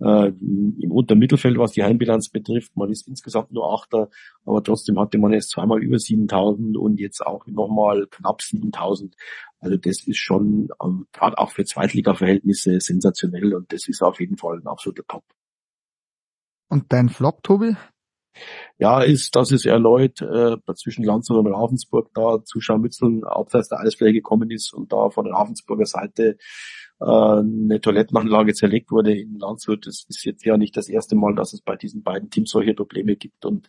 [0.00, 2.74] äh, im unteren Mittelfeld, was die Heimbilanz betrifft.
[2.74, 4.08] Man ist insgesamt nur Achter,
[4.46, 9.14] aber trotzdem hatte man erst zweimal über 7000 und jetzt auch nochmal knapp 7000.
[9.60, 14.38] Also das ist schon ähm, gerade auch für Zweitliga-Verhältnisse sensationell und das ist auf jeden
[14.38, 15.24] Fall ein absoluter Top.
[16.68, 17.76] Und dein Flop, Tobi?
[18.78, 23.80] Ja, ist, dass es erneut äh, zwischen Landshut und Ravensburg da zu Scharmützeln abseits der
[23.80, 26.36] Eisfläche gekommen ist und da von der Ravensburger Seite
[27.00, 29.86] äh, eine Toilettenanlage zerlegt wurde in Landshut.
[29.86, 32.74] Das ist jetzt ja nicht das erste Mal, dass es bei diesen beiden Teams solche
[32.74, 33.68] Probleme gibt und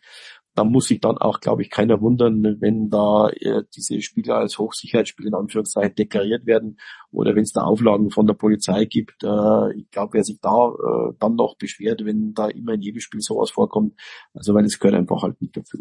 [0.55, 4.59] da muss sich dann auch, glaube ich, keiner wundern, wenn da äh, diese Spieler als
[4.59, 6.79] Hochsicherheitsspieler in Anführungszeichen deklariert werden
[7.11, 9.23] oder wenn es da Auflagen von der Polizei gibt.
[9.23, 12.99] Äh, ich glaube, wer sich da äh, dann noch beschwert, wenn da immer in jedem
[12.99, 13.99] Spiel sowas vorkommt,
[14.33, 15.79] also weil es gehört einfach halt nicht dazu.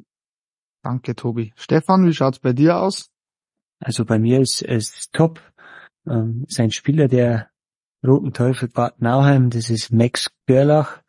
[0.83, 1.53] Danke, Tobi.
[1.57, 3.11] Stefan, wie schaut's bei dir aus?
[3.79, 5.41] Also bei mir ist es top.
[6.07, 7.51] Ähm, ist ein Spieler der
[8.05, 11.03] Roten Teufel Bad Nauheim, das ist Max Görlach.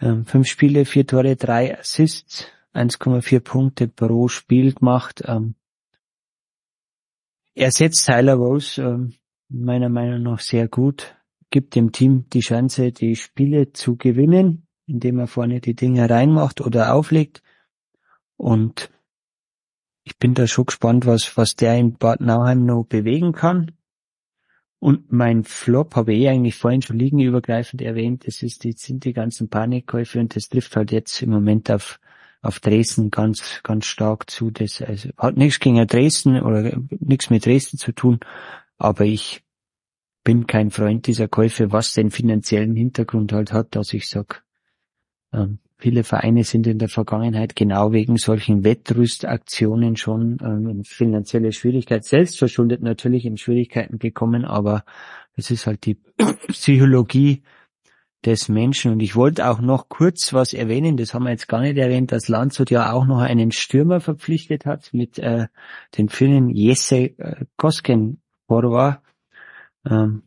[0.00, 5.22] Ähm, fünf Spiele, vier Tore, drei Assists 1,4 Punkte pro Spiel gemacht.
[5.26, 5.54] Ähm,
[7.54, 9.14] er setzt Tyler Rose ähm,
[9.48, 11.16] meiner Meinung nach sehr gut,
[11.50, 16.60] gibt dem Team die Chance, die Spiele zu gewinnen, indem er vorne die Dinge reinmacht
[16.60, 17.42] oder auflegt.
[18.36, 18.90] Und
[20.04, 23.72] ich bin da schon gespannt, was, was der in Bad Nauheim noch bewegen kann.
[24.80, 28.26] Und mein Flop habe ich eigentlich vorhin schon liegenübergreifend erwähnt.
[28.26, 31.98] Das ist die, sind die ganzen Panikkäufe und das trifft halt jetzt im Moment auf
[32.42, 34.50] auf Dresden ganz, ganz stark zu.
[34.50, 38.20] Das also, hat nichts gegen Dresden oder nichts mit Dresden zu tun,
[38.76, 39.42] aber ich
[40.24, 44.44] bin kein Freund dieser Käufe, was den finanziellen Hintergrund halt hat, dass ich sag,
[45.32, 51.52] ähm, viele Vereine sind in der Vergangenheit genau wegen solchen Wettrüstaktionen schon ähm, in finanzielle
[51.52, 54.84] Schwierigkeiten, selbst verschuldet natürlich in Schwierigkeiten gekommen, aber
[55.34, 55.96] es ist halt die
[56.48, 57.42] Psychologie
[58.24, 58.92] des Menschen.
[58.92, 62.12] Und ich wollte auch noch kurz was erwähnen, das haben wir jetzt gar nicht erwähnt,
[62.12, 65.46] dass Landshut ja auch noch einen Stürmer verpflichtet hat mit äh,
[65.96, 69.02] den Finnen Jesse äh, Koskenporva.
[69.88, 70.22] Ähm,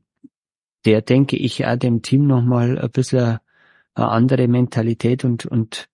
[0.86, 3.38] der, denke ich, auch dem Team nochmal ein bisschen
[3.94, 5.90] eine andere Mentalität und, und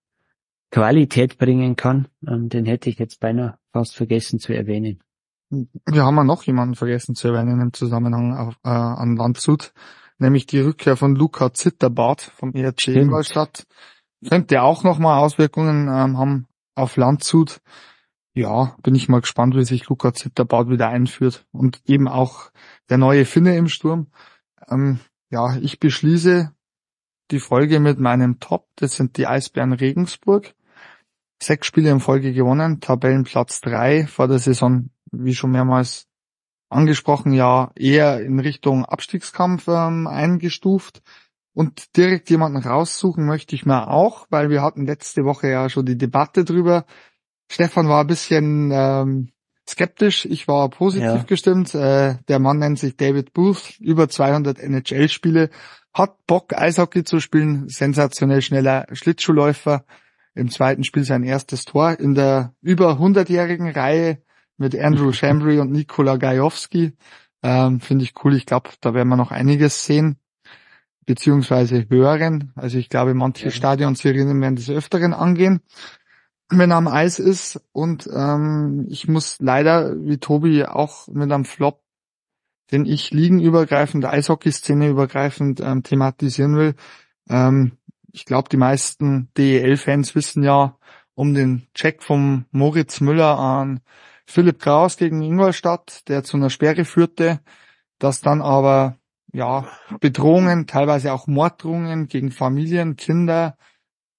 [0.72, 2.08] Qualität bringen kann.
[2.28, 5.00] Ähm, den hätte ich jetzt beinahe fast vergessen zu erwähnen.
[5.50, 9.74] Wir haben ja noch jemanden vergessen zu erwähnen im Zusammenhang auf, äh, an Landshut
[10.18, 13.68] nämlich die Rückkehr von Luca Zitterbart vom ERC Ingolstadt.
[14.28, 17.62] Könnte auch nochmal Auswirkungen ähm, haben auf Landshut.
[18.34, 21.46] Ja, bin ich mal gespannt, wie sich Luca Zitterbart wieder einführt.
[21.52, 22.52] Und eben auch
[22.90, 24.08] der neue Finne im Sturm.
[24.68, 25.00] Ähm,
[25.30, 26.52] ja, ich beschließe
[27.32, 28.68] die Folge mit meinem Top.
[28.76, 30.54] Das sind die Eisbären Regensburg.
[31.42, 36.07] Sechs Spiele in Folge gewonnen, Tabellenplatz drei vor der Saison, wie schon mehrmals
[36.70, 41.02] angesprochen, ja eher in Richtung Abstiegskampf ähm, eingestuft.
[41.54, 45.88] Und direkt jemanden raussuchen möchte ich mir auch, weil wir hatten letzte Woche ja schon
[45.88, 46.86] die Debatte drüber.
[47.50, 49.32] Stefan war ein bisschen ähm,
[49.68, 51.24] skeptisch, ich war positiv ja.
[51.24, 51.74] gestimmt.
[51.74, 55.50] Äh, der Mann nennt sich David Booth, über 200 NHL-Spiele,
[55.94, 59.84] hat Bock Eishockey zu spielen, sensationell schneller Schlittschuhläufer.
[60.36, 64.20] Im zweiten Spiel sein erstes Tor in der über 100-jährigen Reihe
[64.58, 66.94] mit Andrew Chambry und Nikola Gajowski.
[67.44, 68.36] Ähm, Finde ich cool.
[68.36, 70.18] Ich glaube, da werden wir noch einiges sehen,
[71.06, 72.52] beziehungsweise hören.
[72.56, 73.52] Also ich glaube, manche ja.
[73.52, 75.62] Stadionsirenen werden des Öfteren angehen,
[76.50, 77.62] wenn er am Eis ist.
[77.72, 81.84] Und ähm, ich muss leider, wie Tobi, auch mit einem Flop,
[82.72, 86.76] den ich liegenübergreifend, Eishockey-Szene übergreifend ähm, thematisieren will.
[87.30, 87.78] Ähm,
[88.12, 90.78] ich glaube, die meisten DEL-Fans wissen ja
[91.14, 93.80] um den Check vom Moritz Müller an
[94.28, 97.40] Philipp Kraus gegen Ingolstadt, der zu einer Sperre führte,
[97.98, 98.98] das dann aber
[99.34, 99.68] ja,
[100.00, 103.58] Bedrohungen, teilweise auch Morddrohungen gegen Familien, Kinder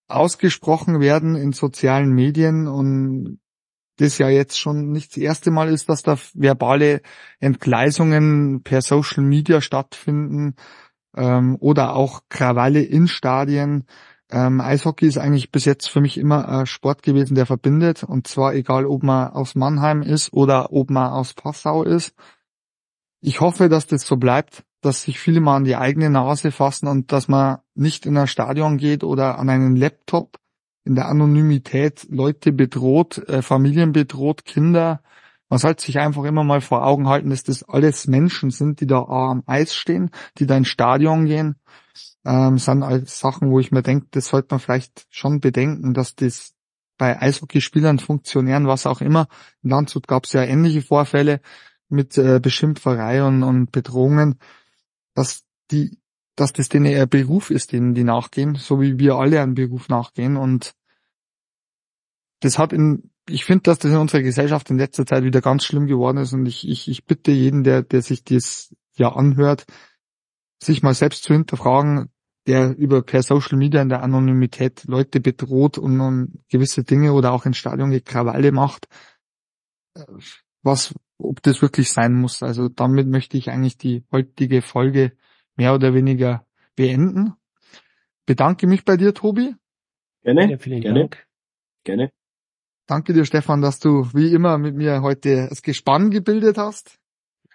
[0.09, 3.39] ausgesprochen werden in sozialen Medien und
[3.99, 7.03] das ja jetzt schon nicht das erste Mal ist, dass da verbale
[7.41, 10.55] Entgleisungen per Social Media stattfinden
[11.17, 13.87] ähm, oder auch Krawalle in Stadien.
[14.31, 18.03] Ähm, Eishockey ist eigentlich bis jetzt für mich immer ein Sport gewesen, der verbindet.
[18.05, 22.15] Und zwar egal, ob man aus Mannheim ist oder ob man aus Passau ist.
[23.21, 26.87] Ich hoffe, dass das so bleibt, dass sich viele mal an die eigene Nase fassen
[26.87, 30.39] und dass man nicht in ein Stadion geht oder an einen Laptop
[30.85, 35.03] in der Anonymität Leute bedroht, äh, Familien bedroht, Kinder.
[35.49, 38.87] Man sollte sich einfach immer mal vor Augen halten, dass das alles Menschen sind, die
[38.87, 41.57] da am Eis stehen, die da ins Stadion gehen.
[42.25, 46.15] Ähm, sind alles Sachen, wo ich mir denke, das sollte man vielleicht schon bedenken, dass
[46.15, 46.55] das
[46.99, 49.29] bei Eishockeyspielern, Funktionären, was auch immer,
[49.62, 51.41] in Landshut gab es ja ähnliche Vorfälle
[51.89, 54.39] mit äh, Beschimpferei und, und Bedrohungen,
[55.15, 55.99] dass die,
[56.37, 59.89] dass das denen eher Beruf ist, denen die nachgehen, so wie wir alle einen Beruf
[59.89, 60.75] nachgehen und
[62.40, 65.65] das hat in, ich finde, dass das in unserer Gesellschaft in letzter Zeit wieder ganz
[65.65, 69.66] schlimm geworden ist und ich, ich, ich bitte jeden, der, der sich das ja anhört,
[70.62, 72.10] sich mal selbst zu hinterfragen,
[72.47, 77.32] der über per Social Media in der Anonymität Leute bedroht und, und gewisse Dinge oder
[77.32, 78.89] auch ins Stadion Krawalle macht,
[80.62, 82.43] was, ob das wirklich sein muss.
[82.43, 85.12] Also damit möchte ich eigentlich die heutige Folge
[85.56, 87.35] mehr oder weniger beenden.
[88.24, 89.55] Bedanke mich bei dir, Tobi.
[90.23, 91.27] Gerne, ja, vielen gerne, Dank.
[91.85, 92.12] gerne.
[92.89, 96.98] Danke dir, Stefan, dass du wie immer mit mir heute das Gespann gebildet hast.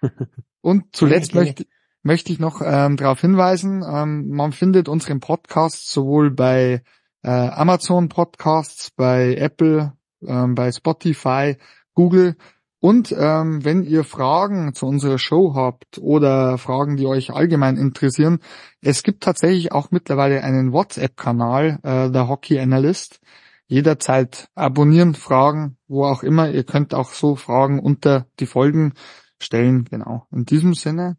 [0.62, 1.66] Und zuletzt möchte,
[2.04, 6.84] möchte ich noch ähm, darauf hinweisen, ähm, man findet unseren Podcast sowohl bei
[7.24, 11.58] äh, Amazon Podcasts, bei Apple, ähm, bei Spotify,
[11.96, 12.36] Google
[12.80, 18.38] und ähm, wenn ihr Fragen zu unserer Show habt oder Fragen, die euch allgemein interessieren,
[18.82, 23.20] es gibt tatsächlich auch mittlerweile einen WhatsApp-Kanal, äh, der Hockey Analyst
[23.68, 26.50] jederzeit abonnieren, fragen, wo auch immer.
[26.50, 28.94] Ihr könnt auch so Fragen unter die Folgen
[29.42, 29.86] stellen.
[29.86, 30.28] Genau.
[30.32, 31.18] In diesem Sinne,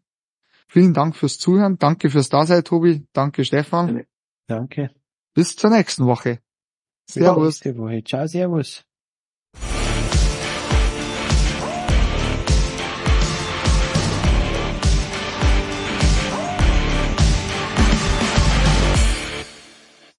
[0.67, 1.77] vielen Dank fürs Zuhören.
[1.77, 3.07] Danke fürs Dasein, Tobi.
[3.13, 4.05] Danke, Stefan.
[4.47, 4.91] Danke.
[5.33, 6.39] Bis zur nächsten Woche.
[7.07, 7.59] Servus.
[8.05, 8.85] Ciao, servus.